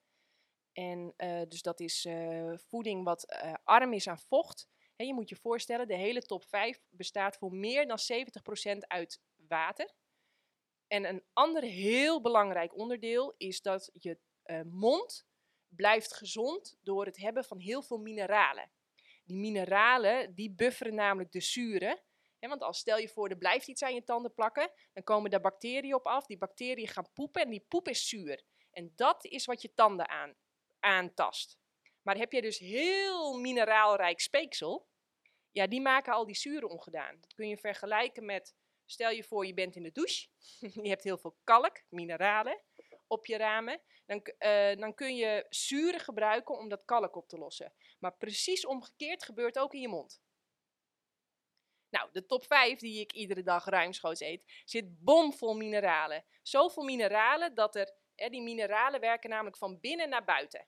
En 0.73 1.15
eh, 1.17 1.43
dus 1.49 1.63
dat 1.63 1.81
is 1.81 2.05
eh, 2.05 2.53
voeding 2.57 3.05
wat 3.05 3.25
eh, 3.25 3.55
arm 3.65 3.93
is 3.93 4.09
aan 4.09 4.19
vocht. 4.19 4.69
Je 4.97 5.15
moet 5.15 5.29
je 5.29 5.37
voorstellen, 5.37 5.89
de 5.89 5.97
hele 5.97 6.23
top 6.23 6.45
5 6.45 6.81
bestaat 6.89 7.37
voor 7.37 7.55
meer 7.55 7.87
dan 7.87 7.99
70% 8.75 8.79
uit 8.79 9.21
water. 9.37 9.95
En 10.87 11.05
een 11.05 11.25
ander 11.33 11.63
heel 11.63 12.21
belangrijk 12.21 12.77
onderdeel 12.77 13.35
is 13.37 13.63
dat 13.63 13.91
je 13.93 14.19
mond 14.65 15.27
blijft 15.69 16.15
gezond 16.15 16.79
door 16.83 17.05
het 17.05 17.17
hebben 17.17 17.45
van 17.45 17.59
heel 17.59 17.83
veel 17.83 17.99
mineralen. 17.99 18.71
Die 19.25 19.37
mineralen 19.37 20.35
die 20.35 20.51
bufferen 20.51 20.95
namelijk 20.95 21.33
de 21.33 21.41
zuren. 21.41 22.03
Want 22.39 22.63
als 22.63 22.79
stel 22.79 22.99
je 22.99 23.09
voor, 23.09 23.29
er 23.29 23.37
blijft 23.37 23.69
iets 23.69 23.83
aan 23.83 23.95
je 23.95 24.05
tanden 24.05 24.35
plakken, 24.35 24.71
dan 24.93 25.03
komen 25.03 25.31
daar 25.31 25.41
bacteriën 25.41 25.95
op 25.95 26.07
af. 26.07 26.27
Die 26.27 26.39
bacteriën 26.39 26.89
gaan 26.89 27.13
poepen 27.13 27.43
en 27.43 27.51
die 27.51 27.65
poep 27.69 27.89
is 27.89 28.09
zuur. 28.09 28.43
En 28.71 28.93
dat 28.97 29.25
is 29.25 29.45
wat 29.45 29.63
je 29.63 29.75
tanden 29.75 30.09
aan, 30.09 30.35
aantast. 30.81 31.59
Maar 32.03 32.17
heb 32.17 32.33
je 32.33 32.43
dus 32.43 32.59
heel 32.59 33.38
mineraalrijk 33.38 34.21
speeksel, 34.21 34.88
ja, 35.51 35.67
die 35.67 35.81
maken 35.81 36.12
al 36.12 36.27
die 36.27 36.37
zuren 36.37 36.69
ongedaan. 36.69 37.17
Dat 37.21 37.35
kun 37.35 37.49
je 37.49 37.57
vergelijken 37.57 38.25
met, 38.25 38.55
stel 38.85 39.11
je 39.11 39.25
voor, 39.25 39.47
je 39.47 39.55
bent 39.55 39.77
in 39.77 39.83
de 39.83 39.93
douche. 39.93 40.29
je 40.83 40.88
hebt 40.88 41.05
heel 41.05 41.19
veel 41.19 41.37
kalk, 41.45 41.83
mineralen, 41.88 42.62
op 43.07 43.27
je 43.27 43.37
ramen. 43.37 43.81
Dan, 44.07 44.23
eh, 44.23 44.77
dan 44.77 44.95
kun 44.95 45.17
je 45.17 45.47
zuren 45.49 46.01
gebruiken 46.01 46.59
om 46.59 46.69
dat 46.69 46.85
kalk 46.85 47.17
op 47.17 47.29
te 47.29 47.38
lossen. 47.38 47.73
Maar 47.99 48.17
precies 48.17 48.67
omgekeerd 48.67 49.25
gebeurt 49.25 49.59
ook 49.59 49.75
in 49.75 49.81
je 49.81 49.88
mond. 49.88 50.21
Nou, 51.91 52.09
de 52.12 52.27
top 52.27 52.45
5 52.45 52.79
die 52.79 53.01
ik 53.01 53.12
iedere 53.12 53.43
dag 53.43 53.64
ruimschoots 53.64 54.21
eet, 54.21 54.62
zit 54.64 55.05
bomvol 55.05 55.55
mineralen. 55.55 56.25
Zoveel 56.43 56.83
mineralen 56.83 57.55
dat 57.55 57.77
er, 57.77 57.95
die 58.27 58.43
mineralen 58.43 59.01
werken 59.01 59.31
namelijk 59.31 59.57
van 59.57 59.81
binnen 59.81 60.09
naar 60.09 60.25
buiten. 60.25 60.67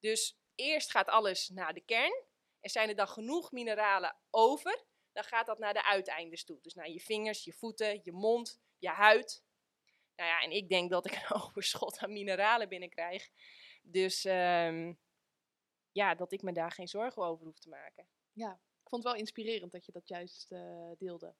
Dus 0.00 0.38
eerst 0.54 0.90
gaat 0.90 1.08
alles 1.08 1.48
naar 1.48 1.74
de 1.74 1.80
kern. 1.80 2.24
Er 2.60 2.70
zijn 2.70 2.88
er 2.88 2.96
dan 2.96 3.08
genoeg 3.08 3.52
mineralen 3.52 4.16
over, 4.30 4.84
dan 5.12 5.24
gaat 5.24 5.46
dat 5.46 5.58
naar 5.58 5.72
de 5.72 5.84
uiteindes 5.84 6.44
toe. 6.44 6.58
Dus 6.60 6.74
naar 6.74 6.90
je 6.90 7.00
vingers, 7.00 7.44
je 7.44 7.52
voeten, 7.52 8.00
je 8.02 8.12
mond, 8.12 8.60
je 8.78 8.88
huid. 8.88 9.44
Nou 10.16 10.28
ja, 10.28 10.40
en 10.40 10.50
ik 10.50 10.68
denk 10.68 10.90
dat 10.90 11.06
ik 11.06 11.12
een 11.12 11.36
overschot 11.42 11.98
aan 11.98 12.12
mineralen 12.12 12.68
binnenkrijg. 12.68 13.30
Dus 13.82 14.24
ehm, 14.24 14.94
ja, 15.92 16.14
dat 16.14 16.32
ik 16.32 16.42
me 16.42 16.52
daar 16.52 16.72
geen 16.72 16.88
zorgen 16.88 17.22
over 17.22 17.46
hoef 17.46 17.58
te 17.58 17.68
maken. 17.68 18.08
Ik 18.82 18.88
vond 18.88 19.02
het 19.02 19.12
wel 19.12 19.20
inspirerend 19.20 19.72
dat 19.72 19.86
je 19.86 19.92
dat 19.92 20.08
juist 20.08 20.52
eh, 20.52 20.90
deelde. 20.98 21.34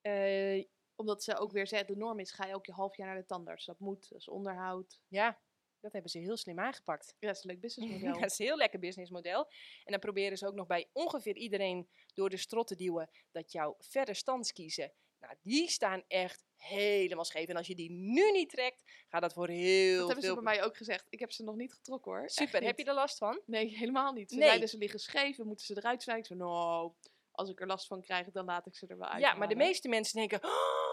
Eh, 0.00 0.64
Omdat 0.96 1.22
ze 1.22 1.38
ook 1.38 1.52
weer 1.52 1.66
zeggen, 1.66 1.88
de 1.88 1.96
norm 1.96 2.18
is, 2.18 2.30
ga 2.30 2.44
je 2.44 2.52
elk 2.52 2.66
half 2.66 2.96
jaar 2.96 3.06
naar 3.06 3.16
de 3.16 3.26
tandarts. 3.26 3.64
Dat 3.64 3.78
moet, 3.78 4.08
dat 4.08 4.18
is 4.18 4.28
onderhoud. 4.28 5.00
ja, 5.08 5.38
dat 5.80 5.92
hebben 5.92 6.10
ze 6.10 6.18
heel 6.18 6.36
slim 6.36 6.58
aangepakt. 6.58 7.14
Ja, 7.18 7.26
dat 7.26 7.36
is 7.36 7.44
een 7.44 7.50
leuk 7.50 7.60
businessmodel. 7.60 8.12
dat 8.20 8.30
is 8.30 8.38
een 8.38 8.46
heel 8.46 8.56
lekker 8.56 8.78
businessmodel. 8.78 9.46
En 9.84 9.90
dan 9.92 10.00
proberen 10.00 10.38
ze 10.38 10.46
ook 10.46 10.54
nog 10.54 10.66
bij 10.66 10.88
ongeveer 10.92 11.36
iedereen 11.36 11.88
door 12.14 12.30
de 12.30 12.36
strot 12.36 12.66
te 12.66 12.74
duwen 12.74 13.10
dat 13.30 13.52
jouw 13.52 13.76
verre 13.78 14.14
standskiezen, 14.14 14.92
nou, 15.20 15.34
die 15.42 15.68
staan 15.68 16.02
echt 16.08 16.44
helemaal 16.56 17.24
scheef. 17.24 17.48
En 17.48 17.56
als 17.56 17.66
je 17.66 17.74
die 17.74 17.90
nu 17.90 18.30
niet 18.30 18.50
trekt, 18.50 18.82
gaat 19.08 19.20
dat 19.20 19.32
voor 19.32 19.48
heel 19.48 19.98
dat 19.98 20.06
hebben 20.06 20.24
ze 20.24 20.32
veel... 20.32 20.42
bij 20.42 20.54
mij 20.54 20.64
ook 20.64 20.76
gezegd. 20.76 21.06
Ik 21.10 21.18
heb 21.18 21.32
ze 21.32 21.42
nog 21.42 21.56
niet 21.56 21.72
getrokken 21.72 22.12
hoor. 22.12 22.28
Super, 22.30 22.62
heb 22.62 22.78
je 22.78 22.84
er 22.84 22.94
last 22.94 23.18
van? 23.18 23.40
Nee, 23.46 23.76
helemaal 23.76 24.12
niet. 24.12 24.30
Ze 24.30 24.36
Nee. 24.36 24.66
ze 24.66 24.78
liggen 24.78 25.00
scheef, 25.00 25.36
we 25.36 25.44
moeten 25.44 25.66
ze 25.66 25.76
eruit 25.76 26.02
snijden. 26.02 26.24
Ik 26.24 26.30
zei, 26.30 26.48
nou, 26.48 26.92
als 27.30 27.50
ik 27.50 27.60
er 27.60 27.66
last 27.66 27.86
van 27.86 28.00
krijg, 28.00 28.30
dan 28.30 28.44
laat 28.44 28.66
ik 28.66 28.74
ze 28.74 28.86
er 28.86 28.98
wel 28.98 29.08
uit. 29.08 29.20
Ja, 29.20 29.34
maar 29.34 29.48
de 29.48 29.56
meeste 29.56 29.88
mensen 29.88 30.18
denken, 30.18 30.44
oh, 30.44 30.85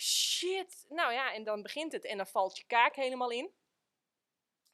shit. 0.00 0.86
Nou 0.88 1.12
ja, 1.12 1.34
en 1.34 1.44
dan 1.44 1.62
begint 1.62 1.92
het 1.92 2.04
en 2.04 2.16
dan 2.16 2.26
valt 2.26 2.56
je 2.58 2.64
kaak 2.66 2.96
helemaal 2.96 3.30
in. 3.30 3.52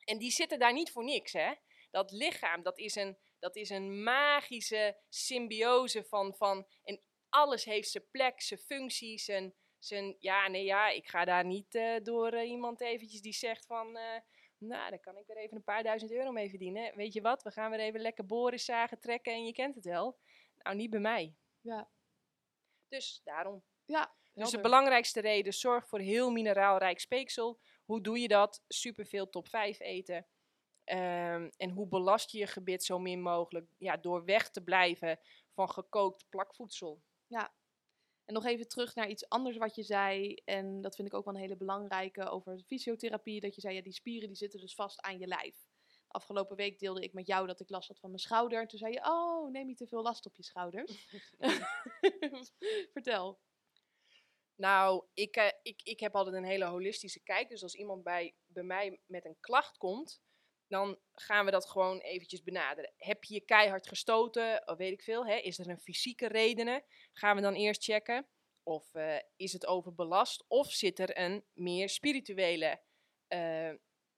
En 0.05 0.19
die 0.19 0.31
zitten 0.31 0.59
daar 0.59 0.73
niet 0.73 0.91
voor 0.91 1.05
niks, 1.05 1.33
hè. 1.33 1.53
Dat 1.91 2.11
lichaam, 2.11 2.63
dat 2.63 2.79
is 2.79 2.95
een, 2.95 3.19
dat 3.39 3.57
is 3.57 3.71
een 3.71 4.03
magische 4.03 4.97
symbiose 5.09 6.05
van, 6.05 6.35
van... 6.35 6.67
En 6.85 7.01
alles 7.29 7.65
heeft 7.65 7.91
zijn 7.91 8.11
plek, 8.11 8.41
zijn 8.43 8.61
functie, 8.61 9.19
zijn... 9.19 9.55
zijn 9.79 10.17
ja, 10.19 10.49
nee, 10.49 10.65
ja, 10.65 10.89
ik 10.89 11.09
ga 11.09 11.25
daar 11.25 11.45
niet 11.45 11.75
eh, 11.75 11.97
door 12.03 12.33
eh, 12.33 12.49
iemand 12.49 12.81
eventjes 12.81 13.21
die 13.21 13.33
zegt 13.33 13.67
van... 13.67 13.97
eh, 13.97 14.21
nou, 14.59 14.91
dan 14.91 15.01
kan 15.01 15.19
ik 15.19 15.27
weer 15.27 15.37
even 15.37 15.57
een 15.57 15.65
paar 15.65 15.83
duizend 15.83 16.13
euro 16.13 16.33
mee 16.33 16.49
verdienen. 16.49 16.97
Weet 16.97 17.13
je 17.13 17.21
wat, 17.21 17.43
we 17.43 17.51
gaan 17.51 17.71
weer 17.71 17.81
even 17.81 18.01
lekker 18.01 18.27
boren, 18.27 18.61
zagen, 18.61 19.01
trekken 19.01 19.33
en 19.33 19.45
je 19.45 19.53
kent 19.53 19.75
het 19.75 19.85
wel. 19.85 20.19
Nou, 20.57 20.77
niet 20.77 20.91
bij 20.91 21.01
mij. 21.01 21.35
Ja, 21.61 21.91
Dus 22.89 23.21
daarom. 23.25 23.63
ja 23.85 24.15
Dus 24.35 24.51
de 24.51 24.61
belangrijkste 24.61 25.21
reden, 25.21 25.53
zorg 25.53 25.89
voor 25.89 25.99
heel 25.99 26.31
mineraalrijk 26.31 27.01
speeksel. 27.01 27.61
Hoe 27.85 28.01
doe 28.01 28.19
je 28.19 28.29
dat? 28.29 28.65
Superveel 28.69 29.31
top 29.31 29.49
5 29.49 29.81
eten. 29.81 30.27
Ehm, 30.85 31.51
en 31.57 31.71
hoe 31.71 31.89
belast 31.89 32.31
je 32.31 32.39
je 32.39 32.47
gebit 32.47 32.85
zo 32.85 32.99
min 32.99 33.23
mogelijk? 33.23 33.67
Ja, 33.79 33.97
door 33.97 34.25
weg 34.25 34.51
te 34.51 34.63
blijven 34.63 35.21
van 35.53 35.71
gekookt 35.71 36.27
plakvoedsel. 36.29 37.03
En 38.25 38.35
nog 38.35 38.45
even 38.45 38.69
terug 38.69 38.95
naar 38.95 39.09
iets 39.09 39.29
anders 39.29 39.57
wat 39.57 39.75
je 39.75 39.83
zei. 39.83 40.35
En 40.45 40.81
dat 40.81 40.95
vind 40.97 41.09
ik 41.09 41.15
ook 41.15 41.25
wel 41.25 41.35
een 41.35 41.41
hele 41.41 41.57
belangrijke 41.57 42.29
over 42.29 42.61
fysiotherapie. 42.67 43.41
Dat 43.41 43.55
je 43.55 43.61
zei, 43.61 43.75
ja, 43.75 43.83
die 43.83 43.93
spieren 43.93 44.29
die 44.29 44.37
zitten 44.37 44.61
dus 44.61 44.75
vast 44.75 45.01
aan 45.01 45.19
je 45.19 45.27
lijf. 45.27 45.67
Afgelopen 46.09 46.57
week 46.57 46.79
deelde 46.79 47.03
ik 47.03 47.13
met 47.13 47.27
jou 47.27 47.47
dat 47.47 47.61
ik 47.61 47.71
last 47.71 47.89
had 47.89 47.99
van 47.99 48.11
mijn 48.11 48.23
schouder. 48.23 48.61
En 48.61 48.69
toen 48.69 48.79
zei 48.79 48.93
je, 48.93 49.05
oh, 49.05 49.51
neem 49.51 49.67
niet 49.67 49.77
te 49.77 49.87
veel 49.87 50.03
last 50.03 50.27
op 50.27 50.37
je 50.37 50.43
schouders. 50.43 51.09
Vertel. 52.93 53.39
Nou, 54.57 55.05
ik, 55.15 55.37
eh, 55.37 55.51
ik, 55.63 55.81
ik 55.83 56.01
heb 56.01 56.15
altijd 56.15 56.37
een 56.37 56.45
hele 56.45 56.65
holistische 56.65 57.21
kijk. 57.21 57.49
Dus 57.49 57.63
als 57.63 57.75
iemand 57.75 58.03
bij, 58.03 58.35
bij 58.47 58.63
mij 58.63 59.01
met 59.07 59.25
een 59.25 59.41
klacht 59.41 59.77
komt, 59.77 60.23
dan 60.69 60.99
gaan 61.13 61.45
we 61.45 61.51
dat 61.51 61.69
gewoon 61.71 61.99
eventjes 61.99 62.43
benaderen. 62.43 62.93
Heb 62.97 63.25
je 63.25 63.35
je 63.35 63.41
keihard 63.41 63.89
gestoten, 63.89 64.69
of 64.69 64.77
weet 64.77 64.93
ik 64.93 65.03
veel, 65.03 65.27
hè? 65.27 65.35
is 65.35 65.59
er 65.59 65.69
een 65.69 65.81
fysieke 65.81 66.27
redenen? 66.27 66.85
Gaan 67.13 67.37
we 67.37 67.43
dan 67.43 67.55
eerst 67.55 67.85
checken. 67.85 68.27
Of 68.63 68.95
eh, 68.95 69.17
is 69.37 69.53
het 69.53 69.67
overbelast? 69.67 70.45
Of 70.49 70.73
zit 70.73 70.99
er 70.99 71.19
een 71.19 71.45
meer 71.53 71.89
spirituele 71.89 72.81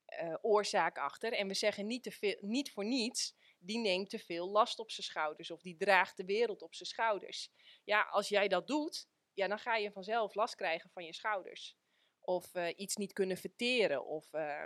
eh, 0.07 0.35
oorzaak 0.41 0.99
achter. 0.99 1.33
En 1.33 1.49
we 1.49 1.55
zeggen 1.55 1.87
niet, 1.87 2.03
te 2.03 2.11
veel, 2.11 2.37
niet 2.41 2.73
voor 2.73 2.85
niets, 2.85 3.37
die 3.59 3.79
neemt 3.79 4.11
te 4.11 4.19
veel 4.19 4.51
last 4.51 4.79
op 4.79 4.91
zijn 4.91 5.07
schouders 5.07 5.51
of 5.51 5.61
die 5.61 5.77
draagt 5.77 6.17
de 6.17 6.25
wereld 6.25 6.63
op 6.63 6.75
zijn 6.75 6.89
schouders. 6.89 7.51
Ja, 7.85 8.03
als 8.03 8.29
jij 8.29 8.49
dat 8.49 8.67
doet, 8.67 9.09
ja, 9.37 9.49
dan 9.49 9.59
ga 9.59 9.77
je 9.77 9.93
vanzelf 9.93 10.35
last 10.35 10.55
krijgen 10.55 10.91
van 10.91 11.05
je 11.05 11.13
schouders. 11.13 11.77
Of 12.21 12.55
eh, 12.55 12.73
iets 12.77 12.97
niet 12.97 13.13
kunnen 13.13 13.37
verteren 13.37 14.07
of 14.07 14.33
eh, 14.33 14.65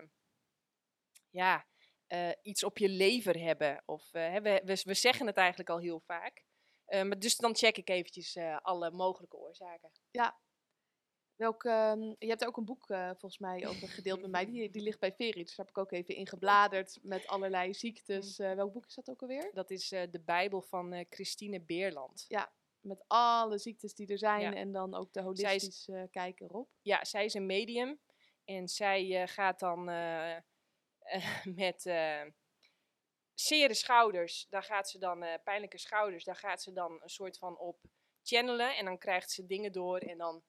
ja, 1.31 1.67
eh, 2.07 2.31
iets 2.43 2.65
op 2.65 2.79
je 2.79 2.89
lever 2.89 3.39
hebben. 3.39 3.83
Of, 3.87 4.13
eh, 4.13 4.35
we, 4.35 4.63
we, 4.65 4.83
we 4.85 4.95
zeggen 4.95 5.27
het 5.27 5.37
eigenlijk 5.37 5.71
al 5.71 5.79
heel 5.79 6.01
vaak. 6.01 6.45
Maar 6.91 7.19
dus 7.19 7.37
dan 7.37 7.57
check 7.57 7.77
ik 7.77 7.89
eventjes 7.89 8.37
alle 8.63 8.91
mogelijke 8.91 9.37
oorzaken. 9.37 9.91
Welk, 11.37 11.65
ehm, 11.65 12.01
je 12.19 12.27
hebt 12.27 12.45
ook 12.45 12.57
een 12.57 12.65
boek 12.65 12.87
volgens 12.87 13.39
mij 13.39 13.67
over 13.67 13.89
gedeeld 13.89 14.21
met 14.21 14.31
mij. 14.31 14.47
Die, 14.47 14.71
die 14.71 14.83
ligt 14.83 15.01
bij 15.01 15.13
Verit. 15.13 15.47
Dus 15.47 15.57
daar 15.57 15.67
heb 15.67 15.77
ik 15.77 15.83
ook 15.83 15.93
even 15.93 16.15
in 16.15 16.27
gebladerd 16.27 16.99
met 17.03 17.27
allerlei 17.27 17.75
ziektes. 17.75 18.39
Eh, 18.39 18.55
welk 18.55 18.73
boek 18.73 18.87
is 18.87 18.95
dat 18.95 19.11
ook 19.11 19.23
alweer? 19.23 19.51
Dat 19.55 19.71
is 19.71 19.89
de 19.89 20.23
Bijbel 20.25 20.63
van 20.63 21.05
Christine 21.11 21.61
Beerland. 21.61 22.25
Met 22.81 23.05
alle 23.07 23.59
ziektes 23.59 23.95
die 23.95 24.07
er 24.07 24.19
zijn 24.19 24.41
Ja. 24.41 24.55
en 24.55 24.73
dan 24.73 24.95
ook 24.95 25.13
de 25.13 25.31
Zij 25.33 25.55
is- 25.55 25.89
eh, 25.89 26.03
kijken 26.11 26.47
erop. 26.47 26.69
Ja, 26.83 27.05
zij 27.05 27.25
is 27.25 27.35
een 27.35 27.47
medium. 27.47 28.01
En 28.45 28.69
zij 28.69 29.23
eh, 29.23 29.29
gaat 29.29 29.59
dan 29.59 29.89
eh, 29.89 30.37
met 31.63 31.83
zere 33.35 33.75
schouders, 33.75 34.47
daar 34.49 34.63
gaat 34.63 34.91
ze 34.91 34.99
dan, 34.99 35.25
pijnlijke 35.45 35.79
schouders, 35.79 36.25
daar 36.25 36.37
gaat 36.37 36.63
ze 36.63 36.73
dan 36.73 36.99
een 37.03 37.09
soort 37.09 37.39
van 37.39 37.59
op 37.59 37.81
channelen. 38.23 38.77
En 38.77 38.85
dan 38.85 38.99
krijgt 38.99 39.31
ze 39.31 39.47
dingen 39.47 39.73
door 39.73 39.99
en 39.99 40.19
dan, 40.19 40.43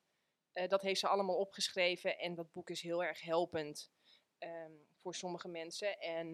dat 0.68 0.82
heeft 0.82 1.00
ze 1.00 1.08
allemaal 1.08 1.38
opgeschreven. 1.38 2.18
En 2.18 2.36
dat 2.36 2.52
boek 2.52 2.70
is 2.70 2.82
heel 2.82 3.04
erg 3.04 3.22
helpend 3.22 3.92
ehm, 4.38 4.72
voor 5.02 5.16
sommige 5.16 5.48
mensen. 5.48 6.00
En 6.00 6.34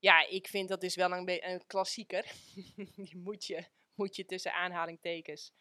ja, 0.00 0.26
ik 0.28 0.46
vind 0.48 0.68
dat 0.68 0.82
is 0.82 0.94
wel 0.96 1.12
een, 1.12 1.48
een 1.50 1.66
klassieker. 1.66 2.32
die 2.96 3.16
moet 3.16 3.44
je, 3.44 3.66
moet 4.00 4.16
je 4.16 4.24
tussen 4.24 4.52
aanhalingtekens 4.52 5.52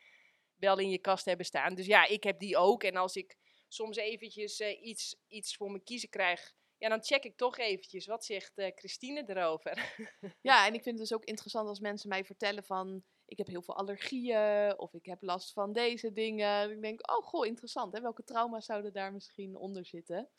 wel 0.56 0.78
in 0.80 0.90
je 0.90 0.98
kast 0.98 1.26
hebben 1.26 1.46
staan. 1.46 1.76
Dus 1.76 1.86
ja, 1.86 2.08
ik 2.08 2.24
heb 2.24 2.40
die 2.40 2.58
ook. 2.58 2.84
En 2.84 2.96
als 2.96 3.16
ik 3.16 3.38
soms 3.68 3.98
eventjes 3.98 4.60
eh, 4.60 4.84
iets, 4.84 5.16
iets 5.28 5.56
voor 5.56 5.72
me 5.72 5.80
kiezen 5.80 6.10
krijg, 6.10 6.54
ja, 6.78 6.90
dan 6.90 7.04
check 7.04 7.24
ik 7.24 7.38
toch 7.38 7.58
eventjes. 7.58 8.06
Wat 8.06 8.26
zegt 8.26 8.58
eh, 8.58 8.72
Christine 8.76 9.24
erover? 9.28 9.96
Ja, 10.42 10.68
en 10.68 10.74
ik 10.74 10.84
vind 10.84 11.00
het 11.00 11.08
dus 11.08 11.18
ook 11.18 11.26
interessant 11.26 11.68
als 11.68 11.80
mensen 11.80 12.10
mij 12.10 12.26
vertellen 12.26 12.64
van... 12.64 13.04
Ik 13.26 13.38
heb 13.38 13.48
heel 13.48 13.62
veel 13.62 13.76
allergieën 13.76 14.80
of 14.80 14.94
ik 14.94 15.06
heb 15.06 15.22
last 15.22 15.54
van 15.54 15.74
deze 15.74 16.12
dingen. 16.12 16.72
Ik 16.72 16.82
denk, 16.82 17.12
oh 17.12 17.26
goh, 17.26 17.46
interessant. 17.46 17.94
Hè? 17.94 18.02
Welke 18.02 18.24
trauma's 18.24 18.66
zouden 18.66 18.94
daar 18.94 19.14
misschien 19.14 19.56
onder 19.56 19.86
zitten? 19.86 20.30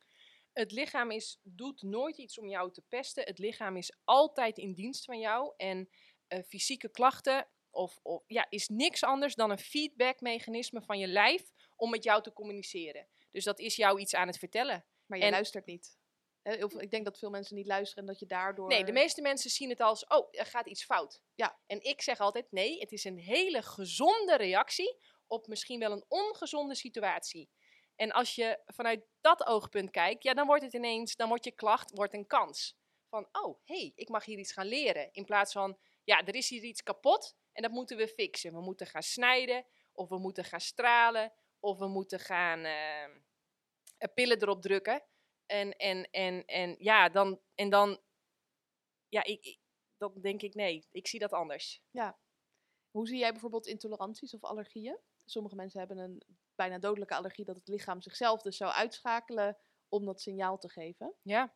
Het 0.53 0.73
lichaam 0.73 1.11
is, 1.11 1.39
doet 1.43 1.83
nooit 1.83 2.19
iets 2.19 2.39
om 2.39 2.49
jou 2.49 2.73
te 2.73 2.83
pesten. 2.89 3.25
Het 3.25 3.39
lichaam 3.39 3.77
is 3.77 3.97
altijd 4.05 4.59
in 4.59 4.73
dienst 4.73 5.05
van 5.05 5.19
jou. 5.19 5.55
En 5.57 5.89
eh, 6.27 6.43
fysieke 6.43 6.89
klachten 6.89 7.49
of, 7.75 7.99
of, 8.03 8.23
ja, 8.27 8.47
is 8.49 8.69
niks 8.69 9.03
anders 9.03 9.35
dan 9.35 9.51
een 9.51 9.59
feedbackmechanisme 9.59 10.83
van 10.83 10.99
je 10.99 11.07
lijf 11.07 11.53
om 11.77 11.91
met 11.91 12.05
jou 12.05 12.23
te 12.23 12.33
communiceren. 12.33 13.09
Dus 13.31 13.45
dat 13.45 13.59
is 13.59 13.77
jou 13.77 14.01
iets 14.01 14.15
aan 14.15 14.27
het 14.27 14.39
vertellen. 14.39 14.85
Maar 15.07 15.19
je 15.19 15.25
En- 15.25 15.31
luistert 15.31 15.67
niet. 15.67 15.99
Ik 16.79 16.91
denk 16.91 17.05
dat 17.05 17.19
veel 17.19 17.31
mensen 17.31 17.57
niet 17.57 17.67
luisteren 17.67 18.03
en 18.05 18.11
dat 18.11 18.21
je 18.21 18.27
daardoor... 18.27 18.69
Nee, 18.69 18.85
de 18.85 18.93
meeste 18.93 19.23
mensen 19.23 19.51
zien 19.51 19.69
het 19.69 19.81
als, 19.81 20.07
oh, 20.07 20.29
er 20.31 20.47
gaat 20.47 20.67
iets 20.67 20.85
fout. 20.85 21.23
Ja. 21.35 21.59
En 21.67 21.83
ik 21.85 22.03
zeg 22.03 22.21
altijd, 22.21 22.53
nee, 22.53 22.79
het 22.79 22.93
is 22.93 23.05
een 23.05 23.19
hele 23.19 23.63
gezonde 23.63 24.37
reactie 24.37 24.99
op 25.27 25.47
misschien 25.47 25.79
wel 25.79 25.93
een 25.93 26.05
ongezonde 26.09 26.75
situatie. 26.75 27.51
En 27.97 28.13
als 28.13 28.35
je 28.35 28.61
vanuit 28.67 29.07
dat 29.21 29.47
oogpunt 29.47 29.91
kijkt, 29.91 30.23
ja, 30.23 30.35
dan 30.35 30.47
wordt 30.47 30.63
het 30.63 30.73
ineens, 30.73 31.17
dan 31.17 31.29
wordt 31.29 31.45
je 31.45 31.53
klacht 31.53 31.91
wordt 31.91 32.15
een 32.15 32.27
kans. 32.27 32.77
Van, 33.09 33.29
oh, 33.33 33.59
hé, 33.65 33.77
hey, 33.77 33.93
ik 33.95 34.09
mag 34.09 34.25
hier 34.25 34.39
iets 34.39 34.53
gaan 34.53 34.67
leren. 34.67 35.09
In 35.13 35.25
plaats 35.25 35.53
van, 35.53 35.79
ja, 36.05 36.25
er 36.25 36.35
is 36.35 36.49
hier 36.49 36.63
iets 36.63 36.83
kapot 36.83 37.37
en 37.55 37.63
dat 37.63 37.71
moeten 37.71 37.97
we 37.97 38.09
fixen. 38.09 38.53
We 38.53 38.61
moeten 38.61 38.87
gaan 38.87 39.03
snijden, 39.03 39.65
of 39.93 40.09
we 40.09 40.19
moeten 40.19 40.45
gaan 40.45 40.61
stralen, 40.61 41.33
of 41.61 41.79
we 41.79 41.89
moeten 41.89 42.21
gaan 42.21 42.65
eh, 42.65 43.05
eh, 43.05 43.11
pillen 44.15 44.43
erop 44.43 44.63
drukken. 44.63 45.03
En, 45.47 45.73
en, 45.77 46.11
en, 46.11 46.45
en 46.45 46.75
ja, 46.79 47.09
dan, 47.09 47.41
en 47.55 47.71
dan, 47.71 48.01
ja, 49.09 49.25
ik, 49.25 49.45
ik- 49.45 49.61
dan 49.97 50.21
denk 50.21 50.43
ik 50.43 50.55
nee, 50.55 50.87
ik 50.91 51.07
zie 51.07 51.19
dat 51.21 51.33
anders. 51.33 51.83
Hoe 52.91 53.07
zie 53.07 53.19
jij 53.19 53.31
bijvoorbeeld 53.33 53.67
intoleranties 53.67 54.35
of 54.35 54.45
allergieën? 54.45 54.99
Sommige 55.25 55.55
mensen 55.55 55.79
hebben 55.79 55.99
een 55.99 56.23
bijna 56.55 56.79
dodelijke 56.79 57.15
allergie 57.15 57.45
dat 57.45 57.57
het 57.57 57.69
lichaam 57.69 58.03
zichzelf 58.03 58.43
dus 58.43 58.57
zou 58.57 58.73
uitschakelen 58.73 59.59
om 59.89 60.05
dat 60.05 60.21
signaal 60.21 60.59
te 60.59 60.69
geven. 60.69 61.15
Ja. 61.23 61.55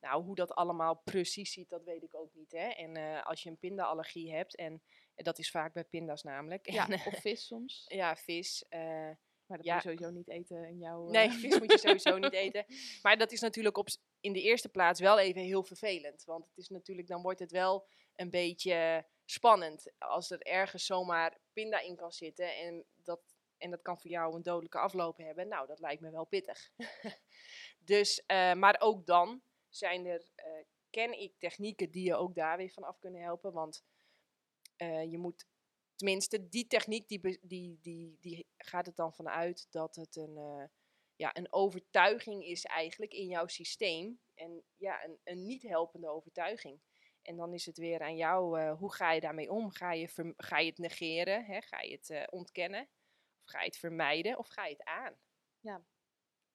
Nou, 0.00 0.24
hoe 0.24 0.34
dat 0.34 0.54
allemaal 0.54 0.94
precies 0.94 1.52
ziet, 1.52 1.68
dat 1.68 1.84
weet 1.84 2.02
ik 2.02 2.14
ook 2.14 2.34
niet. 2.34 2.52
Hè? 2.52 2.68
En 2.68 2.96
eh, 2.96 3.26
als 3.26 3.42
je 3.42 3.50
een 3.50 3.58
pindaallergie 3.58 4.32
hebt, 4.32 4.56
en 4.56 4.82
en 5.18 5.24
dat 5.24 5.38
is 5.38 5.50
vaak 5.50 5.72
bij 5.72 5.84
pinda's 5.84 6.22
namelijk. 6.22 6.70
Ja, 6.70 6.84
En, 6.88 6.92
eh, 6.92 7.06
of 7.06 7.20
vis 7.20 7.46
soms. 7.46 7.84
ja, 8.02 8.16
vis. 8.16 8.64
eh, 8.68 8.80
Maar 9.46 9.56
dat 9.56 9.64
ja. 9.64 9.74
moet 9.74 9.82
je 9.82 9.88
sowieso 9.88 10.10
niet 10.10 10.28
eten 10.28 10.64
in 10.64 10.78
jouw... 10.78 11.04
eh, 11.06 11.10
nee, 11.10 11.30
vis 11.30 11.58
moet 11.58 11.72
je 11.72 11.78
sowieso 11.78 12.18
niet 12.18 12.32
eten. 12.44 12.64
Maar 13.02 13.18
dat 13.18 13.32
is 13.32 13.40
natuurlijk 13.40 13.76
op, 13.76 13.88
in 14.20 14.32
de 14.32 14.42
eerste 14.42 14.68
plaats 14.68 15.00
wel 15.00 15.18
even 15.18 15.42
heel 15.42 15.62
vervelend. 15.62 16.24
Want 16.24 16.46
het 16.46 16.56
is 16.56 16.68
natuurlijk, 16.68 17.08
dan 17.08 17.22
wordt 17.22 17.40
het 17.40 17.50
wel 17.50 17.86
een 18.14 18.30
beetje 18.30 19.06
spannend. 19.24 19.92
Als 19.98 20.30
er 20.30 20.40
ergens 20.40 20.86
zomaar 20.86 21.38
pinda 21.52 21.80
in 21.80 21.96
kan 21.96 22.12
zitten 22.12 22.56
en 22.56 22.84
dat, 22.94 23.20
en 23.56 23.70
dat 23.70 23.82
kan 23.82 24.00
voor 24.00 24.10
jou 24.10 24.34
een 24.34 24.42
dodelijke 24.42 24.78
afloop 24.78 25.16
hebben. 25.16 25.48
Nou, 25.48 25.66
dat 25.66 25.80
lijkt 25.80 26.00
me 26.02 26.10
wel 26.10 26.24
pittig. 26.26 26.70
dus, 27.78 28.22
eh, 28.26 28.54
maar 28.54 28.76
ook 28.80 29.06
dan 29.06 29.42
zijn 29.78 30.06
er, 30.06 30.30
eh, 30.34 30.64
ken 30.90 31.20
ik 31.20 31.38
technieken 31.38 31.90
die 31.90 32.04
je 32.04 32.14
ook 32.14 32.34
daar 32.34 32.56
weer 32.56 32.70
van 32.70 32.82
af 32.82 32.98
kunnen 32.98 33.22
helpen. 33.22 33.52
Want 33.52 33.84
eh, 34.76 35.10
je 35.10 35.18
moet, 35.18 35.46
tenminste, 35.94 36.48
die 36.48 36.66
techniek 36.66 37.08
die, 37.08 37.38
die, 37.42 37.78
die, 37.80 38.16
die 38.20 38.46
gaat 38.56 38.86
het 38.86 38.96
dan 38.96 39.14
vanuit 39.14 39.66
dat 39.70 39.96
het 39.96 40.16
een, 40.16 40.36
eh, 40.36 40.64
ja, 41.16 41.36
een 41.36 41.52
overtuiging 41.52 42.44
is 42.44 42.64
eigenlijk 42.64 43.12
in 43.12 43.26
jouw 43.26 43.46
systeem. 43.46 44.20
En 44.34 44.62
ja, 44.76 45.04
een, 45.04 45.18
een 45.24 45.46
niet 45.46 45.62
helpende 45.62 46.08
overtuiging. 46.08 46.80
En 47.22 47.36
dan 47.36 47.54
is 47.54 47.66
het 47.66 47.78
weer 47.78 48.00
aan 48.00 48.16
jou, 48.16 48.70
hoe 48.70 48.94
ga 48.94 49.12
je 49.12 49.20
daarmee 49.20 49.50
om? 49.50 49.70
Ga 49.70 49.92
je, 49.92 50.34
ga 50.36 50.58
je 50.58 50.68
het 50.68 50.78
negeren? 50.78 51.44
Hè? 51.44 51.60
Ga 51.60 51.80
je 51.80 51.98
het 52.00 52.30
ontkennen? 52.30 52.88
Of 53.44 53.50
ga 53.50 53.60
je 53.60 53.66
het 53.66 53.76
vermijden? 53.76 54.38
Of 54.38 54.48
ga 54.48 54.64
je 54.64 54.72
het 54.72 54.84
aan? 54.84 55.18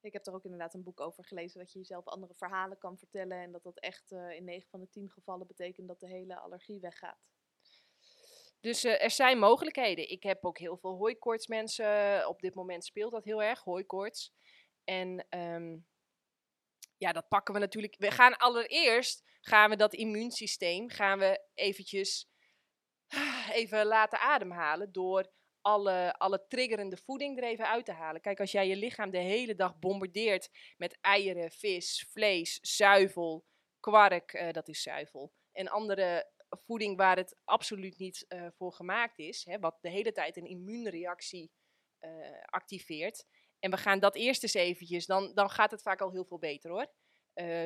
Ik 0.03 0.13
heb 0.13 0.27
er 0.27 0.33
ook 0.33 0.43
inderdaad 0.43 0.73
een 0.73 0.83
boek 0.83 0.99
over 0.99 1.25
gelezen 1.25 1.59
dat 1.59 1.71
je 1.71 1.79
jezelf 1.79 2.05
andere 2.05 2.33
verhalen 2.33 2.77
kan 2.77 2.97
vertellen. 2.97 3.37
En 3.37 3.51
dat 3.51 3.63
dat 3.63 3.79
echt 3.79 4.11
eh, 4.11 4.31
in 4.31 4.43
9 4.43 4.69
van 4.69 4.79
de 4.79 4.89
10 4.89 5.09
gevallen 5.09 5.47
betekent 5.47 5.87
dat 5.87 5.99
de 5.99 6.07
hele 6.07 6.39
allergie 6.39 6.79
weggaat. 6.79 7.19
Dus 8.59 8.83
eh, 8.83 9.03
er 9.03 9.11
zijn 9.11 9.39
mogelijkheden. 9.39 10.09
Ik 10.09 10.23
heb 10.23 10.45
ook 10.45 10.57
heel 10.57 10.77
veel 10.77 10.95
hooikoortsmensen. 10.95 12.27
Op 12.27 12.41
dit 12.41 12.53
moment 12.53 12.85
speelt 12.85 13.11
dat 13.11 13.23
heel 13.23 13.43
erg, 13.43 13.63
hooikoorts. 13.63 14.33
En 14.83 15.25
ehm, 15.29 15.77
ja, 16.97 17.11
dat 17.11 17.27
pakken 17.27 17.53
we 17.53 17.59
natuurlijk. 17.59 17.95
We 17.97 18.11
gaan 18.11 18.37
allereerst, 18.37 19.23
gaan 19.41 19.69
we 19.69 19.75
dat 19.75 19.93
immuunsysteem, 19.93 20.89
gaan 20.89 21.19
we 21.19 21.45
eventjes 21.53 22.29
even 23.53 23.85
laten 23.85 24.19
ademhalen 24.19 24.91
door 24.91 25.31
alle, 25.63 26.17
alle 26.17 26.45
triggerende 26.47 26.97
voeding 26.97 27.38
er 27.38 27.43
even 27.43 27.67
uit 27.67 27.86
te 27.86 27.91
halen. 27.91 28.21
Kijk, 28.21 28.39
als 28.39 28.52
jij 28.52 28.67
je 28.67 28.76
lichaam 28.76 29.12
de 29.12 29.17
hele 29.17 29.56
dag 29.56 29.80
bombardeert 29.80 30.49
met 30.78 30.97
eieren, 31.02 31.52
vis, 31.52 32.08
vlees, 32.10 32.60
zuivel, 32.62 33.45
kwark, 33.80 34.34
eh, 34.34 34.52
dat 34.52 34.67
is 34.67 34.82
zuivel, 34.82 35.34
en 35.52 35.67
andere 35.67 36.32
voeding 36.49 36.97
waar 36.97 37.17
het 37.17 37.36
absoluut 37.43 37.97
niet 37.97 38.26
eh, 38.28 38.47
voor 38.52 38.73
gemaakt 38.73 39.19
is, 39.19 39.45
hè, 39.45 39.60
wat 39.60 39.78
de 39.82 39.89
hele 39.89 40.12
tijd 40.12 40.38
een 40.38 40.47
immuunreactie 40.47 41.52
eh, 41.99 42.12
activeert. 42.41 43.26
En 43.60 43.71
we 43.71 43.78
gaan 43.78 43.99
dat 43.99 44.15
eerst 44.15 44.43
eens 44.43 44.54
eventjes, 44.54 45.06
dan, 45.06 45.34
dan 45.34 45.49
gaat 45.49 45.71
het 45.71 45.82
vaak 45.82 46.02
al 46.02 46.12
heel 46.12 46.26
veel 46.26 46.39
beter 46.39 46.71
hoor. 46.71 46.91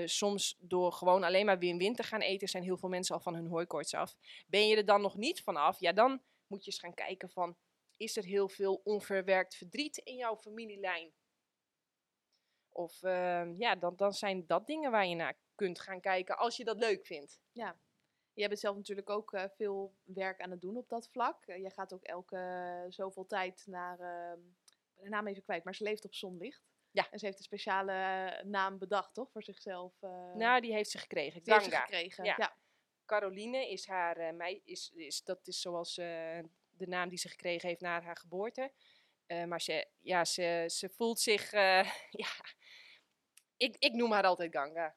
Soms 0.06 0.56
door 0.60 0.92
gewoon 0.92 1.24
alleen 1.24 1.46
maar 1.46 1.60
win-win 1.60 1.96
te 1.96 2.04
gaan 2.04 2.22
eten, 2.22 2.48
zijn 2.48 2.64
heel 2.64 2.78
veel 2.78 2.90
mensen 2.90 3.16
al 3.16 3.22
van 3.22 3.36
hun 3.36 3.48
hooikoorts 3.48 3.94
af. 3.94 4.16
Ben 4.48 4.68
je 4.68 4.76
er 4.76 4.86
dan 4.86 5.02
nog 5.02 5.18
niet 5.18 5.44
vanaf, 5.44 5.80
ja, 5.80 5.94
dan 5.94 6.22
moet 6.48 6.66
je 6.66 6.72
eens 6.72 6.80
gaan 6.80 6.94
kijken 6.94 7.30
van, 7.30 7.58
is 7.98 8.18
er 8.18 8.24
heel 8.24 8.50
veel 8.50 8.82
onverwerkt 8.84 9.56
verdriet 9.56 9.98
in 9.98 10.16
jouw 10.16 10.38
familielijn? 10.38 11.12
Of 12.70 13.04
ehm, 13.04 13.56
ja, 13.58 13.76
dan, 13.76 13.96
dan 13.96 14.14
zijn 14.14 14.48
dat 14.48 14.68
dingen 14.68 14.92
waar 14.92 15.08
je 15.08 15.16
naar 15.16 15.38
kunt 15.56 15.80
gaan 15.80 16.02
kijken 16.02 16.38
als 16.38 16.58
je 16.58 16.64
dat 16.64 16.78
leuk 16.78 17.06
vindt. 17.06 17.40
Jij 18.34 18.48
bent 18.48 18.60
zelf 18.60 18.76
natuurlijk 18.76 19.10
ook 19.10 19.34
eh, 19.34 19.44
veel 19.56 19.96
werk 20.04 20.42
aan 20.42 20.52
het 20.52 20.62
doen 20.62 20.78
op 20.78 20.90
dat 20.90 21.10
vlak. 21.10 21.46
Eh, 21.46 21.62
jij 21.62 21.70
gaat 21.70 21.94
ook 21.94 22.04
elke 22.04 22.38
eh, 22.38 22.92
zoveel 22.92 23.26
tijd 23.26 23.64
naar, 23.66 24.00
ehm, 24.00 24.40
de 24.96 25.10
naam 25.10 25.28
even 25.28 25.44
kwijt, 25.44 25.64
maar 25.64 25.76
ze 25.76 25.84
leeft 25.84 26.06
op 26.06 26.14
zonlicht. 26.14 26.64
Ja. 26.92 27.12
En 27.12 27.20
ze 27.20 27.26
heeft 27.26 27.38
een 27.38 27.44
speciale 27.44 28.42
naam 28.46 28.78
bedacht, 28.78 29.14
toch, 29.14 29.32
voor 29.32 29.44
zichzelf? 29.44 30.02
Nou, 30.34 30.62
die 30.62 30.74
heeft 30.74 30.90
ze 30.90 30.98
gekregen. 30.98 31.44
die 31.44 31.54
heeft 31.54 31.66
ze 31.66 31.72
gekregen. 31.72 32.24
Ja. 32.24 32.36
ja. 32.38 32.56
Caroline 33.06 33.70
is 33.70 33.88
haar 33.88 34.36
mei, 34.36 34.62
is, 34.64 34.92
is, 34.96 35.24
dat 35.24 35.48
is 35.48 35.62
zoals 35.62 36.00
de 36.78 36.88
naam 36.88 37.10
die 37.10 37.18
ze 37.18 37.30
gekregen 37.30 37.68
heeft 37.68 37.82
na 37.82 38.02
haar 38.02 38.18
geboorte. 38.18 38.72
Eh, 39.28 39.44
maar 39.44 39.62
ze, 39.62 39.88
ja, 40.00 40.26
ze, 40.26 40.64
ze 40.68 40.90
voelt 40.90 41.20
zich, 41.20 41.52
eh, 41.52 41.92
ja, 42.24 42.30
ik, 43.58 43.76
ik 43.80 43.94
noem 43.94 44.12
haar 44.12 44.24
altijd 44.24 44.52
Ganga. 44.56 44.96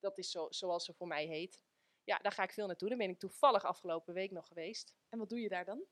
Dat 0.00 0.18
is 0.18 0.30
zo, 0.30 0.46
zoals 0.50 0.84
ze 0.84 0.94
voor 0.94 1.06
mij 1.06 1.26
heet. 1.26 1.62
Ja, 2.04 2.18
daar 2.18 2.32
ga 2.32 2.42
ik 2.42 2.52
veel 2.52 2.66
naartoe. 2.66 2.88
Daar 2.88 2.98
ben 2.98 3.10
ik 3.10 3.18
toevallig 3.18 3.64
afgelopen 3.64 4.14
week 4.14 4.30
nog 4.30 4.46
geweest. 4.46 4.94
En 5.08 5.18
wat 5.18 5.28
doe 5.28 5.40
je 5.40 5.48
daar 5.48 5.64
dan? 5.64 5.84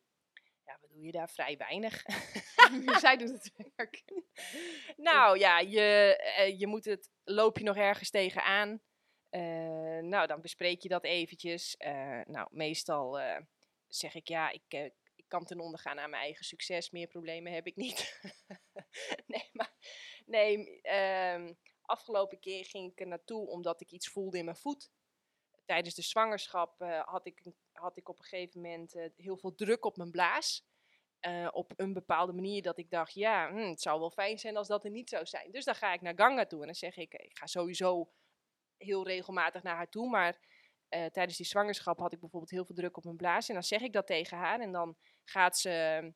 Ja, 0.64 0.78
wat 0.80 0.90
doe 0.90 1.02
je 1.02 1.12
daar? 1.12 1.30
Vrij 1.30 1.56
weinig. 1.56 2.02
Zij 3.00 3.16
doet 3.16 3.30
het 3.30 3.52
werk. 3.76 4.04
nou 4.96 5.38
ja, 5.38 5.58
je, 5.58 6.16
eh, 6.36 6.58
je 6.58 6.66
moet 6.66 6.84
het, 6.84 7.10
loop 7.24 7.58
je 7.58 7.64
nog 7.64 7.76
ergens 7.76 8.10
tegenaan. 8.10 8.82
Nou, 10.00 10.26
dan 10.26 10.40
bespreek 10.40 10.82
je 10.82 10.88
dat 10.88 11.04
eventjes. 11.04 11.76
Nou, 12.24 12.48
meestal 12.50 13.20
zeg 13.88 14.14
ik 14.14 14.28
ja, 14.28 14.50
ik 14.50 14.92
kan 15.32 15.44
ten 15.44 15.60
onder 15.60 15.80
gaan 15.80 16.00
aan 16.00 16.10
mijn 16.10 16.22
eigen 16.22 16.44
succes. 16.44 16.90
Meer 16.90 17.06
problemen 17.06 17.52
heb 17.52 17.66
ik 17.66 17.76
niet. 17.76 18.20
nee, 19.32 19.48
maar 19.52 19.72
nee, 20.26 20.80
ehm, 20.80 21.52
afgelopen 21.82 22.40
keer 22.40 22.64
ging 22.64 22.90
ik 22.90 23.00
er 23.00 23.06
naartoe 23.06 23.46
omdat 23.48 23.80
ik 23.80 23.90
iets 23.90 24.08
voelde 24.08 24.38
in 24.38 24.44
mijn 24.44 24.56
voet. 24.56 24.90
Tijdens 25.64 25.94
de 25.94 26.02
zwangerschap 26.02 26.80
eh, 26.80 27.00
had, 27.00 27.26
ik, 27.26 27.42
had 27.72 27.96
ik 27.96 28.08
op 28.08 28.18
een 28.18 28.24
gegeven 28.24 28.60
moment 28.60 28.94
eh, 28.94 29.10
heel 29.16 29.36
veel 29.36 29.54
druk 29.54 29.84
op 29.84 29.96
mijn 29.96 30.10
blaas. 30.10 30.66
Eh, 31.20 31.48
op 31.52 31.72
een 31.76 31.92
bepaalde 31.92 32.32
manier 32.32 32.62
dat 32.62 32.78
ik 32.78 32.90
dacht, 32.90 33.14
ja, 33.14 33.50
hm, 33.50 33.56
het 33.56 33.80
zou 33.80 34.00
wel 34.00 34.10
fijn 34.10 34.38
zijn 34.38 34.56
als 34.56 34.68
dat 34.68 34.84
er 34.84 34.90
niet 34.90 35.08
zou 35.08 35.26
zijn. 35.26 35.50
Dus 35.50 35.64
dan 35.64 35.74
ga 35.74 35.92
ik 35.92 36.00
naar 36.00 36.16
Ganga 36.16 36.46
toe 36.46 36.60
en 36.60 36.66
dan 36.66 36.74
zeg 36.74 36.96
ik, 36.96 37.14
ik 37.14 37.38
ga 37.38 37.46
sowieso 37.46 38.12
heel 38.76 39.06
regelmatig 39.06 39.62
naar 39.62 39.76
haar 39.76 39.90
toe. 39.90 40.08
Maar 40.10 40.38
tijdens 40.88 41.36
die 41.36 41.46
zwangerschap 41.46 41.98
had 41.98 42.12
ik 42.12 42.20
bijvoorbeeld 42.20 42.50
heel 42.50 42.64
veel 42.64 42.74
druk 42.74 42.96
op 42.96 43.04
mijn 43.04 43.16
blaas. 43.16 43.48
En 43.48 43.54
dan 43.54 43.62
zeg 43.62 43.80
ik 43.80 43.92
dat 43.92 44.06
tegen 44.06 44.36
haar 44.36 44.60
en 44.60 44.72
dan 44.72 44.96
gaat 45.24 45.58
ze 45.58 46.12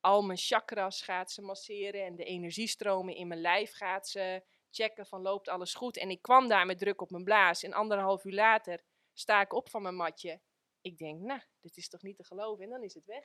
al 0.00 0.22
mijn 0.22 0.38
chakras 0.38 1.02
gaat 1.02 1.32
ze 1.32 1.42
masseren 1.42 2.04
en 2.04 2.16
de 2.16 2.24
energiestromen 2.24 3.14
in 3.14 3.28
mijn 3.28 3.40
lijf 3.40 3.72
gaat 3.72 4.08
ze 4.08 4.44
checken 4.70 5.06
van 5.06 5.22
loopt 5.22 5.48
alles 5.48 5.74
goed. 5.74 5.96
En 5.96 6.10
ik 6.10 6.22
kwam 6.22 6.48
daar 6.48 6.66
met 6.66 6.78
druk 6.78 7.00
op 7.00 7.10
mijn 7.10 7.24
blaas 7.24 7.62
en 7.62 7.72
anderhalf 7.72 8.24
uur 8.24 8.32
later 8.32 8.82
sta 9.12 9.40
ik 9.40 9.52
op 9.52 9.70
van 9.70 9.82
mijn 9.82 9.94
matje. 9.94 10.40
Ik 10.80 10.98
denk, 10.98 11.20
nou, 11.20 11.40
dit 11.60 11.76
is 11.76 11.88
toch 11.88 12.02
niet 12.02 12.16
te 12.16 12.24
geloven 12.24 12.64
en 12.64 12.70
dan 12.70 12.82
is 12.82 12.94
het 12.94 13.04
weg. 13.04 13.24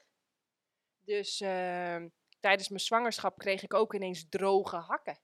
Dus 0.99 1.41
ehm, 1.41 2.09
tijdens 2.39 2.69
mijn 2.69 2.82
zwangerschap 2.82 3.38
kreeg 3.38 3.63
ik 3.63 3.73
ook 3.73 3.93
ineens 3.93 4.25
droge 4.29 4.75
hakken. 4.75 5.19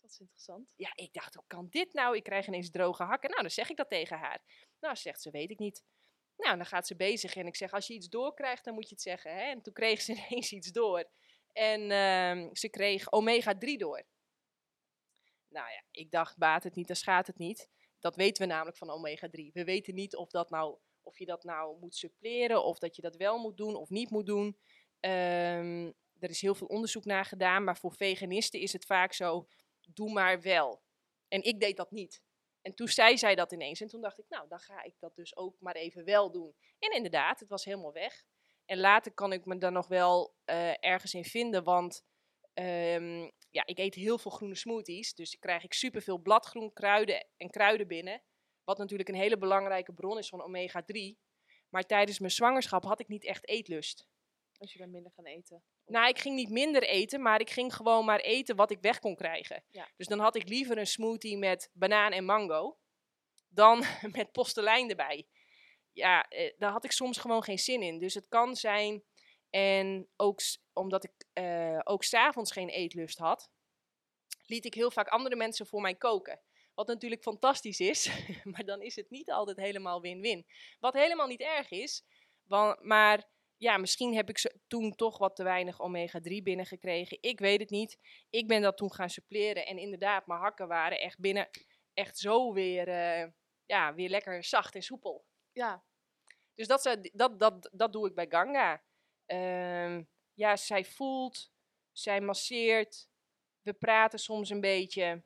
Dat 0.00 0.10
is 0.10 0.20
interessant. 0.20 0.68
Ja, 0.76 0.92
ik 0.94 1.12
dacht, 1.12 1.34
hoe 1.34 1.44
kan 1.46 1.66
dit 1.70 1.92
nou? 1.92 2.16
Ik 2.16 2.22
krijg 2.22 2.46
ineens 2.46 2.70
droge 2.70 3.02
hakken. 3.02 3.30
Nou, 3.30 3.42
dan 3.42 3.50
zeg 3.50 3.70
ik 3.70 3.76
dat 3.76 3.88
tegen 3.88 4.18
haar. 4.18 4.42
Nou, 4.80 4.96
zegt 4.96 5.22
ze, 5.22 5.30
weet 5.30 5.50
ik 5.50 5.58
niet. 5.58 5.84
Nou, 6.36 6.56
dan 6.56 6.66
gaat 6.66 6.86
ze 6.86 6.96
bezig 6.96 7.36
en 7.36 7.46
ik 7.46 7.56
zeg, 7.56 7.72
als 7.72 7.86
je 7.86 7.94
iets 7.94 8.08
doorkrijgt, 8.08 8.64
dan 8.64 8.74
moet 8.74 8.88
je 8.88 8.94
het 8.94 9.02
zeggen. 9.02 9.34
Hè? 9.34 9.42
En 9.42 9.62
toen 9.62 9.72
kreeg 9.72 10.00
ze 10.00 10.12
ineens 10.28 10.52
iets 10.52 10.72
door. 10.72 11.10
En 11.52 11.90
ehm, 11.90 12.54
ze 12.54 12.68
kreeg 12.68 13.06
omega-3 13.10 13.76
door. 13.76 14.04
Nou 15.48 15.70
ja, 15.70 15.84
ik 15.90 16.10
dacht, 16.10 16.38
baat 16.38 16.64
het 16.64 16.74
niet, 16.74 16.86
dan 16.86 16.96
schaadt 16.96 17.26
het 17.26 17.38
niet. 17.38 17.68
Dat 18.00 18.16
weten 18.16 18.42
we 18.46 18.52
namelijk 18.52 18.76
van 18.76 18.90
omega-3. 18.90 19.52
We 19.52 19.64
weten 19.64 19.94
niet 19.94 20.16
of, 20.16 20.30
dat 20.30 20.50
nou, 20.50 20.78
of 21.02 21.18
je 21.18 21.26
dat 21.26 21.44
nou 21.44 21.78
moet 21.80 21.94
suppleren, 21.94 22.64
of 22.64 22.78
dat 22.78 22.96
je 22.96 23.02
dat 23.02 23.16
wel 23.16 23.38
moet 23.38 23.56
doen 23.56 23.74
of 23.74 23.90
niet 23.90 24.10
moet 24.10 24.26
doen. 24.26 24.58
Ehm, 25.00 25.92
er 26.18 26.30
is 26.30 26.40
heel 26.40 26.54
veel 26.54 26.66
onderzoek 26.66 27.04
naar 27.04 27.24
gedaan, 27.24 27.64
maar 27.64 27.76
voor 27.76 27.92
veganisten 27.92 28.60
is 28.60 28.72
het 28.72 28.86
vaak 28.86 29.12
zo, 29.12 29.48
doe 29.80 30.12
maar 30.12 30.40
wel. 30.40 30.82
En 31.28 31.42
ik 31.42 31.60
deed 31.60 31.76
dat 31.76 31.90
niet. 31.90 32.22
En 32.64 32.74
toen 32.74 32.88
zei 32.88 33.18
zij 33.18 33.34
dat 33.34 33.52
ineens. 33.52 33.80
En 33.80 33.88
toen 33.88 34.00
dacht 34.00 34.18
ik, 34.18 34.24
nou, 34.28 34.48
dan 34.48 34.58
ga 34.58 34.82
ik 34.82 34.94
dat 34.98 35.16
dus 35.16 35.36
ook 35.36 35.60
maar 35.60 35.74
even 35.74 36.04
wel 36.04 36.30
doen. 36.30 36.54
En 36.78 36.90
inderdaad, 36.90 37.40
het 37.40 37.48
was 37.48 37.64
helemaal 37.64 37.92
weg. 37.92 38.24
En 38.64 38.78
later 38.78 39.12
kan 39.12 39.32
ik 39.32 39.44
me 39.44 39.58
dan 39.58 39.72
nog 39.72 39.88
wel 39.88 40.34
eh, 40.44 40.84
ergens 40.84 41.14
in 41.14 41.24
vinden, 41.24 41.64
want 41.64 42.04
ehm, 42.54 43.30
ja, 43.50 43.66
ik 43.66 43.78
eet 43.78 43.94
heel 43.94 44.18
veel 44.18 44.30
groene 44.30 44.54
smoothies. 44.54 45.14
Dus 45.14 45.38
krijg 45.38 45.64
ik 45.64 45.72
superveel 45.72 46.18
bladgroen, 46.18 46.72
kruiden 46.72 47.26
en 47.36 47.50
kruiden 47.50 47.88
binnen. 47.88 48.22
Wat 48.64 48.78
natuurlijk 48.78 49.08
een 49.08 49.14
hele 49.14 49.38
belangrijke 49.38 49.92
bron 49.92 50.18
is 50.18 50.28
van 50.28 50.42
omega-3. 50.42 51.18
Maar 51.68 51.82
tijdens 51.82 52.18
mijn 52.18 52.32
zwangerschap 52.32 52.84
had 52.84 53.00
ik 53.00 53.08
niet 53.08 53.24
echt 53.24 53.48
eetlust. 53.48 54.08
Als 54.58 54.72
je 54.72 54.78
dan 54.78 54.90
minder 54.90 55.12
gaan 55.12 55.26
eten. 55.26 55.64
Nou, 55.86 56.08
ik 56.08 56.18
ging 56.18 56.34
niet 56.34 56.50
minder 56.50 56.82
eten, 56.82 57.22
maar 57.22 57.40
ik 57.40 57.50
ging 57.50 57.74
gewoon 57.74 58.04
maar 58.04 58.20
eten 58.20 58.56
wat 58.56 58.70
ik 58.70 58.80
weg 58.80 58.98
kon 58.98 59.16
krijgen. 59.16 59.64
Ja. 59.70 59.88
Dus 59.96 60.06
dan 60.06 60.18
had 60.18 60.36
ik 60.36 60.48
liever 60.48 60.78
een 60.78 60.86
smoothie 60.86 61.36
met 61.36 61.70
banaan 61.72 62.12
en 62.12 62.24
mango 62.24 62.78
dan 63.48 63.84
met 64.18 64.32
postelijn 64.32 64.90
erbij. 64.90 65.26
Ja, 65.92 66.28
eh, 66.28 66.52
daar 66.56 66.70
had 66.72 66.84
ik 66.84 66.92
soms 66.92 67.18
gewoon 67.18 67.42
geen 67.42 67.58
zin 67.58 67.82
in. 67.82 67.98
Dus 67.98 68.14
het 68.14 68.28
kan 68.28 68.56
zijn, 68.56 69.04
en 69.50 70.08
ook 70.16 70.40
omdat 70.72 71.04
ik 71.04 71.12
eh 71.32 71.80
ook 71.84 72.04
s'avonds 72.04 72.52
geen 72.52 72.68
eetlust 72.68 73.18
had, 73.18 73.50
liet 74.46 74.64
ik 74.64 74.74
heel 74.74 74.90
vaak 74.90 75.08
andere 75.08 75.36
mensen 75.36 75.66
voor 75.66 75.80
mij 75.80 75.94
koken. 75.94 76.40
Wat 76.74 76.86
natuurlijk 76.86 77.22
fantastisch 77.22 77.80
is, 77.80 78.10
maar 78.52 78.64
dan 78.64 78.82
is 78.82 78.96
het 78.96 79.10
niet 79.10 79.30
altijd 79.30 79.56
helemaal 79.56 80.00
win-win. 80.00 80.46
Wat 80.78 80.94
helemaal 80.94 81.26
niet 81.26 81.40
erg 81.40 81.70
is, 81.70 82.04
wa- 82.42 82.78
maar 82.82 83.32
ja, 83.56 83.76
misschien 83.76 84.14
heb 84.14 84.28
ik 84.28 84.38
ze 84.38 84.60
toen 84.66 84.94
toch 84.94 85.18
wat 85.18 85.36
te 85.36 85.42
weinig 85.42 85.80
omega-3 85.80 86.42
binnengekregen. 86.42 87.18
Ik 87.20 87.38
weet 87.38 87.60
het 87.60 87.70
niet. 87.70 87.98
Ik 88.30 88.46
ben 88.46 88.62
dat 88.62 88.76
toen 88.76 88.92
gaan 88.92 89.10
suppleren 89.10 89.66
en 89.66 89.78
inderdaad, 89.78 90.26
mijn 90.26 90.40
hakken 90.40 90.68
waren 90.68 91.00
echt 91.00 91.18
binnen 91.18 91.48
echt 91.94 92.18
zo 92.18 92.52
weer, 92.52 92.88
eh, 92.88 93.28
ja, 93.66 93.94
weer 93.94 94.08
lekker 94.08 94.44
zacht 94.44 94.74
en 94.74 94.82
soepel. 94.82 95.24
Ja, 95.52 95.84
Dus 96.54 96.66
dat, 96.66 96.98
dat, 97.12 97.38
dat, 97.38 97.70
dat 97.72 97.92
doe 97.92 98.08
ik 98.08 98.14
bij 98.14 98.26
Ganga. 98.28 98.82
Ehm, 99.26 100.02
ja, 100.34 100.56
zij 100.56 100.84
voelt, 100.84 101.50
zij 101.92 102.20
masseert, 102.20 103.08
we 103.62 103.72
praten 103.72 104.18
soms 104.18 104.50
een 104.50 104.60
beetje. 104.60 105.22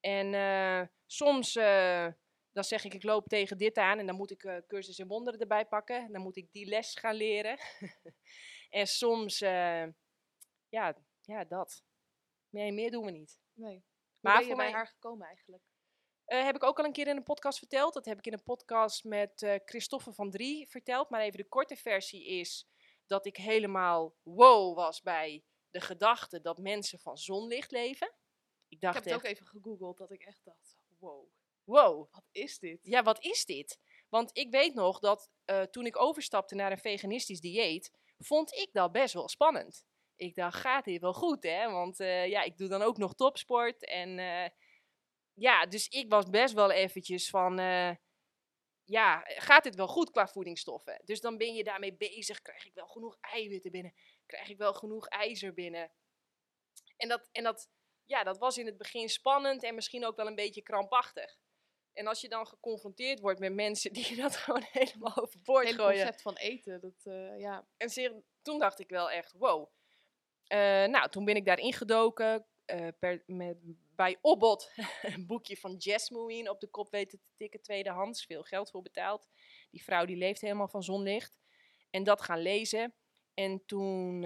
En 0.00 0.34
eh, 0.34 0.86
soms 1.06 1.56
eh, 1.56 2.06
dan 2.52 2.64
zeg 2.64 2.84
ik, 2.84 2.94
ik 2.94 3.02
loop 3.02 3.26
tegen 3.26 3.58
dit 3.58 3.76
aan 3.76 3.98
en 3.98 4.06
dan 4.06 4.16
moet 4.16 4.30
ik 4.30 4.44
eh, 4.44 4.56
cursus 4.66 4.98
in 4.98 5.06
wonderen 5.06 5.40
erbij 5.40 5.66
pakken. 5.66 5.96
En 6.04 6.12
dan 6.12 6.22
moet 6.22 6.36
ik 6.36 6.52
die 6.52 6.66
les 6.66 6.94
gaan 6.94 7.14
leren. 7.14 7.58
en 8.70 8.86
soms, 8.86 9.40
eh, 9.40 9.86
ja, 10.68 10.96
ja, 11.20 11.44
dat. 11.44 11.82
Nee, 12.48 12.72
meer 12.72 12.90
doen 12.90 13.04
we 13.04 13.10
niet. 13.10 13.40
nee. 13.52 13.84
Maar 14.20 14.32
ben 14.32 14.42
je 14.42 14.48
voor 14.48 14.56
bij 14.56 14.66
mij- 14.66 14.74
haar 14.74 14.86
gekomen 14.86 15.26
eigenlijk? 15.26 15.62
Eh, 16.24 16.44
heb 16.44 16.54
ik 16.54 16.62
ook 16.64 16.78
al 16.78 16.84
een 16.84 16.92
keer 16.92 17.06
in 17.06 17.16
een 17.16 17.22
podcast 17.22 17.58
verteld. 17.58 17.94
Dat 17.94 18.04
heb 18.04 18.18
ik 18.18 18.26
in 18.26 18.32
een 18.32 18.42
podcast 18.42 19.04
met 19.04 19.42
eh 19.42 19.54
Christoffe 19.64 20.12
van 20.12 20.30
Drie 20.30 20.68
verteld. 20.68 21.10
Maar 21.10 21.20
even 21.20 21.38
de 21.38 21.48
korte 21.48 21.76
versie 21.76 22.26
is 22.26 22.68
dat 23.06 23.26
ik 23.26 23.36
helemaal 23.36 24.14
wow 24.22 24.76
was 24.76 25.00
bij 25.00 25.44
de 25.70 25.80
gedachte 25.80 26.40
dat 26.40 26.58
mensen 26.58 26.98
van 26.98 27.16
zonlicht 27.18 27.70
leven. 27.70 28.06
Ik 28.06 28.14
Ik 28.68 28.80
dacht 28.80 28.94
heb 28.94 29.04
het 29.04 29.14
ook 29.14 29.22
even 29.22 29.46
gegoogeld 29.46 29.98
dat 29.98 30.10
ik 30.10 30.22
echt 30.22 30.44
dacht, 30.44 30.78
wow, 30.98 31.28
wow, 31.70 32.12
wat 32.12 32.24
is 32.32 32.58
dit? 32.58 32.78
ja, 32.82 33.02
wat 33.02 33.24
is 33.24 33.44
dit? 33.44 33.78
Want 34.08 34.36
ik 34.36 34.50
weet 34.50 34.74
nog 34.74 34.98
dat 34.98 35.30
eh, 35.44 35.62
toen 35.62 35.86
ik 35.86 36.00
overstapte 36.00 36.54
naar 36.54 36.72
een 36.72 36.78
veganistisch 36.78 37.40
dieet, 37.40 37.90
vond 38.18 38.52
ik 38.52 38.72
dat 38.72 38.92
best 38.92 39.14
wel 39.14 39.28
spannend. 39.28 39.84
Ik 40.16 40.34
dacht, 40.34 40.60
gaat 40.60 40.84
dit 40.84 41.00
wel 41.00 41.14
goed, 41.14 41.42
hè? 41.42 41.70
Want 41.70 42.00
eh, 42.00 42.26
ja, 42.26 42.42
ik 42.42 42.56
doe 42.56 42.68
dan 42.68 42.82
ook 42.82 42.96
nog 42.96 43.14
topsport. 43.14 43.84
En 43.84 44.18
eh, 44.18 44.50
ja, 45.34 45.66
dus 45.66 45.88
ik 45.88 46.10
was 46.10 46.24
best 46.30 46.54
wel 46.54 46.70
eventjes 46.70 47.30
van, 47.30 47.56
ja, 48.84 49.20
gaat 49.24 49.64
dit 49.64 49.74
wel 49.74 49.88
goed 49.88 50.10
qua 50.10 50.26
voedingsstoffen? 50.26 51.00
Dus 51.04 51.20
dan 51.20 51.36
ben 51.36 51.54
je 51.54 51.64
daarmee 51.64 51.96
bezig. 51.96 52.42
Krijg 52.42 52.66
ik 52.66 52.74
wel 52.74 52.86
genoeg 52.86 53.16
eiwitten 53.20 53.70
binnen? 53.70 53.94
Krijg 54.26 54.48
ik 54.48 54.58
wel 54.58 54.74
genoeg 54.74 55.06
ijzer 55.06 55.54
binnen? 55.54 55.92
En 56.96 57.08
dat, 57.08 57.28
en 57.32 57.42
dat, 57.42 57.68
ja, 58.04 58.24
dat 58.24 58.38
was 58.38 58.58
in 58.58 58.66
het 58.66 58.76
begin 58.76 59.08
spannend 59.08 59.62
en 59.62 59.74
misschien 59.74 60.06
ook 60.06 60.16
wel 60.16 60.26
een 60.26 60.34
beetje 60.34 60.62
krampachtig. 60.62 61.38
En 61.92 62.06
als 62.06 62.20
je 62.20 62.28
dan 62.28 62.46
geconfronteerd 62.46 63.20
wordt 63.20 63.40
met 63.40 63.54
mensen 63.54 63.92
die 63.92 64.16
dat 64.22 64.36
gewoon 64.36 64.66
helemaal 64.72 65.14
Het 65.14 65.22
overboord 65.22 65.64
hele 65.64 65.76
gooien. 65.78 65.96
concept 65.98 66.22
van 66.22 66.36
eten, 66.36 66.80
dat, 66.80 67.04
eh, 67.04 67.38
ja. 67.38 67.66
En 67.76 67.90
zeer- 67.90 68.22
toen 68.42 68.58
dacht 68.58 68.78
ik 68.78 68.88
wel 68.88 69.10
echt, 69.10 69.32
wow. 69.32 69.68
Eh, 70.46 70.58
nou, 70.84 71.08
toen 71.08 71.24
ben 71.24 71.36
ik 71.36 71.44
daar 71.44 71.58
ingedoken. 71.58 72.46
eh, 72.64 72.88
per, 72.98 73.22
met, 73.26 73.56
bij 73.94 74.18
Obbot 74.20 74.72
een 75.02 75.26
boekje 75.26 75.56
van 75.56 75.74
Jasmine 75.78 76.50
op 76.50 76.60
de 76.60 76.66
kop 76.68 76.90
weten 76.90 77.18
te 77.18 77.28
tikken, 77.36 77.62
tweedehands. 77.62 78.24
Veel 78.24 78.42
geld 78.42 78.70
voor 78.70 78.82
betaald. 78.82 79.28
Die 79.70 79.82
vrouw 79.84 80.04
die 80.04 80.16
leeft 80.16 80.40
helemaal 80.40 80.68
van 80.68 80.82
zonlicht. 80.82 81.38
En 81.90 82.04
dat 82.04 82.22
gaan 82.22 82.38
lezen. 82.38 82.94
En 83.34 83.62
toen 83.66 84.20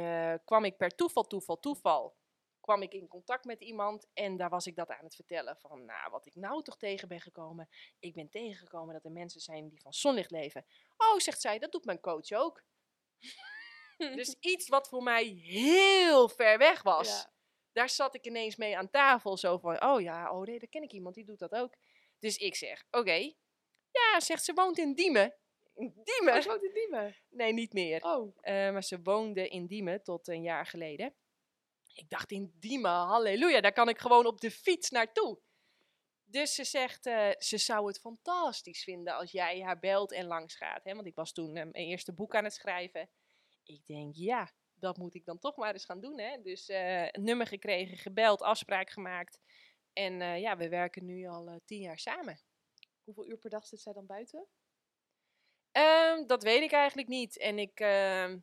kwam 0.44 0.64
ik 0.64 0.76
per 0.76 0.94
toeval, 0.94 1.26
toeval, 1.26 1.58
toeval, 1.60 2.16
kwam 2.64 2.82
ik 2.82 2.92
in 2.92 3.08
contact 3.08 3.44
met 3.44 3.60
iemand. 3.60 4.06
En 4.12 4.36
daar 4.36 4.50
was 4.50 4.66
ik 4.66 4.76
dat 4.76 4.90
aan 4.90 5.04
het 5.04 5.14
vertellen 5.14 5.56
van, 5.56 5.84
nou, 5.84 6.10
wat 6.10 6.26
ik 6.26 6.34
nou 6.34 6.62
toch 6.62 6.76
tegen 6.76 7.08
ben 7.08 7.20
gekomen. 7.20 7.68
Ik 7.98 8.14
ben 8.14 8.30
tegengekomen 8.30 8.94
dat 8.94 9.04
er 9.04 9.10
mensen 9.10 9.40
zijn 9.40 9.68
die 9.68 9.80
van 9.80 9.92
zonlicht 9.92 10.30
leven. 10.30 10.66
Oh, 10.96 11.18
zegt 11.18 11.40
zij, 11.40 11.58
dat 11.58 11.72
doet 11.72 11.84
mijn 11.84 12.00
coach 12.00 12.32
ook. 12.32 12.62
Dus 13.96 14.36
iets 14.40 14.68
wat 14.68 14.88
voor 14.88 15.02
mij 15.02 15.24
heel 15.24 16.28
ver 16.28 16.58
weg 16.58 16.82
was. 16.82 17.08
Ja. 17.08 17.32
Daar 17.72 17.88
zat 17.88 18.14
ik 18.14 18.26
ineens 18.26 18.56
mee 18.56 18.76
aan 18.76 18.90
tafel. 18.90 19.36
Zo 19.36 19.58
van, 19.58 19.82
oh 19.82 20.00
ja, 20.00 20.32
oh 20.32 20.42
nee, 20.42 20.58
daar 20.58 20.68
ken 20.68 20.82
ik 20.82 20.92
iemand, 20.92 21.14
die 21.14 21.24
doet 21.24 21.38
dat 21.38 21.52
ook. 21.52 21.74
Dus 22.18 22.36
ik 22.36 22.54
zeg, 22.54 22.84
oké. 22.90 23.32
Ja, 23.90 24.20
zegt 24.20 24.44
ze 24.44 24.52
woont 24.54 24.78
in 24.78 24.94
Diemen. 24.94 25.34
In 25.74 25.92
Diemen? 26.04 26.34
Oh, 26.34 26.40
ze 26.40 26.48
woont 26.48 26.62
in 26.62 26.72
Diemen. 26.72 27.16
Nee, 27.28 27.52
niet 27.52 27.72
meer. 27.72 28.04
Oh, 28.04 28.36
Eh, 28.40 28.72
maar 28.72 28.84
ze 28.84 29.02
woonde 29.02 29.48
in 29.48 29.66
Diemen 29.66 30.02
tot 30.02 30.28
een 30.28 30.42
jaar 30.42 30.66
geleden. 30.66 31.14
Ik 31.94 32.08
dacht 32.08 32.30
in 32.30 32.52
Diemen, 32.58 32.90
halleluja, 32.90 33.60
daar 33.60 33.72
kan 33.72 33.88
ik 33.88 33.98
gewoon 33.98 34.26
op 34.26 34.40
de 34.40 34.50
fiets 34.50 34.90
naartoe. 34.90 35.38
Dus 36.24 36.54
ze 36.54 36.64
zegt, 36.64 37.06
eh, 37.06 37.30
ze 37.38 37.58
zou 37.58 37.86
het 37.86 38.00
fantastisch 38.00 38.82
vinden 38.84 39.14
als 39.14 39.30
jij 39.30 39.60
haar 39.60 39.78
belt 39.78 40.12
en 40.12 40.26
langs 40.26 40.54
gaat. 40.54 40.84
Hè? 40.84 40.94
Want 40.94 41.06
ik 41.06 41.14
was 41.14 41.32
toen 41.32 41.56
eh, 41.56 41.62
mijn 41.62 41.72
eerste 41.72 42.12
boek 42.12 42.34
aan 42.34 42.44
het 42.44 42.52
schrijven. 42.52 43.08
Ik 43.64 43.86
denk, 43.86 44.14
ja, 44.14 44.52
dat 44.74 44.96
moet 44.96 45.14
ik 45.14 45.24
dan 45.24 45.38
toch 45.38 45.56
maar 45.56 45.72
eens 45.72 45.84
gaan 45.84 46.00
doen. 46.00 46.20
Hè? 46.20 46.42
Dus 46.42 46.68
een 46.68 47.24
nummer 47.24 47.46
gekregen, 47.46 47.96
gebeld, 47.96 48.42
afspraak 48.42 48.90
gemaakt. 48.90 49.40
En 49.92 50.20
eh, 50.20 50.40
ja, 50.40 50.56
we 50.56 50.68
werken 50.68 51.04
nu 51.04 51.26
al 51.26 51.60
tien 51.64 51.80
jaar 51.80 51.98
samen. 51.98 52.40
Hoeveel 53.04 53.28
uur 53.28 53.38
per 53.38 53.50
dag 53.50 53.66
zit 53.66 53.80
zij 53.80 53.92
dan 53.92 54.06
buiten? 54.06 54.46
Ehm, 55.72 56.26
dat 56.26 56.42
weet 56.42 56.62
ik 56.62 56.72
eigenlijk 56.72 57.08
niet. 57.08 57.38
En 57.38 57.58
ik, 57.58 57.80
ehm, 57.80 58.38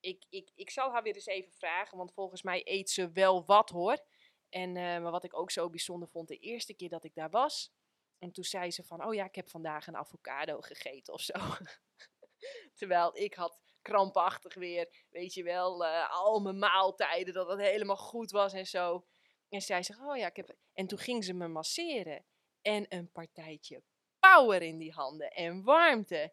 ik, 0.00 0.24
ik, 0.28 0.50
ik 0.54 0.70
zal 0.70 0.92
haar 0.92 1.02
weer 1.02 1.14
eens 1.14 1.26
even 1.26 1.52
vragen, 1.52 1.98
want 1.98 2.12
volgens 2.12 2.42
mij 2.42 2.60
eet 2.64 2.90
ze 2.90 3.10
wel 3.12 3.44
wat 3.44 3.70
hoor. 3.70 4.04
En 4.48 4.76
eh, 4.76 4.82
maar 4.82 5.10
wat 5.10 5.24
ik 5.24 5.36
ook 5.36 5.50
zo 5.50 5.70
bijzonder 5.70 6.08
vond, 6.08 6.28
de 6.28 6.38
eerste 6.38 6.74
keer 6.74 6.88
dat 6.88 7.04
ik 7.04 7.14
daar 7.14 7.30
was. 7.30 7.72
En 8.18 8.32
toen 8.32 8.44
zei 8.44 8.70
ze 8.70 8.84
van, 8.84 9.04
oh 9.04 9.14
ja, 9.14 9.24
ik 9.24 9.34
heb 9.34 9.48
vandaag 9.48 9.86
een 9.86 9.96
avocado 9.96 10.60
gegeten 10.60 11.12
of 11.12 11.20
zo. 11.20 11.34
Terwijl 12.78 13.16
ik 13.16 13.34
had 13.34 13.58
krampachtig 13.82 14.54
weer, 14.54 15.06
weet 15.10 15.34
je 15.34 15.42
wel, 15.42 15.84
eh, 15.84 16.10
al 16.10 16.40
mijn 16.40 16.58
maaltijden, 16.58 17.34
dat 17.34 17.48
het 17.48 17.60
helemaal 17.60 17.96
goed 17.96 18.30
was 18.30 18.52
en 18.52 18.66
zo. 18.66 19.06
En 19.48 19.62
zij 19.62 19.82
zegt, 19.82 20.00
oh 20.00 20.16
ja, 20.16 20.26
ik 20.26 20.36
heb... 20.36 20.56
En 20.72 20.86
toen 20.86 20.98
ging 20.98 21.24
ze 21.24 21.32
me 21.32 21.48
masseren. 21.48 22.24
En 22.62 22.86
een 22.88 23.12
partijtje 23.12 23.82
power 24.18 24.62
in 24.62 24.78
die 24.78 24.92
handen 24.92 25.30
en 25.30 25.64
warmte. 25.64 26.32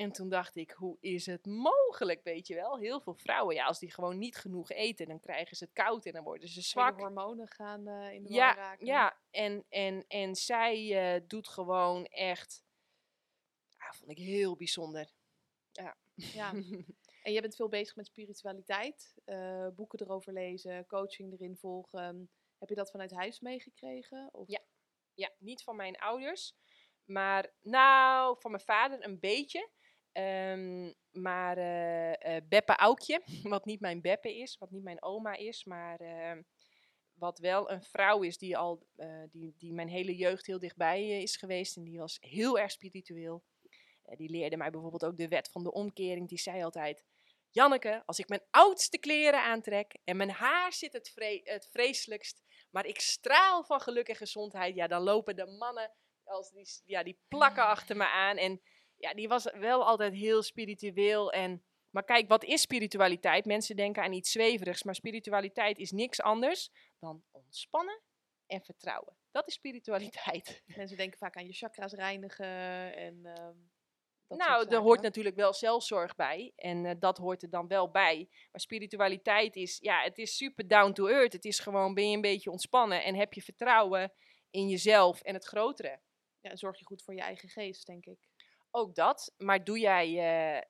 En 0.00 0.12
toen 0.12 0.28
dacht 0.28 0.56
ik, 0.56 0.70
hoe 0.70 0.96
is 1.00 1.26
het 1.26 1.46
mogelijk, 1.46 2.22
weet 2.22 2.46
je 2.46 2.54
wel? 2.54 2.78
Heel 2.78 3.00
veel 3.00 3.14
vrouwen, 3.14 3.54
ja, 3.54 3.64
als 3.64 3.78
die 3.78 3.90
gewoon 3.90 4.18
niet 4.18 4.36
genoeg 4.36 4.70
eten, 4.70 5.06
dan 5.06 5.20
krijgen 5.20 5.56
ze 5.56 5.64
het 5.64 5.72
koud 5.72 6.06
en 6.06 6.12
dan 6.12 6.24
worden 6.24 6.48
ze 6.48 6.60
zwak. 6.62 7.00
hormonen 7.00 7.48
gaan 7.48 7.86
eh, 7.86 8.12
in 8.12 8.22
de 8.22 8.28
war 8.28 8.38
Ja, 8.38 8.54
raken. 8.54 8.86
ja. 8.86 9.18
En, 9.30 9.64
en, 9.68 10.04
en 10.08 10.34
zij 10.34 10.76
eh, 11.14 11.20
doet 11.26 11.48
gewoon 11.48 12.04
echt, 12.06 12.64
ja, 13.78 13.92
vond 13.92 14.10
ik 14.10 14.18
heel 14.18 14.56
bijzonder. 14.56 15.12
Ja. 15.72 15.96
En 17.22 17.32
jij 17.32 17.40
bent 17.40 17.56
veel 17.56 17.68
bezig 17.68 17.96
met 17.96 18.06
spiritualiteit, 18.06 19.14
eh, 19.24 19.68
boeken 19.74 20.00
erover 20.00 20.32
lezen, 20.32 20.86
coaching 20.86 21.32
erin 21.32 21.56
volgen. 21.56 22.30
Heb 22.58 22.68
je 22.68 22.74
dat 22.74 22.90
vanuit 22.90 23.10
huis 23.10 23.40
meegekregen? 23.40 24.28
Of? 24.32 24.48
Ja. 24.48 24.60
Ja, 25.14 25.30
niet 25.38 25.62
van 25.62 25.76
mijn 25.76 25.96
ouders, 25.98 26.54
maar 27.04 27.52
nou, 27.60 28.36
van 28.40 28.50
mijn 28.50 28.62
vader 28.62 29.04
een 29.04 29.18
beetje. 29.18 29.68
Ehm, 30.12 30.92
maar 31.10 31.56
eh, 31.58 32.36
Beppe 32.48 32.76
Aukje, 32.76 33.22
wat 33.42 33.64
niet 33.64 33.80
mijn 33.80 34.00
Beppe 34.00 34.36
is, 34.36 34.58
wat 34.58 34.70
niet 34.70 34.82
mijn 34.82 35.02
oma 35.02 35.34
is, 35.36 35.64
maar 35.64 36.00
ehm, 36.00 36.42
wat 37.14 37.38
wel 37.38 37.70
een 37.70 37.82
vrouw 37.82 38.22
is 38.22 38.38
die 38.38 38.56
al, 38.56 38.86
eh, 38.96 39.22
die, 39.30 39.54
die 39.58 39.72
mijn 39.72 39.88
hele 39.88 40.16
jeugd 40.16 40.46
heel 40.46 40.58
dichtbij 40.58 41.22
is 41.22 41.36
geweest 41.36 41.76
en 41.76 41.84
die 41.84 41.98
was 41.98 42.16
heel 42.20 42.58
erg 42.58 42.70
spiritueel. 42.70 43.42
Die 44.16 44.30
leerde 44.30 44.56
mij 44.56 44.70
bijvoorbeeld 44.70 45.04
ook 45.04 45.16
de 45.16 45.28
wet 45.28 45.50
van 45.50 45.62
de 45.62 45.72
omkering. 45.72 46.28
Die 46.28 46.38
zei 46.38 46.62
altijd, 46.62 47.04
Janneke, 47.50 48.02
als 48.06 48.18
ik 48.18 48.28
mijn 48.28 48.42
oudste 48.50 48.98
kleren 48.98 49.42
aantrek 49.42 49.96
en 50.04 50.16
mijn 50.16 50.30
haar 50.30 50.72
zit 50.72 50.92
het, 50.92 51.08
vre- 51.08 51.40
het 51.44 51.68
vreselijkst, 51.70 52.42
maar 52.70 52.86
ik 52.86 53.00
straal 53.00 53.64
van 53.64 53.80
geluk 53.80 54.08
en 54.08 54.16
gezondheid, 54.16 54.74
ja, 54.74 54.86
dan 54.86 55.02
lopen 55.02 55.36
de 55.36 55.46
mannen, 55.46 55.92
als 56.24 56.50
die, 56.50 56.68
ja, 56.84 57.02
die 57.02 57.18
plakken 57.28 57.66
achter 57.74 57.96
me 57.96 58.06
aan. 58.08 58.36
En 58.36 58.60
ja, 59.00 59.14
die 59.14 59.28
was 59.28 59.44
wel 59.44 59.86
altijd 59.86 60.12
heel 60.12 60.42
spiritueel. 60.42 61.32
En, 61.32 61.64
maar 61.90 62.04
kijk, 62.04 62.28
wat 62.28 62.44
is 62.44 62.60
spiritualiteit? 62.60 63.44
Mensen 63.44 63.76
denken 63.76 64.02
aan 64.02 64.12
iets 64.12 64.30
zweverigs, 64.30 64.82
maar 64.82 64.94
spiritualiteit 64.94 65.78
is 65.78 65.90
niks 65.90 66.20
anders 66.20 66.70
dan 66.98 67.22
ontspannen 67.30 68.00
en 68.46 68.62
vertrouwen. 68.62 69.16
Dat 69.30 69.46
is 69.48 69.54
spiritualiteit. 69.54 70.62
Mensen 70.76 70.96
denken 70.96 71.18
vaak 71.18 71.36
aan 71.36 71.46
je 71.46 71.52
chakras 71.52 71.92
reinigen 71.92 72.46
en 72.94 73.26
ehm, 73.26 73.56
dat 74.30 74.38
nou, 74.38 74.68
er 74.68 74.80
hoort 74.80 75.02
natuurlijk 75.02 75.36
wel 75.36 75.54
zelfzorg 75.54 76.14
bij. 76.14 76.52
En 76.56 76.86
eh, 76.86 76.94
dat 76.98 77.18
hoort 77.18 77.42
er 77.42 77.50
dan 77.50 77.68
wel 77.68 77.90
bij. 77.90 78.28
Maar 78.50 78.60
spiritualiteit 78.60 79.56
is, 79.56 79.78
ja, 79.78 80.02
het 80.02 80.18
is 80.18 80.36
super 80.36 80.68
down 80.68 80.92
to 80.92 81.06
earth. 81.06 81.32
Het 81.32 81.44
is 81.44 81.58
gewoon, 81.58 81.94
ben 81.94 82.08
je 82.08 82.14
een 82.14 82.20
beetje 82.20 82.50
ontspannen 82.50 83.04
en 83.04 83.14
heb 83.14 83.32
je 83.32 83.42
vertrouwen 83.42 84.12
in 84.50 84.68
jezelf 84.68 85.20
en 85.22 85.34
het 85.34 85.44
grotere. 85.44 86.00
Ja, 86.40 86.50
en 86.50 86.58
zorg 86.58 86.78
je 86.78 86.84
goed 86.84 87.02
voor 87.02 87.14
je 87.14 87.20
eigen 87.20 87.48
geest, 87.48 87.86
denk 87.86 88.06
ik. 88.06 88.29
Ook 88.70 88.94
dat. 88.94 89.34
Maar 89.36 89.64
doe 89.64 89.78
jij, 89.78 90.06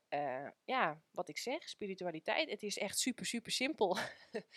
eh, 0.09 0.49
ja, 0.65 1.03
wat 1.11 1.29
ik 1.29 1.39
zeg, 1.39 1.69
spiritualiteit. 1.69 2.51
Het 2.51 2.63
is 2.63 2.79
echt 2.79 2.99
super, 2.99 3.27
super 3.27 3.53
simpel. 3.53 3.97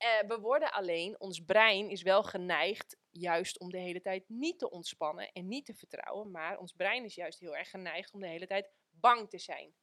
Eh, 0.00 0.28
we 0.28 0.38
worden 0.38 0.72
alleen, 0.72 1.20
ons 1.20 1.40
brein 1.40 1.90
is 1.90 2.02
wel 2.02 2.22
geneigd 2.22 2.96
juist 3.10 3.58
om 3.58 3.70
de 3.70 3.78
hele 3.78 4.00
tijd 4.00 4.28
niet 4.28 4.58
te 4.58 4.70
ontspannen 4.70 5.32
en 5.32 5.48
niet 5.48 5.66
te 5.66 5.74
vertrouwen. 5.74 6.30
Maar 6.30 6.58
ons 6.58 6.72
brein 6.72 7.04
is 7.04 7.14
juist 7.14 7.40
heel 7.40 7.56
erg 7.56 7.70
geneigd 7.70 8.12
om 8.12 8.20
de 8.20 8.28
hele 8.28 8.46
tijd 8.46 8.70
bang 8.90 9.30
te 9.30 9.38
zijn. 9.38 9.74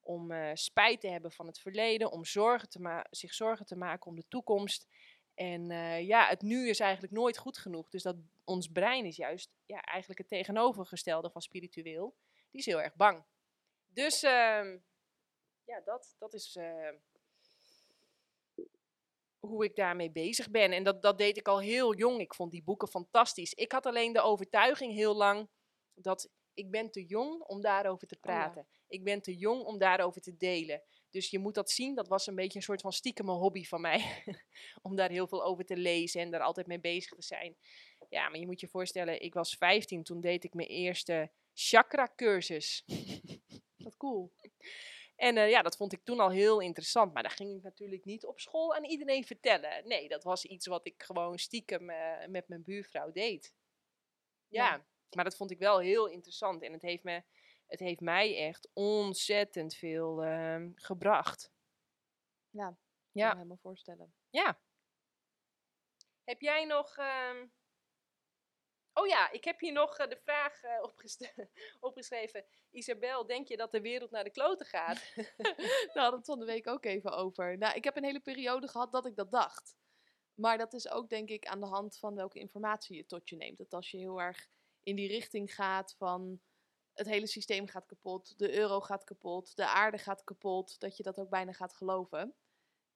Om 0.00 0.32
spijt 0.56 1.00
te 1.00 1.08
hebben 1.08 1.32
van 1.32 1.46
het 1.46 1.58
verleden, 1.58 2.10
om 2.10 2.24
zorgen 2.24 2.68
te 2.68 3.06
zich 3.10 3.34
zorgen 3.34 3.66
te 3.66 3.76
maken 3.76 4.06
om 4.06 4.16
de 4.16 4.28
toekomst. 4.28 4.86
En 5.34 5.66
ja, 6.06 6.28
het 6.28 6.42
nu 6.42 6.68
is 6.68 6.80
eigenlijk 6.80 7.12
nooit 7.12 7.38
goed 7.38 7.58
genoeg. 7.58 7.88
Dus 7.88 8.02
dat 8.02 8.16
ons 8.44 8.68
brein 8.68 9.04
is 9.04 9.16
juist 9.16 9.50
ja, 9.66 9.80
eigenlijk 9.80 10.20
het 10.20 10.28
tegenovergestelde 10.28 11.30
van 11.30 11.42
spiritueel. 11.42 12.16
Die 12.50 12.60
is 12.60 12.66
heel 12.66 12.80
erg 12.82 12.94
bang. 12.94 13.24
Dus 13.86 14.22
ehm, 14.22 14.78
ja, 15.64 15.80
dat, 15.84 16.14
dat 16.18 16.34
is 16.34 16.56
eh, 16.56 16.92
hoe 19.38 19.64
ik 19.64 19.76
daarmee 19.76 20.10
bezig 20.10 20.50
ben. 20.50 20.72
En 20.72 20.84
dat, 20.84 21.02
dat 21.02 21.18
deed 21.18 21.36
ik 21.36 21.48
al 21.48 21.60
heel 21.60 21.94
jong. 21.94 22.20
Ik 22.20 22.34
vond 22.34 22.50
die 22.50 22.62
boeken 22.62 22.88
fantastisch. 22.88 23.54
Ik 23.54 23.72
had 23.72 23.86
alleen 23.86 24.12
de 24.12 24.20
overtuiging 24.20 24.92
heel 24.92 25.14
lang 25.14 25.48
dat 25.94 26.30
ik 26.54 26.70
ben 26.70 26.90
te 26.90 27.04
jong 27.04 27.42
om 27.42 27.60
daarover 27.60 28.06
te 28.06 28.14
Oh 28.14 28.20
ja. 28.22 28.28
praten. 28.28 28.66
Ik 28.88 29.04
ben 29.04 29.22
te 29.22 29.36
jong 29.36 29.64
om 29.64 29.78
daarover 29.78 30.20
te 30.20 30.36
delen. 30.36 30.82
Dus 31.10 31.30
je 31.30 31.38
moet 31.38 31.54
dat 31.54 31.70
zien. 31.70 31.94
Dat 31.94 32.08
was 32.08 32.26
een 32.26 32.34
beetje 32.34 32.58
een 32.58 32.64
soort 32.64 32.80
van 32.80 32.92
stiekeme 32.92 33.32
hobby 33.32 33.64
van 33.64 33.80
mij. 33.80 34.24
om 34.82 34.96
daar 34.96 35.10
heel 35.10 35.26
veel 35.28 35.44
over 35.44 35.64
te 35.64 35.76
lezen 35.76 36.20
en 36.20 36.30
daar 36.30 36.40
altijd 36.40 36.66
mee 36.66 36.80
bezig 36.80 37.12
te 37.12 37.22
zijn. 37.22 37.56
Ja, 38.08 38.28
maar 38.28 38.38
je 38.38 38.46
moet 38.46 38.60
je 38.60 38.68
voorstellen, 38.68 39.22
ik 39.22 39.34
was 39.34 39.54
15. 39.54 40.02
Toen 40.02 40.20
deed 40.20 40.44
ik 40.44 40.54
mijn 40.54 40.68
eerste 40.68 41.30
chakra 41.68 42.08
cursus. 42.16 42.84
Wat 43.84 43.96
cool. 43.96 44.32
En 45.16 45.36
eh, 45.36 45.50
ja, 45.50 45.62
dat 45.62 45.76
vond 45.76 45.92
ik 45.92 46.04
toen 46.04 46.20
al 46.20 46.30
heel 46.30 46.60
interessant. 46.60 47.12
Maar 47.12 47.22
dat 47.22 47.32
ging 47.32 47.56
ik 47.56 47.62
natuurlijk 47.62 48.04
niet 48.04 48.26
op 48.26 48.40
school 48.40 48.74
aan 48.74 48.84
iedereen 48.84 49.24
vertellen. 49.24 49.88
Nee, 49.88 50.08
dat 50.08 50.24
was 50.24 50.44
iets 50.44 50.66
wat 50.66 50.86
ik 50.86 51.02
gewoon 51.02 51.38
stiekem 51.38 51.90
eh, 51.90 52.26
met 52.28 52.48
mijn 52.48 52.62
buurvrouw 52.62 53.12
deed. 53.12 53.54
Ja, 54.48 54.64
Ja. 54.74 54.86
maar 55.10 55.24
dat 55.24 55.36
vond 55.36 55.50
ik 55.50 55.58
wel 55.58 55.78
heel 55.78 56.06
interessant. 56.06 56.62
En 56.62 56.72
het 56.72 56.82
heeft, 56.82 57.02
me, 57.02 57.22
het 57.66 57.80
heeft 57.80 58.00
mij 58.00 58.36
echt 58.46 58.68
ontzettend 58.72 59.74
veel 59.74 60.24
ehm, 60.24 60.70
gebracht. 60.74 61.52
Ja, 62.50 62.64
kan 62.66 62.76
Ja. 63.12 63.28
me 63.28 63.34
helemaal 63.34 63.56
voorstellen. 63.62 64.14
Ja. 64.30 64.60
Heb 66.24 66.40
jij 66.40 66.64
nog. 66.64 66.96
ehm, 66.96 67.46
Oh 69.00 69.06
ja, 69.06 69.30
ik 69.30 69.44
heb 69.44 69.60
hier 69.60 69.72
nog 69.72 69.96
eh, 69.96 70.08
de 70.08 70.16
vraag 70.16 70.62
eh, 70.62 70.82
opgeschreven. 71.80 72.44
Isabel, 72.70 73.26
denk 73.26 73.48
je 73.48 73.56
dat 73.56 73.72
de 73.72 73.80
wereld 73.80 74.10
naar 74.10 74.24
de 74.24 74.30
kloten 74.30 74.66
gaat? 74.66 75.12
Hadden 75.94 76.10
we 76.10 76.16
het 76.16 76.26
van 76.26 76.38
de 76.38 76.44
week 76.44 76.66
ook 76.66 76.84
even 76.84 77.12
over. 77.12 77.58
Nou, 77.58 77.74
ik 77.74 77.84
heb 77.84 77.96
een 77.96 78.04
hele 78.04 78.20
periode 78.20 78.68
gehad 78.68 78.92
dat 78.92 79.06
ik 79.06 79.16
dat 79.16 79.30
dacht. 79.30 79.76
Maar 80.34 80.58
dat 80.58 80.72
is 80.72 80.88
ook 80.88 81.08
denk 81.08 81.28
ik 81.28 81.46
aan 81.46 81.60
de 81.60 81.66
hand 81.66 81.98
van 81.98 82.14
welke 82.14 82.38
informatie 82.38 82.96
je 82.96 83.06
tot 83.06 83.28
je 83.28 83.36
neemt. 83.36 83.58
Dat 83.58 83.74
als 83.74 83.90
je 83.90 83.98
heel 83.98 84.20
erg 84.20 84.48
in 84.82 84.96
die 84.96 85.08
richting 85.08 85.54
gaat 85.54 85.94
van 85.98 86.40
het 86.92 87.06
hele 87.06 87.26
systeem 87.26 87.66
gaat 87.66 87.86
kapot, 87.86 88.38
de 88.38 88.54
euro 88.54 88.80
gaat 88.80 89.04
kapot, 89.04 89.56
de 89.56 89.66
aarde 89.66 89.98
gaat 89.98 90.24
kapot, 90.24 90.80
dat 90.80 90.96
je 90.96 91.02
dat 91.02 91.20
ook 91.20 91.28
bijna 91.28 91.52
gaat 91.52 91.74
geloven. 91.74 92.34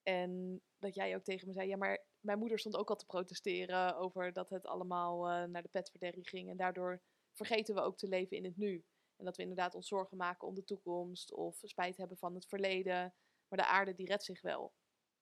En 0.02 0.62
dat 0.78 0.94
jij 0.94 1.16
ook 1.16 1.24
tegen 1.24 1.46
me 1.46 1.52
zei, 1.52 1.68
ja, 1.68 1.76
maar 1.76 2.04
mijn 2.24 2.38
moeder 2.38 2.58
stond 2.58 2.76
ook 2.76 2.90
al 2.90 2.96
te 2.96 3.06
protesteren 3.06 3.96
over 3.96 4.32
dat 4.32 4.48
het 4.50 4.66
allemaal 4.66 5.28
eh, 5.28 5.44
naar 5.44 5.62
de 5.62 5.68
petverderrie 5.68 6.28
ging. 6.28 6.50
En 6.50 6.56
daardoor 6.56 7.00
vergeten 7.32 7.74
we 7.74 7.80
ook 7.80 7.96
te 7.96 8.08
leven 8.08 8.36
in 8.36 8.44
het 8.44 8.56
nu. 8.56 8.84
En 9.16 9.24
dat 9.24 9.36
we 9.36 9.42
inderdaad 9.42 9.74
ons 9.74 9.88
zorgen 9.88 10.16
maken 10.16 10.48
om 10.48 10.54
de 10.54 10.64
toekomst 10.64 11.32
of 11.32 11.58
spijt 11.62 11.96
hebben 11.96 12.16
van 12.16 12.34
het 12.34 12.46
verleden. 12.46 13.14
Maar 13.48 13.58
de 13.58 13.66
aarde 13.66 13.94
die 13.94 14.06
redt 14.06 14.24
zich 14.24 14.40
wel. 14.40 14.72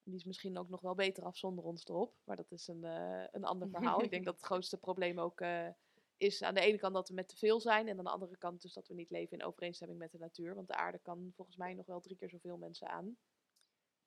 Die 0.03 0.14
is 0.14 0.24
misschien 0.24 0.59
ook 0.59 0.68
nog 0.68 0.80
wel 0.80 0.94
beter 0.94 1.24
af 1.24 1.36
zonder 1.36 1.64
ons 1.64 1.84
erop. 1.84 2.14
Maar 2.24 2.36
dat 2.36 2.50
is 2.50 2.68
een, 2.68 2.84
eh, 2.84 3.24
een 3.30 3.44
ander 3.44 3.68
verhaal. 3.70 4.03
Ik 4.03 4.11
denk 4.11 4.24
dat 4.24 4.34
het 4.34 4.44
grootste 4.44 4.78
probleem 4.78 5.18
ook 5.18 5.40
eh, 5.40 5.68
is 6.16 6.42
aan 6.42 6.55
de 6.55 6.61
ene 6.61 6.78
kant 6.78 6.94
dat 6.94 7.09
we 7.09 7.14
met 7.14 7.28
te 7.28 7.36
veel 7.36 7.61
zijn. 7.61 7.88
En 7.88 7.98
aan 7.98 8.05
de 8.05 8.11
andere 8.11 8.36
kant 8.36 8.62
dus 8.62 8.72
dat 8.72 8.88
we 8.88 8.94
niet 8.94 9.11
leven 9.11 9.38
in 9.38 9.44
overeenstemming 9.44 9.98
met 9.98 10.12
de 10.12 10.18
natuur. 10.18 10.55
Want 10.55 10.68
de 10.68 10.74
aarde 10.74 10.98
kan 10.98 11.32
volgens 11.36 11.57
mij 11.57 11.74
nog 11.74 11.86
wel 11.86 12.00
drie 12.00 12.16
keer 12.16 12.30
zoveel 12.30 12.57
mensen 12.57 12.88
aan. 12.88 13.16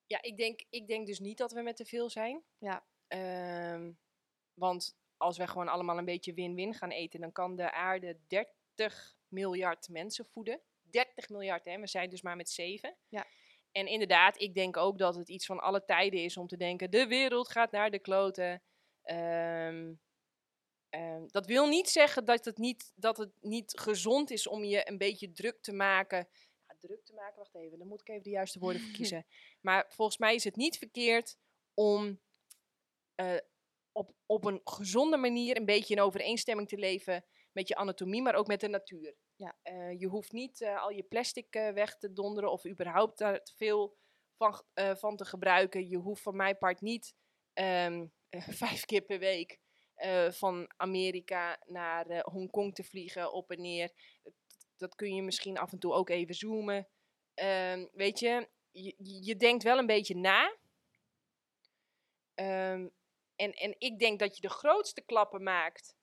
Ja, 0.08 0.22
ik 0.22 0.38
denk, 0.38 0.64
ik 0.70 0.88
denk 0.88 1.08
dus 1.08 1.20
niet 1.20 1.38
dat 1.38 1.52
we 1.52 1.62
met 1.62 1.76
te 1.76 1.86
veel 1.86 2.10
zijn. 2.10 2.44
Ja. 2.58 2.86
Ehm, 3.08 3.92
want 4.54 4.98
als 5.18 5.38
we 5.38 5.48
gewoon 5.48 5.68
allemaal 5.68 5.98
een 5.98 6.06
beetje 6.06 6.34
win-win 6.34 6.74
gaan 6.74 6.92
eten, 6.92 7.20
dan 7.20 7.32
kan 7.32 7.56
de 7.56 7.72
aarde 7.72 8.20
30 8.28 9.16
miljard 9.28 9.90
mensen 9.90 10.26
voeden. 10.26 10.62
30 10.82 11.30
miljard, 11.30 11.66
hè? 11.66 11.80
We 11.80 11.88
zijn 11.88 12.10
dus 12.10 12.22
maar 12.22 12.36
met 12.36 12.50
7. 12.50 12.96
Ja. 13.10 13.26
En 13.72 13.88
inderdaad, 13.88 14.42
ik 14.42 14.54
denk 14.54 14.78
ook 14.78 14.98
dat 14.98 15.16
het 15.16 15.30
iets 15.30 15.46
van 15.46 15.60
alle 15.60 15.86
tijden 15.86 16.24
is 16.24 16.38
om 16.38 16.48
te 16.48 16.58
denken: 16.58 16.92
de 16.92 17.08
wereld 17.08 17.50
gaat 17.50 17.72
naar 17.72 17.92
de 17.92 18.00
kloten. 18.00 18.62
Ehm, 19.02 19.94
ehm, 20.90 21.28
dat 21.28 21.46
wil 21.46 21.68
niet 21.68 21.90
zeggen 21.90 22.26
dat 22.26 22.46
het 22.46 22.58
niet, 22.58 22.92
dat 22.96 23.18
het 23.18 23.32
niet 23.42 23.80
gezond 23.80 24.32
is 24.32 24.48
om 24.48 24.64
je 24.64 24.90
een 24.90 24.98
beetje 24.98 25.32
druk 25.32 25.62
te 25.62 25.74
maken. 25.74 26.28
Druk 26.86 27.06
te 27.06 27.14
maken, 27.14 27.38
wacht 27.38 27.56
even, 27.56 27.78
dan 27.80 27.88
moet 27.88 28.02
ik 28.02 28.10
even 28.10 28.24
de 28.24 28.30
juiste 28.30 28.60
woorden 28.60 28.82
voor 28.82 28.92
kiezen. 28.92 29.26
Maar 29.62 29.86
volgens 29.90 30.18
mij 30.18 30.36
is 30.36 30.44
het 30.44 30.56
niet 30.56 30.78
verkeerd 30.78 31.38
om 31.74 32.20
eh, 33.16 33.38
op, 33.92 34.14
op 34.26 34.46
een 34.46 34.62
gezonde 34.64 35.18
manier 35.18 35.58
een 35.58 35.66
beetje 35.66 35.96
in 35.96 36.02
overeenstemming 36.02 36.68
te 36.68 36.78
leven 36.78 37.26
met 37.52 37.68
je 37.68 37.76
anatomie, 37.76 38.22
maar 38.22 38.36
ook 38.36 38.48
met 38.48 38.60
de 38.60 38.68
natuur. 38.68 39.16
Ja. 39.36 39.58
Eh, 39.62 40.00
je 40.00 40.08
hoeft 40.08 40.32
niet 40.32 40.62
eh, 40.62 40.82
al 40.82 40.90
je 40.90 41.04
plastic 41.04 41.54
weg 41.54 41.98
te 41.98 42.14
donderen 42.14 42.52
of 42.52 42.66
überhaupt 42.66 43.18
daar 43.18 43.44
te 43.44 43.54
veel 43.56 43.98
van, 44.38 44.64
van 44.98 45.16
te 45.16 45.26
gebruiken. 45.26 45.88
Je 45.88 45.98
hoeft 45.98 46.22
van 46.22 46.36
mijn 46.36 46.58
part 46.58 46.82
niet 46.82 47.16
ehm, 47.54 48.06
vijf 48.62 48.86
keer 48.86 49.02
per 49.02 49.20
week 49.20 49.60
van 50.30 50.72
Amerika 50.78 51.60
naar 51.66 52.22
Hongkong 52.22 52.76
te 52.76 52.84
vliegen 52.84 53.34
op 53.34 53.52
en 53.52 53.62
neer. 53.62 53.92
Dat, 54.78 54.96
kun 54.96 55.16
je 55.16 55.22
misschien 55.22 55.58
af 55.58 55.72
en 55.72 55.80
toe 55.80 55.94
ook 55.94 56.10
even 56.10 56.36
zoomen. 56.36 56.88
Ehm, 57.34 57.86
weet 57.92 58.20
je, 58.20 58.50
je, 58.72 58.96
je 58.98 59.36
denkt 59.36 59.64
wel 59.64 59.78
een 59.78 59.86
beetje 59.86 60.16
na. 60.16 60.56
Ehm, 62.34 62.88
en, 63.36 63.52
en 63.54 63.76
ik 63.78 64.00
denk 64.00 64.20
dat 64.20 64.36
je 64.36 64.42
de 64.42 64.50
grootste 64.50 65.02
klappen 65.02 65.44
maakt 65.44 65.96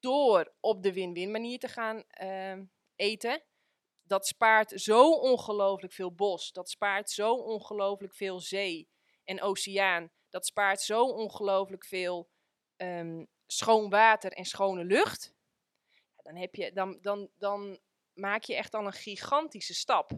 door 0.00 0.54
op 0.60 0.82
de 0.82 0.92
win-win 0.92 1.30
manier 1.30 1.58
te 1.58 1.68
gaan 1.68 2.04
ehm, 2.08 2.64
eten. 2.96 3.42
Dat 4.02 4.26
spaart 4.26 4.80
zo 4.80 5.10
ongelooflijk 5.10 5.92
veel 5.92 6.14
bos. 6.14 6.52
Dat 6.52 6.70
spaart 6.70 7.10
zo 7.10 7.34
ongelooflijk 7.34 8.14
veel 8.14 8.40
zee 8.40 8.88
en 9.24 9.42
oceaan. 9.42 10.12
Dat 10.28 10.46
spaart 10.46 10.80
zo 10.80 11.04
ongelooflijk 11.04 11.84
veel 11.84 12.32
schoon 13.46 13.90
water 13.90 14.32
en 14.32 14.44
schone 14.44 14.84
lucht. 14.84 15.34
Dan, 16.24 16.36
heb 16.36 16.54
je, 16.54 16.72
dan, 16.72 16.98
dan, 17.00 17.30
dan 17.34 17.80
maak 18.12 18.42
je 18.42 18.54
echt 18.54 18.74
al 18.74 18.86
een 18.86 18.92
gigantische 18.92 19.74
stap. 19.74 20.10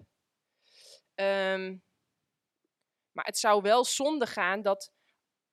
Ehm, 1.14 1.76
maar 3.12 3.24
het 3.24 3.38
zou 3.38 3.62
wel 3.62 3.84
zonde 3.84 4.26
gaan 4.26 4.62
dat. 4.62 4.92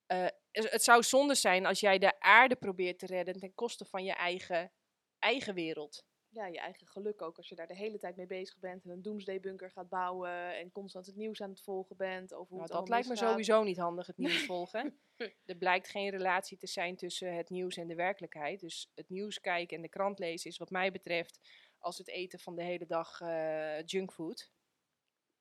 eh, 0.06 0.26
het 0.50 0.84
zou 0.84 1.02
zonde 1.02 1.34
zijn 1.34 1.66
als 1.66 1.80
jij 1.80 1.98
de 1.98 2.20
aarde 2.20 2.56
probeert 2.56 2.98
te 2.98 3.06
redden 3.06 3.38
ten 3.38 3.54
koste 3.54 3.84
van 3.84 4.04
je 4.04 4.12
eigen, 4.12 4.72
eigen 5.18 5.54
wereld. 5.54 6.04
Ja, 6.34 6.46
je 6.46 6.58
eigen 6.58 6.86
geluk 6.86 7.22
ook. 7.22 7.36
Als 7.36 7.48
je 7.48 7.54
daar 7.54 7.66
de 7.66 7.76
hele 7.76 7.98
tijd 7.98 8.16
mee 8.16 8.26
bezig 8.26 8.58
bent 8.58 8.84
en 8.84 8.90
een 8.90 9.02
doomsday 9.02 9.40
bunker 9.40 9.70
gaat 9.70 9.88
bouwen 9.88 10.56
en 10.56 10.72
constant 10.72 11.06
het 11.06 11.16
nieuws 11.16 11.42
aan 11.42 11.50
het 11.50 11.62
volgen 11.62 11.96
bent 11.96 12.34
over 12.34 12.48
hoe 12.48 12.58
Nou, 12.58 12.70
het 12.70 12.78
dat 12.78 12.88
lijkt 12.88 13.08
me 13.08 13.16
sowieso 13.16 13.62
niet 13.62 13.78
handig, 13.78 14.06
het 14.06 14.16
nieuws 14.16 14.44
volgen. 14.52 14.98
er 15.44 15.56
blijkt 15.56 15.88
geen 15.88 16.10
relatie 16.10 16.58
te 16.58 16.66
zijn 16.66 16.96
tussen 16.96 17.34
het 17.34 17.50
nieuws 17.50 17.76
en 17.76 17.86
de 17.86 17.94
werkelijkheid. 17.94 18.60
Dus 18.60 18.90
het 18.94 19.08
nieuws 19.08 19.40
kijken 19.40 19.76
en 19.76 19.82
de 19.82 19.88
krant 19.88 20.18
lezen 20.18 20.50
is 20.50 20.58
wat 20.58 20.70
mij 20.70 20.92
betreft 20.92 21.40
als 21.78 21.98
het 21.98 22.08
eten 22.08 22.38
van 22.38 22.56
de 22.56 22.62
hele 22.62 22.86
dag 22.86 23.20
eh, 23.20 23.84
junkfood. 23.84 24.52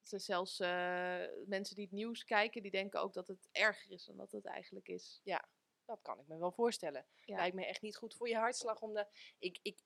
Zelfs 0.02 0.60
eh, 0.60 1.22
mensen 1.46 1.76
die 1.76 1.86
het 1.86 1.94
nieuws 1.94 2.24
kijken, 2.24 2.62
die 2.62 2.72
denken 2.72 3.02
ook 3.02 3.14
dat 3.14 3.28
het 3.28 3.50
erger 3.52 3.92
is 3.92 4.06
dan 4.06 4.18
dat 4.18 4.32
het 4.32 4.46
eigenlijk 4.46 4.88
is. 4.88 5.22
Dat 5.86 6.02
kan 6.02 6.20
ik 6.20 6.28
me 6.28 6.38
wel 6.38 6.52
voorstellen. 6.52 7.06
Ja. 7.20 7.36
Lijkt 7.36 7.56
me 7.56 7.66
echt 7.66 7.82
niet 7.82 7.98
goed 7.98 8.16
voor 8.16 8.30
je 8.30 8.36
hartslag. 8.36 8.82
Om 8.82 8.94
de, 8.94 9.08
ik, 9.40 9.60
ik, 9.62 9.80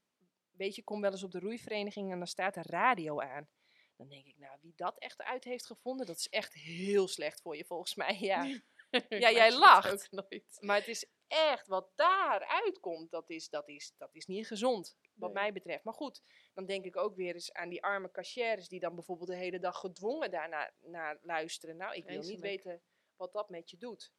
weet 0.57 0.75
je, 0.75 0.83
kom 0.83 1.01
wel 1.01 1.11
eens 1.11 1.23
op 1.23 1.31
de 1.31 1.39
roeivereniging 1.39 2.11
en 2.11 2.17
dan 2.17 2.27
staat 2.27 2.55
er 2.55 2.69
radio 2.69 3.21
aan. 3.21 3.47
Dan 3.95 4.07
denk 4.07 4.25
ik, 4.25 4.37
nou, 4.37 4.57
wie 4.61 4.73
dat 4.75 4.97
echt 4.97 5.21
uit 5.21 5.43
heeft 5.43 5.65
gevonden, 5.65 6.05
dat 6.05 6.17
is 6.17 6.27
echt 6.29 6.53
heel 6.53 7.07
slecht 7.07 7.41
voor 7.41 7.55
je 7.55 7.65
volgens 7.65 7.95
mij. 7.95 8.17
Ja. 8.19 8.43
Ik 8.89 9.19
jij 9.19 9.53
lacht. 9.57 9.91
ook 9.91 10.11
nooit. 10.29 10.57
Maar 10.59 10.77
het 10.77 10.87
is 10.87 11.09
echt 11.27 11.67
wat 11.67 11.91
daaruit 11.95 12.79
komt, 12.79 13.11
dat 13.11 13.29
is, 13.29 13.49
dat 13.49 13.67
is, 13.69 13.93
dat 13.97 14.15
is 14.15 14.25
niet 14.25 14.47
gezond, 14.47 14.97
wat 15.13 15.33
Nee. 15.33 15.43
mij 15.43 15.53
betreft. 15.53 15.83
Maar 15.83 15.93
goed, 15.93 16.21
dan 16.53 16.65
denk 16.65 16.85
ik 16.85 16.97
ook 16.97 17.15
weer 17.15 17.33
eens 17.33 17.53
aan 17.53 17.69
die 17.69 17.83
arme 17.83 18.11
cashiers 18.11 18.67
die 18.67 18.79
dan 18.79 18.95
bijvoorbeeld 18.95 19.29
de 19.29 19.35
hele 19.35 19.59
dag 19.59 19.79
gedwongen 19.79 20.31
daarnaar 20.31 20.73
naar 20.81 21.17
luisteren. 21.21 21.77
Nou, 21.77 21.95
ik 21.95 22.05
wil 22.05 22.21
niet 22.21 22.39
weten 22.39 22.81
wat 23.15 23.33
dat 23.33 23.49
met 23.49 23.69
je 23.69 23.77
doet. 23.77 24.11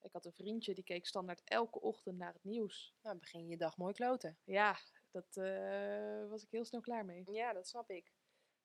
Ik 0.00 0.12
had 0.12 0.24
een 0.26 0.32
vriendje 0.32 0.74
die 0.74 0.84
keek 0.84 1.06
standaard 1.06 1.42
elke 1.44 1.80
ochtend 1.80 2.18
naar 2.18 2.32
het 2.32 2.44
nieuws. 2.44 2.94
Nou, 3.02 3.18
begin 3.18 3.48
je 3.48 3.56
dag 3.56 3.76
mooi 3.76 3.94
kloten. 3.94 4.38
Ja, 4.44 4.76
dat 5.12 5.36
eh, 5.36 6.28
was 6.28 6.42
ik 6.42 6.50
heel 6.50 6.64
snel 6.64 6.80
klaar 6.80 7.04
mee. 7.04 7.32
Ja, 7.32 7.52
dat 7.52 7.68
snap 7.68 7.90
ik. 7.90 8.12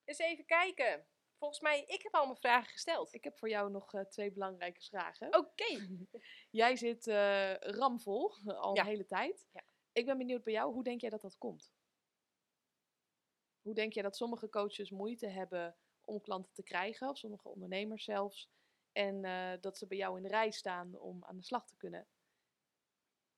Eens 0.04 0.18
even 0.18 0.46
kijken. 0.46 1.08
Volgens 1.38 1.60
mij, 1.60 1.84
ik 1.84 2.02
heb 2.04 2.14
al 2.14 2.26
mijn 2.26 2.38
vragen 2.38 2.72
gesteld. 2.72 3.14
Ik 3.14 3.24
heb 3.24 3.38
voor 3.38 3.50
jou 3.50 3.72
nog 3.72 3.94
eh, 3.94 4.02
twee 4.02 4.32
belangrijke 4.32 4.82
vragen. 4.82 5.38
Oké. 5.38 5.88
Jij 6.62 6.76
zit 6.76 7.08
eh, 7.08 7.54
ramvol 7.56 8.34
al 8.46 8.76
Ja. 8.76 8.82
een 8.82 8.88
hele 8.88 9.06
tijd. 9.06 9.48
Ja. 9.52 9.64
Ik 9.92 10.06
ben 10.06 10.18
benieuwd 10.18 10.44
bij 10.44 10.54
jou, 10.54 10.74
hoe 10.74 10.84
denk 10.84 11.02
jij 11.02 11.10
dat 11.10 11.22
dat 11.22 11.38
komt? 11.38 11.72
Hoe 13.62 13.74
denk 13.74 13.94
jij 13.94 14.04
dat 14.04 14.16
sommige 14.18 14.50
coaches 14.50 14.90
moeite 14.92 15.28
hebben 15.28 15.78
om 16.02 16.22
klanten 16.22 16.54
te 16.54 16.64
krijgen, 16.64 17.10
of 17.10 17.18
sommige 17.18 17.50
ondernemers 17.50 18.04
zelfs, 18.04 18.50
en 18.92 19.22
dat 19.62 19.78
ze 19.78 19.88
bij 19.88 19.98
jou 19.98 20.18
in 20.18 20.24
de 20.24 20.30
rij 20.30 20.52
staan 20.52 21.00
om 21.00 21.24
aan 21.24 21.38
de 21.38 21.44
slag 21.44 21.66
te 21.68 21.76
kunnen? 21.78 22.08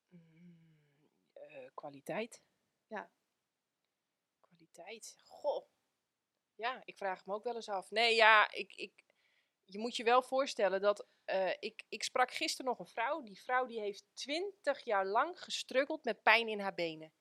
Mm, 0.10 0.90
kwaliteit. 1.74 2.44
Ja. 2.90 3.12
Kwaliteit. 4.40 5.16
Goh. 5.24 5.68
Ja, 6.56 6.82
ik 6.86 6.98
vraag 6.98 7.26
me 7.26 7.34
ook 7.34 7.44
wel 7.44 7.56
eens 7.56 7.70
af. 7.70 7.92
Nee, 7.92 8.16
ja, 8.16 8.52
ik, 8.52 8.76
ik, 8.76 9.04
je 9.66 9.80
moet 9.80 9.96
je 9.96 10.04
wel 10.04 10.22
voorstellen 10.24 10.82
dat... 10.82 11.08
eh, 11.26 11.54
ik, 11.60 11.84
ik 11.90 12.04
sprak 12.04 12.32
gisteren 12.32 12.66
nog 12.66 12.80
een 12.80 12.88
vrouw. 12.88 13.22
Die 13.22 13.42
vrouw 13.42 13.66
die 13.66 13.80
heeft 13.80 14.06
twintig 14.14 14.84
jaar 14.84 15.06
lang 15.06 15.44
gestruggeld 15.44 16.04
met 16.04 16.24
pijn 16.24 16.48
in 16.48 16.60
haar 16.60 16.74
benen. 16.74 17.14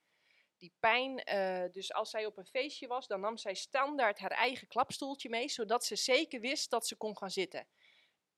Die 0.56 0.74
pijn, 0.80 1.18
eh, 1.18 1.70
dus 1.70 1.92
als 1.92 2.10
zij 2.10 2.26
op 2.26 2.36
een 2.36 2.46
feestje 2.46 2.86
was, 2.86 3.06
dan 3.06 3.20
nam 3.20 3.36
zij 3.36 3.54
standaard 3.54 4.18
haar 4.18 4.30
eigen 4.30 4.68
klapstoeltje 4.68 5.28
mee, 5.28 5.48
zodat 5.48 5.84
ze 5.84 5.96
zeker 5.96 6.40
wist 6.40 6.70
dat 6.70 6.86
ze 6.86 6.96
kon 6.96 7.16
gaan 7.16 7.30
zitten. 7.30 7.68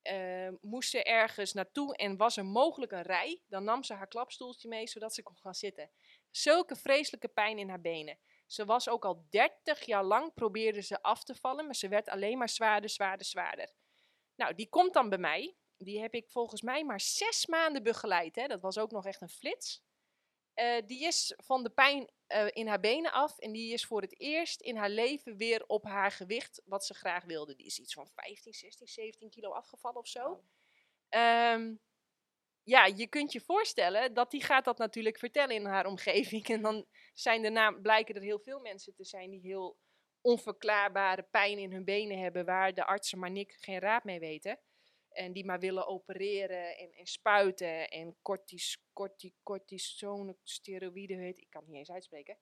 Eh, 0.03 0.49
moest 0.61 0.91
ze 0.91 1.03
ergens 1.03 1.53
naartoe 1.53 1.97
en 1.97 2.17
was 2.17 2.37
er 2.37 2.45
mogelijk 2.45 2.93
een 2.93 3.03
rij, 3.03 3.43
dan 3.47 3.65
nam 3.65 3.83
ze 3.85 3.95
haar 3.95 4.09
klapstoeltje 4.09 4.69
mee, 4.69 4.87
zodat 4.87 5.15
ze 5.15 5.23
kon 5.23 5.37
gaan 5.39 5.55
zitten. 5.55 5.91
Zulke 6.31 6.77
vreselijke 6.77 7.29
pijn 7.29 7.59
in 7.59 7.69
haar 7.69 7.81
benen. 7.81 8.19
Ze 8.47 8.65
was 8.65 8.89
ook 8.89 9.05
al 9.05 9.27
30 9.31 9.85
jaar 9.85 10.05
lang, 10.05 10.35
probeerde 10.35 10.83
ze 10.83 11.03
af 11.03 11.25
te 11.25 11.35
vallen, 11.35 11.65
maar 11.65 11.75
ze 11.75 11.89
werd 11.89 12.09
alleen 12.09 12.39
maar 12.39 12.49
zwaarder, 12.49 12.91
zwaarder, 12.91 13.27
zwaarder. 13.27 13.73
Nou, 14.35 14.55
die 14.55 14.69
komt 14.69 14.93
dan 14.93 15.09
bij 15.09 15.19
mij. 15.19 15.57
Die 15.77 16.01
heb 16.01 16.15
ik 16.15 16.31
volgens 16.31 16.63
mij 16.63 16.85
maar 16.85 17.01
zes 17.01 17.47
maanden 17.47 17.83
begeleid. 17.83 18.37
Hè. 18.37 18.47
Dat 18.47 18.61
was 18.61 18.79
ook 18.79 18.91
nog 18.91 19.07
echt 19.07 19.21
een 19.21 19.29
flits. 19.29 19.83
Eh, 20.55 20.87
die 20.87 21.05
is 21.05 21.35
van 21.37 21.63
de 21.63 21.71
pijn 21.71 22.11
eh, 22.27 22.47
in 22.51 22.67
haar 22.67 22.81
benen 22.81 23.13
af 23.13 23.39
en 23.39 23.53
die 23.53 23.73
is 23.73 23.85
voor 23.85 24.01
het 24.01 24.21
eerst 24.21 24.61
in 24.61 24.77
haar 24.77 24.91
leven 24.91 25.37
weer 25.37 25.65
op 25.67 25.85
haar 25.85 26.11
gewicht 26.11 26.63
wat 26.65 26.87
ze 26.87 26.95
graag 26.95 27.25
wilde. 27.25 27.55
Die 27.55 27.67
is 27.67 27.79
iets 27.79 27.95
van 27.95 28.09
15, 28.09 28.53
16, 28.53 28.87
17 28.87 29.31
kilo 29.31 29.51
afgevallen 29.51 29.99
of 29.99 30.09
zo. 30.09 30.43
Ja, 32.71 32.87
je 32.87 33.07
kunt 33.07 33.33
je 33.33 33.41
voorstellen 33.41 34.15
dat 34.15 34.31
die 34.31 34.43
gaat 34.43 34.65
dat 34.65 34.79
natuurlijk 34.79 35.19
vertellen 35.19 35.55
in 35.55 35.65
haar 35.65 35.87
omgeving. 35.87 36.49
En 36.49 36.63
dan 36.63 36.87
zijn 37.15 37.45
er 37.45 37.53
na, 37.53 37.71
blijken 37.71 38.15
er 38.15 38.23
heel 38.23 38.39
veel 38.39 38.61
mensen 38.61 38.95
te 38.95 39.05
zijn 39.05 39.31
die 39.31 39.41
heel 39.41 39.79
onverklaarbare 40.21 41.23
pijn 41.23 41.59
in 41.59 41.73
hun 41.73 41.85
benen 41.85 42.19
hebben, 42.19 42.45
waar 42.45 42.75
de 42.75 42.85
artsen 42.85 43.19
maar 43.19 43.31
niks, 43.31 43.57
geen 43.57 43.79
raad 43.79 44.05
mee 44.05 44.19
weten. 44.19 44.59
En 45.11 45.33
die 45.33 45.45
maar 45.45 45.59
willen 45.59 45.87
opereren 45.87 46.77
en, 46.77 46.93
en 46.93 47.07
spuiten 47.07 47.89
en 47.89 48.17
cortis, 48.23 48.83
corti, 48.93 49.35
cortisone, 49.43 50.37
steroïden 50.43 51.19
heet, 51.19 51.39
ik 51.39 51.51
kan 51.51 51.61
het 51.61 51.71
niet 51.71 51.79
eens 51.79 51.91
uitspreken. 51.91 52.39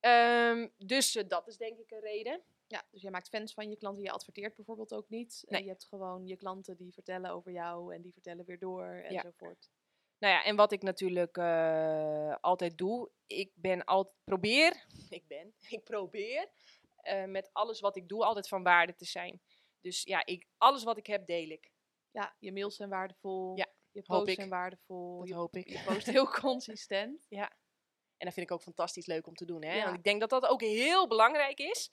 Ehm, 0.00 0.68
dus 0.76 1.16
eh, 1.16 1.28
dat 1.28 1.48
is 1.48 1.56
denk 1.56 1.78
ik 1.78 1.90
een 1.90 2.00
reden. 2.00 2.42
Ja, 2.68 2.84
dus 2.90 3.02
jij 3.02 3.10
maakt 3.10 3.28
fans 3.28 3.54
van 3.54 3.70
je 3.70 3.76
klanten. 3.76 4.02
Je 4.02 4.10
adverteert 4.10 4.56
bijvoorbeeld 4.56 4.94
ook 4.94 5.08
niet. 5.08 5.44
Nee. 5.46 5.62
je 5.62 5.68
hebt 5.68 5.84
gewoon 5.84 6.26
je 6.26 6.36
klanten 6.36 6.76
die 6.76 6.92
vertellen 6.92 7.30
over 7.30 7.52
jou 7.52 7.94
en 7.94 8.02
die 8.02 8.12
vertellen 8.12 8.44
weer 8.44 8.58
door 8.58 8.86
enzovoort. 8.86 9.70
Nou 10.18 10.34
ja, 10.34 10.44
en 10.44 10.56
wat 10.56 10.72
ik 10.72 10.82
natuurlijk 10.82 11.36
eh, 11.36 12.34
altijd 12.40 12.78
doe, 12.78 13.10
ik 13.26 13.52
ben 13.54 13.84
altijd 13.84 14.14
probeer, 14.24 14.86
ik 15.08 15.26
ben, 15.26 15.54
ik 15.68 15.84
probeer 15.84 16.48
eh, 16.96 17.24
met 17.24 17.50
alles 17.52 17.80
wat 17.80 17.96
ik 17.96 18.08
doe 18.08 18.24
altijd 18.24 18.48
van 18.48 18.62
waarde 18.62 18.94
te 18.94 19.04
zijn. 19.04 19.40
Dus 19.80 20.02
ja, 20.02 20.26
ik, 20.26 20.46
alles 20.56 20.84
wat 20.84 20.98
ik 20.98 21.06
heb 21.06 21.26
deel 21.26 21.48
ik. 21.48 21.70
Ja, 22.10 22.36
je 22.38 22.52
mails 22.52 22.76
zijn 22.76 22.88
waardevol. 22.88 23.56
Ja, 23.56 23.66
je 23.90 24.02
posts 24.02 24.34
zijn 24.34 24.48
waardevol. 24.48 25.18
Dat 25.18 25.28
je, 25.28 25.34
hoop 25.34 25.56
ik. 25.56 25.68
je 25.68 25.82
post 25.86 26.06
heel 26.06 26.28
consistent. 26.40 27.26
En 27.28 28.26
dat 28.26 28.34
vind 28.34 28.46
ik 28.46 28.52
ook 28.52 28.62
fantastisch 28.62 29.06
leuk 29.06 29.26
om 29.26 29.34
te 29.34 29.44
doen. 29.44 29.64
Hè? 29.64 29.74
Ja. 29.74 29.84
Want 29.84 29.96
ik 29.96 30.04
denk 30.04 30.20
dat 30.20 30.30
dat 30.30 30.46
ook 30.46 30.60
heel 30.60 31.08
belangrijk 31.08 31.58
is. 31.58 31.90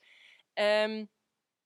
Ehm, 0.56 1.04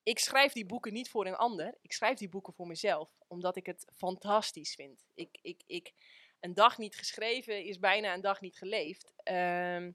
ik 0.03 0.19
schrijf 0.19 0.53
die 0.53 0.67
boeken 0.67 0.93
niet 0.93 1.11
voor 1.11 1.27
een 1.27 1.37
ander. 1.37 1.79
Ik 1.83 1.93
schrijf 1.93 2.19
die 2.19 2.29
boeken 2.29 2.53
voor 2.53 2.67
mezelf. 2.67 3.11
Omdat 3.29 3.57
ik 3.57 3.67
het 3.67 3.85
fantastisch 3.97 4.75
vind. 4.75 5.07
Ik, 5.15 5.39
ik, 5.43 5.63
ik, 5.67 5.93
een 6.41 6.55
dag 6.55 6.79
niet 6.79 6.97
geschreven 6.97 7.65
is 7.65 7.79
bijna 7.79 8.15
een 8.15 8.21
dag 8.21 8.41
niet 8.41 8.57
geleefd. 8.57 9.13
Ehm, 9.23 9.93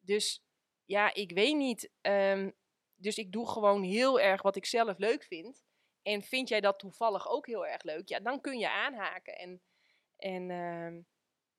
dus 0.00 0.44
ja, 0.84 1.14
ik 1.14 1.32
weet 1.32 1.56
niet. 1.56 1.90
ehm, 2.00 2.50
dus 2.94 3.18
ik 3.18 3.32
doe 3.32 3.48
gewoon 3.48 3.82
heel 3.82 4.20
erg 4.20 4.42
wat 4.42 4.56
ik 4.56 4.66
zelf 4.66 4.98
leuk 4.98 5.24
vind. 5.24 5.64
En 6.02 6.22
vind 6.22 6.48
jij 6.48 6.60
dat 6.60 6.78
toevallig 6.78 7.28
ook 7.28 7.46
heel 7.46 7.66
erg 7.66 7.82
leuk? 7.82 8.08
Ja, 8.08 8.20
dan 8.20 8.40
kun 8.40 8.58
je 8.58 8.70
aanhaken. 8.70 9.38
En, 9.38 9.62
en, 10.16 10.46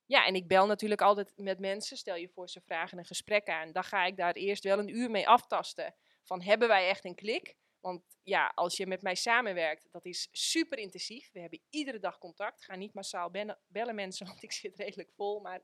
ja, 0.05 0.25
en 0.25 0.35
ik 0.35 0.47
bel 0.47 0.65
natuurlijk 0.65 1.01
altijd 1.01 1.33
met 1.35 1.59
mensen. 1.59 1.97
Stel 1.97 2.15
je 2.15 2.29
voor, 2.29 2.49
ze 2.49 2.61
vragen 2.61 2.97
een 2.97 3.05
gesprek 3.05 3.49
aan. 3.49 3.71
Dan 3.71 3.83
ga 3.83 4.05
ik 4.05 4.17
daar 4.17 4.33
eerst 4.33 4.63
wel 4.63 4.79
een 4.79 4.95
uur 4.95 5.09
mee 5.09 5.27
aftasten. 5.27 5.95
Van 6.29 6.41
hebben 6.41 6.67
wij 6.67 6.87
echt 6.87 7.05
een 7.05 7.15
klik? 7.15 7.55
Want 7.79 8.03
ja, 8.23 8.51
als 8.55 8.77
je 8.77 8.87
met 8.87 9.01
mij 9.01 9.15
samenwerkt, 9.15 9.87
dat 9.91 10.05
is 10.05 10.27
super 10.31 10.77
intensief. 10.77 11.31
We 11.31 11.39
hebben 11.39 11.61
iedere 11.69 11.99
dag 11.99 12.17
contact. 12.17 12.63
Ga 12.63 12.75
niet 12.75 12.93
massaal 12.93 13.31
bellen, 13.31 13.59
bellen 13.67 13.95
mensen, 13.95 14.25
want 14.27 14.43
ik 14.43 14.51
zit 14.51 14.75
redelijk 14.75 15.11
vol. 15.15 15.39
Maar 15.39 15.61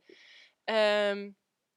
ehm, 0.64 1.32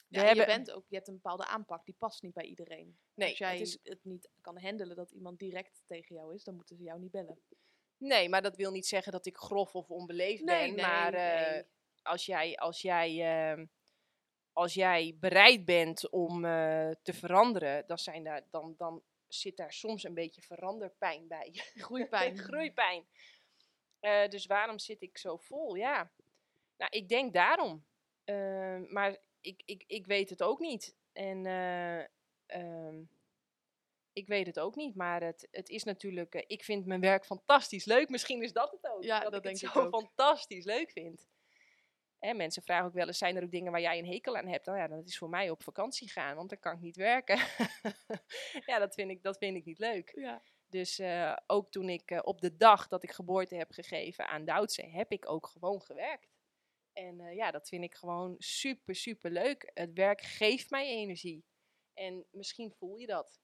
Ja, 0.09 0.25
hebben, 0.25 0.37
je, 0.37 0.45
bent 0.47 0.71
ook, 0.71 0.85
je 0.89 0.95
hebt 0.97 1.09
een 1.09 1.15
bepaalde 1.15 1.47
aanpak, 1.47 1.85
die 1.85 1.95
past 1.99 2.23
niet 2.23 2.33
bij 2.35 2.45
iedereen. 2.45 2.99
nee, 3.15 3.29
Als 3.29 3.39
jij 3.39 3.53
het 3.53 3.61
is, 3.61 3.79
het 3.83 4.05
niet 4.05 4.29
kan 4.41 4.59
handelen 4.61 4.97
dat 4.97 5.11
iemand 5.11 5.39
direct 5.39 5.83
tegen 5.87 6.15
jou 6.15 6.35
is, 6.35 6.45
dan 6.45 6.55
moeten 6.55 6.77
ze 6.77 6.83
jou 6.83 7.01
niet 7.01 7.11
bellen. 7.11 7.41
nee, 7.97 8.29
maar 8.29 8.43
dat 8.43 8.57
wil 8.57 8.71
niet 8.71 8.87
zeggen 8.87 9.13
dat 9.13 9.27
ik 9.27 9.37
grof 9.37 9.75
of 9.75 9.91
onbeleefd 9.91 10.45
Nee, 10.45 10.67
ben. 10.67 10.75
nee, 10.77 10.85
maar 10.87 11.15
eh, 11.15 11.51
nee. 11.53 11.63
als 12.03 12.27
jij, 12.27 12.57
als 12.57 12.83
jij, 12.83 13.09
ehm, 13.53 13.67
als 14.59 14.75
jij 14.75 15.17
bereid 15.21 15.65
bent 15.65 16.11
om 16.11 16.45
eh, 16.45 16.91
te 17.03 17.13
veranderen, 17.13 17.85
dan, 17.87 17.99
zijn 17.99 18.25
daar, 18.25 18.43
dan, 18.51 18.75
dan 18.77 19.03
zit 19.29 19.57
daar 19.57 19.73
soms 19.73 20.05
een 20.05 20.15
beetje 20.15 20.43
veranderpijn 20.43 21.29
bij. 21.29 21.51
Groeipijn. 21.85 22.39
Groeipijn. 22.39 23.07
Eh, 24.01 24.29
dus 24.29 24.47
waarom 24.47 24.79
zit 24.79 25.03
ik 25.03 25.19
zo 25.19 25.37
vol? 25.37 25.75
Ja, 25.75 26.13
nou, 26.77 26.91
ik 26.91 27.09
denk 27.09 27.33
daarom. 27.33 27.85
Eh, 28.25 28.81
maar 28.89 29.17
ik, 29.41 29.63
ik, 29.65 29.85
ik 29.87 30.07
weet 30.07 30.31
het 30.31 30.43
ook 30.43 30.59
niet. 30.59 30.97
En 31.13 31.47
eh, 31.47 32.05
ehm, 32.47 33.03
ik 34.13 34.27
weet 34.27 34.47
het 34.47 34.59
ook 34.59 34.75
niet, 34.75 34.95
maar 34.95 35.23
het, 35.23 35.49
het 35.51 35.69
is 35.69 35.85
natuurlijk. 35.85 36.35
ik 36.35 36.65
vind 36.65 36.87
mijn 36.87 37.01
werk 37.01 37.25
fantastisch 37.25 37.85
leuk. 37.85 38.09
Misschien 38.09 38.43
is 38.43 38.53
dat 38.53 38.71
het 38.71 38.91
ook. 38.93 39.03
Ja, 39.03 39.21
dat, 39.21 39.33
dat 39.33 39.45
ik 39.45 39.51
het 39.51 39.59
zo 39.59 39.85
ik 39.85 39.89
fantastisch 39.89 40.65
leuk 40.65 40.91
vind. 40.91 41.29
En 42.19 42.37
mensen 42.37 42.63
vragen 42.63 42.87
ook 42.87 42.93
wel 42.93 43.07
eens: 43.07 43.19
zijn 43.19 43.37
er 43.37 43.43
ook 43.43 43.51
dingen 43.51 43.73
waar 43.73 43.81
jij 43.81 43.99
een 43.99 44.07
hekel 44.07 44.37
aan 44.37 44.47
hebt? 44.47 44.67
Nou 44.67 44.79
ja, 44.79 44.89
dat 44.89 45.07
is 45.07 45.19
voor 45.19 45.29
mij 45.29 45.51
op 45.51 45.63
vakantie 45.63 46.11
gaan, 46.11 46.37
want 46.37 46.49
dan 46.49 46.59
kan 46.59 46.73
ik 46.73 46.81
niet 46.81 46.97
werken. 46.97 47.37
ja, 48.71 48.79
dat 48.79 48.95
vind 48.95 49.11
ik, 49.11 49.23
dat 49.23 49.39
vind 49.39 49.57
ik 49.57 49.65
niet 49.65 49.79
leuk. 49.79 50.13
Ja. 50.15 50.43
Dus 50.69 50.99
eh, 50.99 51.37
ook 51.47 51.71
toen 51.71 51.89
ik 51.89 52.11
eh, 52.11 52.19
op 52.23 52.41
de 52.41 52.57
dag 52.57 52.89
dat 52.89 53.03
ik 53.03 53.11
geboorte 53.11 53.55
heb 53.55 53.71
gegeven 53.71 54.29
aan 54.29 54.45
Doutse, 54.45 54.87
heb 54.87 55.13
ik 55.13 55.29
ook 55.29 55.47
gewoon 55.47 55.83
gewerkt. 55.83 56.37
En 56.93 57.21
eh, 57.21 57.35
ja, 57.35 57.51
dat 57.51 57.69
vind 57.69 57.85
ik 57.85 57.95
gewoon 57.95 58.35
super, 58.39 58.95
super 58.95 59.31
leuk. 59.31 59.71
Het 59.75 59.93
werk 59.93 60.21
geeft 60.21 60.71
mij 60.71 60.87
energie. 60.87 61.45
En 61.95 62.27
misschien 62.31 62.73
voel 62.73 62.97
je 62.97 63.07
dat. 63.07 63.41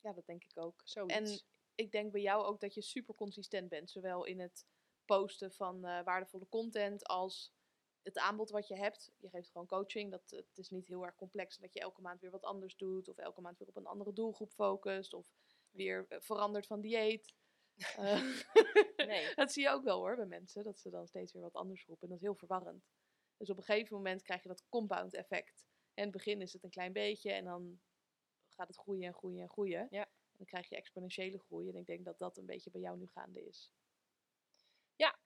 ja, 0.00 0.12
dat 0.12 0.26
denk 0.26 0.44
ik 0.44 0.58
ook. 0.58 0.80
Zoiets. 0.84 1.14
En 1.14 1.40
ik 1.74 1.92
denk 1.92 2.12
bij 2.12 2.20
jou 2.20 2.44
ook 2.44 2.60
dat 2.60 2.74
je 2.74 2.82
super 2.82 3.14
consistent 3.14 3.68
bent. 3.68 3.90
Zowel 3.90 4.24
in 4.24 4.40
het 4.40 4.66
posten 5.04 5.52
van 5.52 5.80
waardevolle 5.80 6.48
content 6.48 7.06
als 7.06 7.52
het 8.02 8.18
aanbod 8.18 8.50
wat 8.50 8.68
je 8.68 8.76
hebt. 8.76 9.12
Je 9.16 9.28
geeft 9.28 9.50
gewoon 9.50 9.66
coaching. 9.66 10.10
Dat, 10.10 10.30
het 10.30 10.58
is 10.58 10.70
niet 10.70 10.86
heel 10.86 11.04
erg 11.04 11.14
complex 11.14 11.56
dat 11.56 11.72
je 11.72 11.80
elke 11.80 12.00
maand 12.00 12.20
weer 12.20 12.30
wat 12.30 12.44
anders 12.44 12.76
doet. 12.76 13.08
Of 13.08 13.18
elke 13.18 13.40
maand 13.40 13.58
weer 13.58 13.68
op 13.68 13.76
een 13.76 13.86
andere 13.86 14.12
doelgroep 14.12 14.52
focust. 14.52 15.14
Of 15.14 15.26
weer 15.70 16.06
eh, 16.08 16.20
verandert 16.20 16.66
van 16.66 16.80
dieet. 16.80 17.36
Eh, 17.96 18.22
Nee. 19.06 19.34
dat 19.34 19.52
zie 19.52 19.62
je 19.62 19.70
ook 19.70 19.84
wel 19.84 19.98
hoor 19.98 20.16
bij 20.16 20.26
mensen. 20.26 20.64
Dat 20.64 20.78
ze 20.78 20.90
dan 20.90 21.06
steeds 21.06 21.32
weer 21.32 21.42
wat 21.42 21.54
anders 21.54 21.86
roepen. 21.86 22.02
En 22.02 22.08
dat 22.08 22.18
is 22.18 22.24
heel 22.24 22.34
verwarrend. 22.34 22.88
Dus 23.36 23.50
op 23.50 23.56
een 23.56 23.62
gegeven 23.62 23.96
moment 23.96 24.22
krijg 24.22 24.42
je 24.42 24.48
dat 24.48 24.64
compound 24.68 25.14
effect. 25.14 25.66
In 25.94 26.02
het 26.02 26.12
begin 26.12 26.40
is 26.40 26.52
het 26.52 26.62
een 26.62 26.70
klein 26.70 26.92
beetje 26.92 27.32
en 27.32 27.44
dan 27.44 27.80
gaat 28.48 28.68
het 28.68 28.76
groeien 28.76 29.06
en 29.06 29.14
groeien 29.14 29.42
en 29.42 29.48
groeien. 29.48 29.86
Ja. 29.90 30.04
En 30.04 30.36
dan 30.36 30.46
krijg 30.46 30.68
je 30.68 30.76
exponentiële 30.76 31.38
groei. 31.38 31.68
En 31.68 31.76
ik 31.76 31.86
denk 31.86 32.04
dat 32.04 32.18
dat 32.18 32.36
een 32.36 32.46
beetje 32.46 32.70
bij 32.70 32.80
jou 32.80 32.98
nu 32.98 33.06
gaande 33.06 33.46
is. 33.46 33.72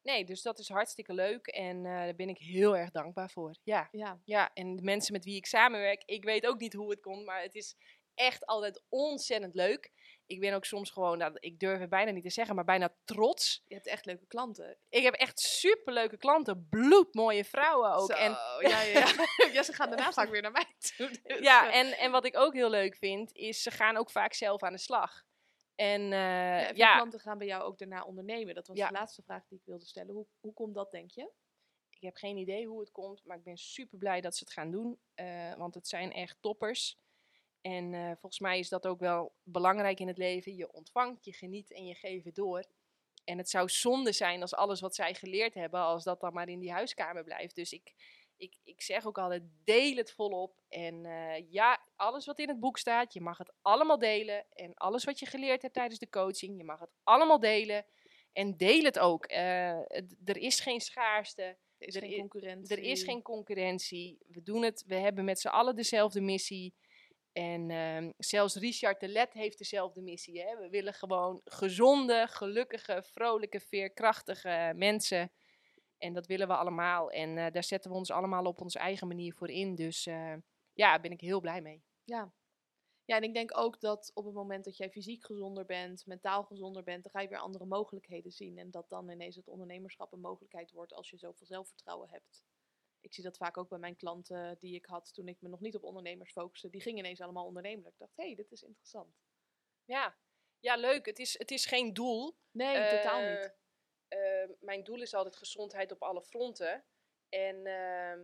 Nee, 0.02 0.24
dus 0.24 0.42
dat 0.42 0.58
is 0.58 0.68
hartstikke 0.68 1.14
leuk. 1.14 1.46
En 1.46 1.76
eh, 1.76 1.92
daar 1.92 2.14
ben 2.14 2.28
ik 2.28 2.38
heel 2.38 2.76
erg 2.76 2.90
dankbaar 2.90 3.30
voor. 3.30 3.54
Ja. 3.62 3.88
Ja, 3.90 4.20
ja, 4.24 4.50
en 4.54 4.76
de 4.76 4.82
mensen 4.82 5.12
met 5.12 5.24
wie 5.24 5.36
ik 5.36 5.46
samenwerk, 5.46 6.02
ik 6.04 6.24
weet 6.24 6.46
ook 6.46 6.58
niet 6.58 6.72
hoe 6.72 6.90
het 6.90 7.00
komt, 7.00 7.24
maar 7.24 7.42
het 7.42 7.54
is 7.54 7.76
echt 8.14 8.46
altijd 8.46 8.82
ontzettend 8.88 9.54
leuk. 9.54 9.90
Ik 10.26 10.40
ben 10.40 10.54
ook 10.54 10.64
soms 10.64 10.90
gewoon, 10.90 11.18
nou, 11.18 11.32
ik 11.38 11.58
durf 11.58 11.80
het 11.80 11.88
bijna 11.88 12.10
niet 12.10 12.24
te 12.24 12.30
zeggen, 12.30 12.54
maar 12.54 12.64
bijna 12.64 12.94
trots. 13.04 13.62
je 13.66 13.74
hebt 13.74 13.86
echt 13.86 14.06
leuke 14.06 14.26
klanten. 14.26 14.76
Ik 14.88 15.02
heb 15.02 15.14
echt 15.14 15.40
superleuke 15.40 16.16
klanten, 16.16 16.66
bloedmooie 16.70 17.44
vrouwen 17.44 17.92
ook. 17.94 18.10
Zo, 18.12 18.16
En, 18.16 18.30
ja, 18.30 18.82
ja, 18.82 18.82
ja. 18.82 19.06
ja, 19.52 19.62
ze 19.62 19.72
gaan 19.72 19.88
daarna 19.88 20.12
vaak 20.12 20.30
weer 20.30 20.42
naar 20.42 20.52
mij 20.52 20.66
toe. 20.96 21.10
dus, 21.22 21.38
ja, 21.38 21.70
eh, 21.70 21.78
en, 21.78 21.98
en 21.98 22.10
wat 22.10 22.24
ik 22.24 22.36
ook 22.36 22.54
heel 22.54 22.70
leuk 22.70 22.96
vind, 22.96 23.34
is 23.34 23.62
ze 23.62 23.70
gaan 23.70 23.96
ook 23.96 24.10
vaak 24.10 24.34
zelf 24.34 24.62
aan 24.62 24.72
de 24.72 24.78
slag. 24.78 25.24
En 25.74 26.00
eh, 26.02 26.08
ja, 26.72 26.90
en 26.90 26.96
klanten 26.96 27.20
gaan 27.20 27.38
bij 27.38 27.46
jou 27.46 27.62
ook 27.62 27.78
daarna 27.78 28.04
ondernemen. 28.04 28.54
Dat 28.54 28.66
was 28.66 28.76
Ja. 28.76 28.86
de 28.86 28.92
laatste 28.94 29.22
vraag 29.22 29.46
die 29.48 29.58
ik 29.58 29.64
wilde 29.64 29.86
stellen. 29.86 30.14
Hoe, 30.14 30.26
hoe 30.40 30.52
komt 30.52 30.74
dat, 30.74 30.90
denk 30.90 31.10
je? 31.10 31.30
ik 31.90 32.08
heb 32.08 32.16
geen 32.16 32.36
idee 32.36 32.66
hoe 32.66 32.80
het 32.80 32.90
komt, 32.90 33.24
maar 33.24 33.36
ik 33.36 33.42
ben 33.44 33.56
super 33.56 33.98
blij 33.98 34.20
dat 34.20 34.36
ze 34.36 34.44
het 34.44 34.52
gaan 34.52 34.70
doen. 34.70 34.98
eh, 35.14 35.54
want 35.54 35.74
het 35.74 35.88
zijn 35.88 36.12
echt 36.12 36.36
toppers. 36.40 36.98
En 37.60 37.94
eh, 37.94 38.04
volgens 38.06 38.38
mij 38.40 38.58
is 38.58 38.68
dat 38.68 38.86
ook 38.86 39.00
wel 39.00 39.32
belangrijk 39.42 40.00
in 40.00 40.06
het 40.08 40.18
leven. 40.18 40.54
Je 40.56 40.72
ontvangt, 40.72 41.24
je 41.24 41.32
geniet 41.32 41.72
en 41.72 41.86
je 41.86 41.94
geeft 41.94 42.24
het 42.24 42.34
door. 42.34 42.64
En 43.24 43.38
het 43.38 43.50
zou 43.50 43.68
zonde 43.68 44.12
zijn 44.12 44.40
als 44.40 44.54
alles 44.54 44.80
wat 44.80 44.94
zij 44.94 45.14
geleerd 45.14 45.54
hebben, 45.54 45.80
als 45.80 46.04
dat 46.04 46.20
dan 46.20 46.32
maar 46.32 46.48
in 46.48 46.58
die 46.60 46.72
huiskamer 46.72 47.24
blijft. 47.24 47.54
Dus 47.54 47.72
ik, 47.72 47.92
ik, 48.42 48.56
ik 48.64 48.82
zeg 48.82 49.06
ook 49.06 49.18
altijd, 49.18 49.42
deel 49.64 49.96
het 49.96 50.12
volop. 50.12 50.54
En 50.68 51.04
eh, 51.04 51.50
ja, 51.50 51.80
alles 51.96 52.26
wat 52.26 52.38
in 52.38 52.48
het 52.48 52.60
boek 52.60 52.78
staat, 52.78 53.12
je 53.12 53.20
mag 53.20 53.38
het 53.38 53.52
allemaal 53.62 53.98
delen. 53.98 54.46
En 54.52 54.74
alles 54.74 55.04
wat 55.04 55.18
je 55.18 55.26
geleerd 55.26 55.62
hebt 55.62 55.74
tijdens 55.74 55.98
de 55.98 56.08
coaching, 56.08 56.56
je 56.56 56.64
mag 56.64 56.80
het 56.80 56.90
allemaal 57.02 57.40
delen. 57.40 57.86
En 58.32 58.56
deel 58.56 58.82
het 58.82 58.98
ook. 58.98 59.24
Eh, 59.24 59.80
het- 59.84 60.16
er 60.24 60.36
is 60.36 60.60
geen 60.60 60.80
schaarste. 60.80 61.42
Er 61.42 61.88
is 61.88 61.94
Er 61.96 62.02
geen 62.02 62.18
concurrentie. 62.18 62.76
Er 62.76 62.82
is 62.82 63.02
geen 63.02 63.22
concurrentie. 63.22 64.18
We 64.28 64.42
doen 64.42 64.62
het. 64.62 64.84
We 64.86 64.94
hebben 64.94 65.24
met 65.24 65.40
z'n 65.40 65.48
allen 65.48 65.76
dezelfde 65.76 66.20
missie. 66.20 66.74
En 67.32 67.70
ehm, 67.70 68.10
zelfs 68.16 68.54
Richard 68.56 69.00
de 69.00 69.08
Let 69.08 69.32
heeft 69.32 69.58
dezelfde 69.58 70.02
missie. 70.02 70.40
Hè? 70.40 70.56
We 70.56 70.68
willen 70.68 70.94
gewoon 70.94 71.40
gezonde, 71.44 72.26
gelukkige, 72.30 73.04
vrolijke, 73.12 73.60
veerkrachtige 73.60 74.72
mensen. 74.76 75.32
En 76.02 76.12
dat 76.12 76.26
willen 76.26 76.48
we 76.48 76.56
allemaal. 76.56 77.10
En 77.10 77.38
eh, 77.38 77.52
daar 77.52 77.64
zetten 77.64 77.90
we 77.90 77.96
ons 77.96 78.10
allemaal 78.10 78.44
op 78.44 78.60
onze 78.60 78.78
eigen 78.78 79.08
manier 79.08 79.34
voor 79.34 79.50
in. 79.50 79.74
Dus 79.74 80.06
eh, 80.06 80.34
ja, 80.72 80.90
daar 80.90 81.00
ben 81.00 81.10
ik 81.10 81.20
heel 81.20 81.40
blij 81.40 81.60
mee. 81.60 81.84
Ja. 82.04 82.32
Ja, 83.04 83.16
en 83.16 83.22
ik 83.22 83.34
denk 83.34 83.58
ook 83.58 83.80
dat 83.80 84.10
op 84.14 84.24
het 84.24 84.34
moment 84.34 84.64
dat 84.64 84.76
jij 84.76 84.90
fysiek 84.90 85.24
gezonder 85.24 85.64
bent, 85.64 86.06
mentaal 86.06 86.44
gezonder 86.44 86.82
bent, 86.82 87.02
dan 87.02 87.12
ga 87.12 87.20
je 87.20 87.28
weer 87.28 87.38
andere 87.38 87.64
mogelijkheden 87.64 88.32
zien. 88.32 88.58
En 88.58 88.70
dat 88.70 88.88
dan 88.88 89.10
ineens 89.10 89.36
het 89.36 89.48
ondernemerschap 89.48 90.12
een 90.12 90.20
mogelijkheid 90.20 90.72
wordt 90.72 90.92
als 90.92 91.10
je 91.10 91.18
zoveel 91.18 91.46
zelfvertrouwen 91.46 92.08
hebt. 92.08 92.42
Ik 93.00 93.14
zie 93.14 93.24
dat 93.24 93.36
vaak 93.36 93.56
ook 93.56 93.68
bij 93.68 93.78
mijn 93.78 93.96
klanten 93.96 94.56
die 94.58 94.74
ik 94.74 94.86
had 94.86 95.14
toen 95.14 95.28
ik 95.28 95.40
me 95.40 95.48
nog 95.48 95.60
niet 95.60 95.76
op 95.76 95.82
ondernemers 95.82 96.32
focuste. 96.32 96.70
Die 96.70 96.80
gingen 96.80 96.98
ineens 96.98 97.20
allemaal 97.20 97.46
ondernemen. 97.46 97.90
Ik 97.90 97.98
dacht, 97.98 98.16
hé, 98.16 98.24
hey, 98.24 98.34
dit 98.34 98.52
is 98.52 98.62
interessant. 98.62 99.14
Ja, 99.84 100.16
ja 100.60 100.76
leuk. 100.76 101.06
Het 101.06 101.18
is, 101.18 101.38
het 101.38 101.50
is 101.50 101.66
geen 101.66 101.92
doel. 101.92 102.36
Nee, 102.50 102.88
totaal 102.88 103.30
niet. 103.30 103.60
Eh, 104.12 104.42
eh, 104.42 104.50
mijn 104.60 104.84
doel 104.84 105.02
is 105.02 105.14
altijd 105.14 105.36
gezondheid 105.36 105.92
op 105.92 106.02
alle 106.02 106.22
fronten. 106.22 106.84
En 107.28 107.66
ehm, 107.66 108.20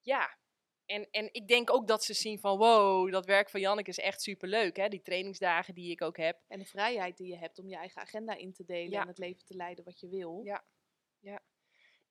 ja, 0.00 0.38
en, 0.86 1.10
en 1.10 1.28
ik 1.32 1.48
denk 1.48 1.70
ook 1.70 1.86
dat 1.86 2.04
ze 2.04 2.14
zien 2.14 2.38
van 2.38 2.58
wow, 2.58 3.12
dat 3.12 3.26
werk 3.26 3.50
van 3.50 3.60
Janneke 3.60 3.90
is 3.90 3.98
echt 3.98 4.22
superleuk. 4.22 4.76
Hè? 4.76 4.88
Die 4.88 5.02
trainingsdagen 5.02 5.74
die 5.74 5.90
ik 5.90 6.02
ook 6.02 6.16
heb. 6.16 6.40
En 6.48 6.58
de 6.58 6.64
vrijheid 6.64 7.16
die 7.16 7.26
je 7.26 7.36
hebt 7.36 7.58
om 7.58 7.68
je 7.68 7.76
eigen 7.76 8.02
agenda 8.02 8.34
in 8.34 8.52
te 8.52 8.64
delen 8.64 8.90
Ja. 8.90 9.00
en 9.00 9.08
het 9.08 9.18
leven 9.18 9.44
te 9.44 9.56
leiden 9.56 9.84
wat 9.84 10.00
je 10.00 10.08
wil. 10.08 10.40
Ja. 10.44 10.64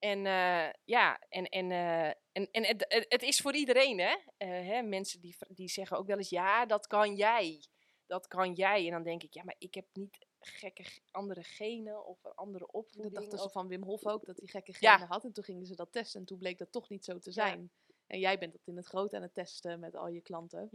En 0.02 0.26
eh, 0.26 0.70
ja, 0.84 1.20
en, 1.30 1.46
en, 1.46 1.72
eh, 1.72 2.08
en, 2.08 2.52
en 2.52 2.66
het, 2.66 3.06
het, 3.10 3.22
is 3.22 3.40
voor 3.40 3.56
iedereen, 3.56 4.00
hè? 4.00 4.16
Eh, 4.38 4.50
hè? 4.50 4.82
Mensen 4.82 5.22
die, 5.22 5.36
die 5.48 5.70
zeggen 5.70 5.98
ook 5.98 6.08
wel 6.08 6.18
eens, 6.18 6.30
ja, 6.30 6.66
dat 6.66 6.88
kan 6.88 7.16
jij. 7.16 7.66
Dat 8.06 8.28
kan 8.28 8.54
jij. 8.54 8.86
En 8.86 8.92
dan 8.92 9.04
denk 9.04 9.24
ik, 9.24 9.34
ja, 9.34 9.44
maar 9.44 9.56
ik 9.58 9.74
heb 9.74 9.86
niet 9.94 10.26
gekke 10.48 10.84
andere 11.12 11.44
genen 11.44 12.06
of 12.06 12.24
een 12.24 12.36
andere 12.36 12.66
Dat 12.66 12.74
opvoeding. 12.74 13.14
dachten 13.14 13.40
ze 13.40 13.50
van 13.50 13.68
Wim 13.68 13.84
Hof 13.84 14.06
ook, 14.06 14.26
dat 14.26 14.38
hij 14.38 14.48
gekke 14.48 14.76
Ja. 14.80 14.94
genen 14.94 15.08
had. 15.08 15.24
En 15.24 15.32
toen 15.34 15.44
gingen 15.44 15.66
ze 15.66 15.76
dat 15.76 15.92
testen 15.92 16.20
en 16.20 16.26
toen 16.26 16.38
bleek 16.38 16.58
dat 16.58 16.72
toch 16.72 16.90
niet 16.90 17.06
zo 17.06 17.18
te 17.20 17.30
Ja. 17.30 17.34
zijn. 17.34 17.72
En 18.08 18.20
jij 18.20 18.38
bent 18.38 18.52
dat 18.52 18.62
in 18.68 18.76
het 18.76 18.86
groot 18.86 19.14
aan 19.14 19.22
het 19.22 19.34
testen 19.34 19.80
met 19.80 19.96
al 19.96 20.08
je 20.08 20.22
klanten. 20.22 20.70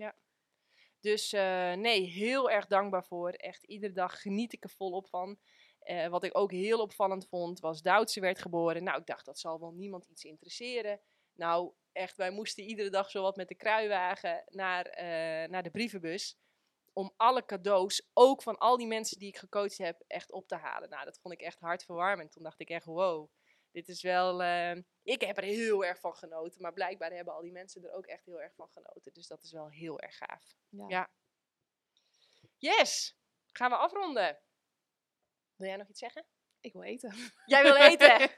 Dus 1.00 1.32
eh, 1.32 1.72
nee, 1.72 2.00
heel 2.02 2.50
erg 2.50 2.66
dankbaar 2.66 3.04
voor. 3.04 3.30
Echt 3.30 3.64
iedere 3.64 3.92
dag 3.92 4.20
geniet 4.20 4.52
ik 4.52 4.64
er 4.64 4.70
volop 4.70 5.08
van. 5.08 5.38
Eh, 5.78 6.08
wat 6.08 6.24
ik 6.24 6.38
ook 6.38 6.50
heel 6.50 6.80
opvallend 6.80 7.28
vond, 7.28 7.60
was 7.60 7.82
Duitse 7.82 8.20
werd 8.20 8.38
geboren. 8.38 8.82
Nou, 8.84 9.00
ik 9.00 9.06
dacht, 9.06 9.24
dat 9.24 9.38
zal 9.38 9.60
wel 9.60 9.72
niemand 9.72 10.06
iets 10.06 10.24
interesseren. 10.24 11.00
Nou, 11.32 11.72
echt, 11.92 12.16
wij 12.16 12.30
moesten 12.30 12.64
iedere 12.64 12.90
dag 12.90 13.10
zo 13.10 13.22
wat 13.22 13.36
met 13.36 13.48
de 13.48 13.54
kruiwagen 13.54 14.44
naar, 14.46 14.84
eh, 14.86 15.48
naar 15.50 15.62
de 15.62 15.70
brievenbus. 15.70 16.38
Om 16.98 17.12
alle 17.16 17.44
cadeaus, 17.44 18.08
ook 18.12 18.42
van 18.42 18.58
al 18.58 18.76
die 18.76 18.86
mensen 18.86 19.18
die 19.18 19.28
ik 19.28 19.36
gecoacht 19.36 19.78
heb, 19.78 20.02
echt 20.06 20.32
op 20.32 20.48
te 20.48 20.54
halen. 20.56 20.88
Nou, 20.88 21.04
dat 21.04 21.18
vond 21.18 21.34
ik 21.34 21.40
echt 21.40 21.58
hartverwarmend. 21.60 22.32
Toen 22.32 22.42
dacht 22.42 22.60
ik 22.60 22.70
echt, 22.70 22.84
wow, 22.84 23.30
dit 23.70 23.88
is 23.88 24.02
wel... 24.02 24.42
eh, 24.42 24.76
ik 25.02 25.20
heb 25.20 25.36
er 25.36 25.42
heel 25.42 25.84
erg 25.84 26.00
van 26.00 26.14
genoten. 26.16 26.62
Maar 26.62 26.72
blijkbaar 26.72 27.10
hebben 27.10 27.34
al 27.34 27.40
die 27.42 27.52
mensen 27.52 27.84
er 27.84 27.92
ook 27.92 28.06
echt 28.06 28.24
heel 28.24 28.40
erg 28.40 28.54
van 28.54 28.68
genoten. 28.68 29.12
Dus 29.12 29.26
dat 29.26 29.42
is 29.42 29.52
wel 29.52 29.68
heel 29.68 30.00
erg 30.00 30.16
gaaf. 30.16 30.54
Ja. 30.68 30.84
Ja. 30.88 31.10
Yes, 32.56 33.16
gaan 33.52 33.70
we 33.70 33.76
afronden. 33.76 34.38
Wil 35.56 35.68
jij 35.68 35.76
nog 35.76 35.88
iets 35.88 35.98
zeggen? 35.98 36.26
Ik 36.60 36.72
wil 36.72 36.82
eten. 36.82 37.14
Jij 37.44 37.62
wil 37.62 37.76
eten. 37.76 38.30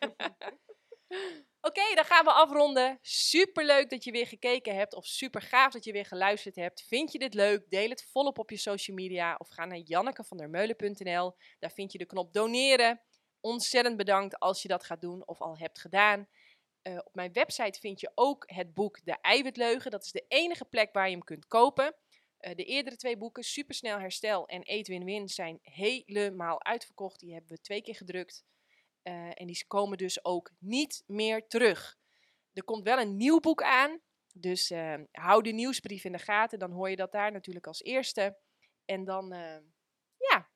Oké, 1.61 1.95
dan 1.95 2.05
gaan 2.05 2.25
we 2.25 2.33
afronden. 2.33 2.99
Super 3.03 3.65
leuk 3.65 3.91
dat 3.91 4.05
je 4.05 4.11
weer 4.11 4.27
gekeken 4.27 4.75
hebt 4.75 4.95
of 4.95 5.07
super 5.07 5.43
gaaf 5.43 5.73
dat 5.73 5.85
je 5.85 5.93
weer 5.93 6.07
geluisterd 6.07 6.57
hebt. 6.57 6.83
Vind 6.83 7.13
je 7.13 7.19
dit 7.19 7.35
leuk? 7.35 7.71
Deel 7.71 7.89
het 7.89 8.05
volop 8.11 8.39
op 8.39 8.51
je 8.51 8.57
social 8.57 8.97
media 8.97 9.35
of 9.39 9.49
ga 9.49 9.65
naar 9.65 9.79
jannekevandermeulen.nl. 9.79 11.35
Daar 11.59 11.71
vind 11.71 11.93
je 11.93 11.99
de 11.99 12.07
knop 12.07 12.33
doneren. 12.33 13.01
Ontzettend 13.41 13.97
bedankt 13.97 14.39
als 14.39 14.63
je 14.63 14.69
dat 14.69 14.85
gaat 14.85 15.01
doen 15.01 15.27
of 15.27 15.41
al 15.41 15.59
hebt 15.59 15.79
gedaan. 15.79 16.29
Uh, 16.83 16.99
op 17.05 17.15
mijn 17.15 17.33
website 17.33 17.81
vind 17.81 18.01
je 18.01 18.11
ook 18.15 18.45
het 18.47 18.75
boek 18.75 19.05
De 19.05 19.17
Eiwitleugen. 19.21 19.91
Dat 19.91 20.05
is 20.05 20.13
de 20.13 20.25
enige 20.29 20.65
plek 20.65 20.93
waar 20.93 21.07
je 21.07 21.13
hem 21.13 21.25
kunt 21.25 21.47
kopen. 21.47 21.95
Uh, 22.41 22.55
de 22.55 22.65
eerdere 22.65 22.97
twee 22.97 23.17
boeken, 23.17 23.43
Supersnel 23.43 23.99
Herstel 23.99 24.47
en 24.47 24.61
Eet 24.65 24.89
Win 24.89 25.05
Win, 25.05 25.29
zijn 25.29 25.59
helemaal 25.63 26.65
uitverkocht. 26.65 27.21
Die 27.21 27.33
hebben 27.33 27.51
we 27.51 27.61
twee 27.61 27.83
keer 27.83 27.95
gedrukt. 27.97 28.45
Uh, 29.09 29.31
en 29.35 29.47
die 29.47 29.65
komen 29.67 29.99
dus 29.99 30.25
ook 30.25 30.51
niet 30.59 31.03
meer 31.07 31.47
terug. 31.47 31.99
Er 32.53 32.65
komt 32.65 32.85
wel 32.85 32.99
een 32.99 33.17
nieuw 33.17 33.41
boek 33.41 33.63
aan. 33.63 34.01
Dus 34.33 34.73
hou 35.13 35.43
de 35.43 35.53
nieuwsbrief 35.53 36.05
in 36.05 36.13
de 36.13 36.19
gaten. 36.19 36.59
Dan 36.59 36.71
hoor 36.71 36.91
je 36.91 36.97
dat 36.97 37.13
daar 37.13 37.33
natuurlijk 37.33 37.67
als 37.67 37.83
eerste. 37.83 38.39
En 38.85 39.05
dan, 39.05 39.29
ja, 40.17 40.51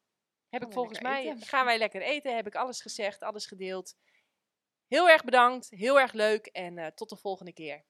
heb 0.49 0.63
ik 0.63 0.73
volgens 0.73 1.01
mij, 1.01 1.29
eten. 1.29 1.43
gaan 1.43 1.65
wij 1.65 1.79
lekker 1.79 2.03
eten. 2.03 2.37
Heb 2.37 2.47
ik 2.47 2.55
alles 2.55 2.81
gezegd, 2.81 3.23
alles 3.23 3.47
gedeeld. 3.47 3.97
Heel 4.87 5.09
erg 5.09 5.25
bedankt, 5.25 5.71
heel 5.71 6.01
erg 6.01 6.13
leuk 6.13 6.47
en 6.47 6.77
uh, 6.77 6.87
tot 6.87 7.09
de 7.09 7.17
volgende 7.17 7.53
keer. 7.53 7.85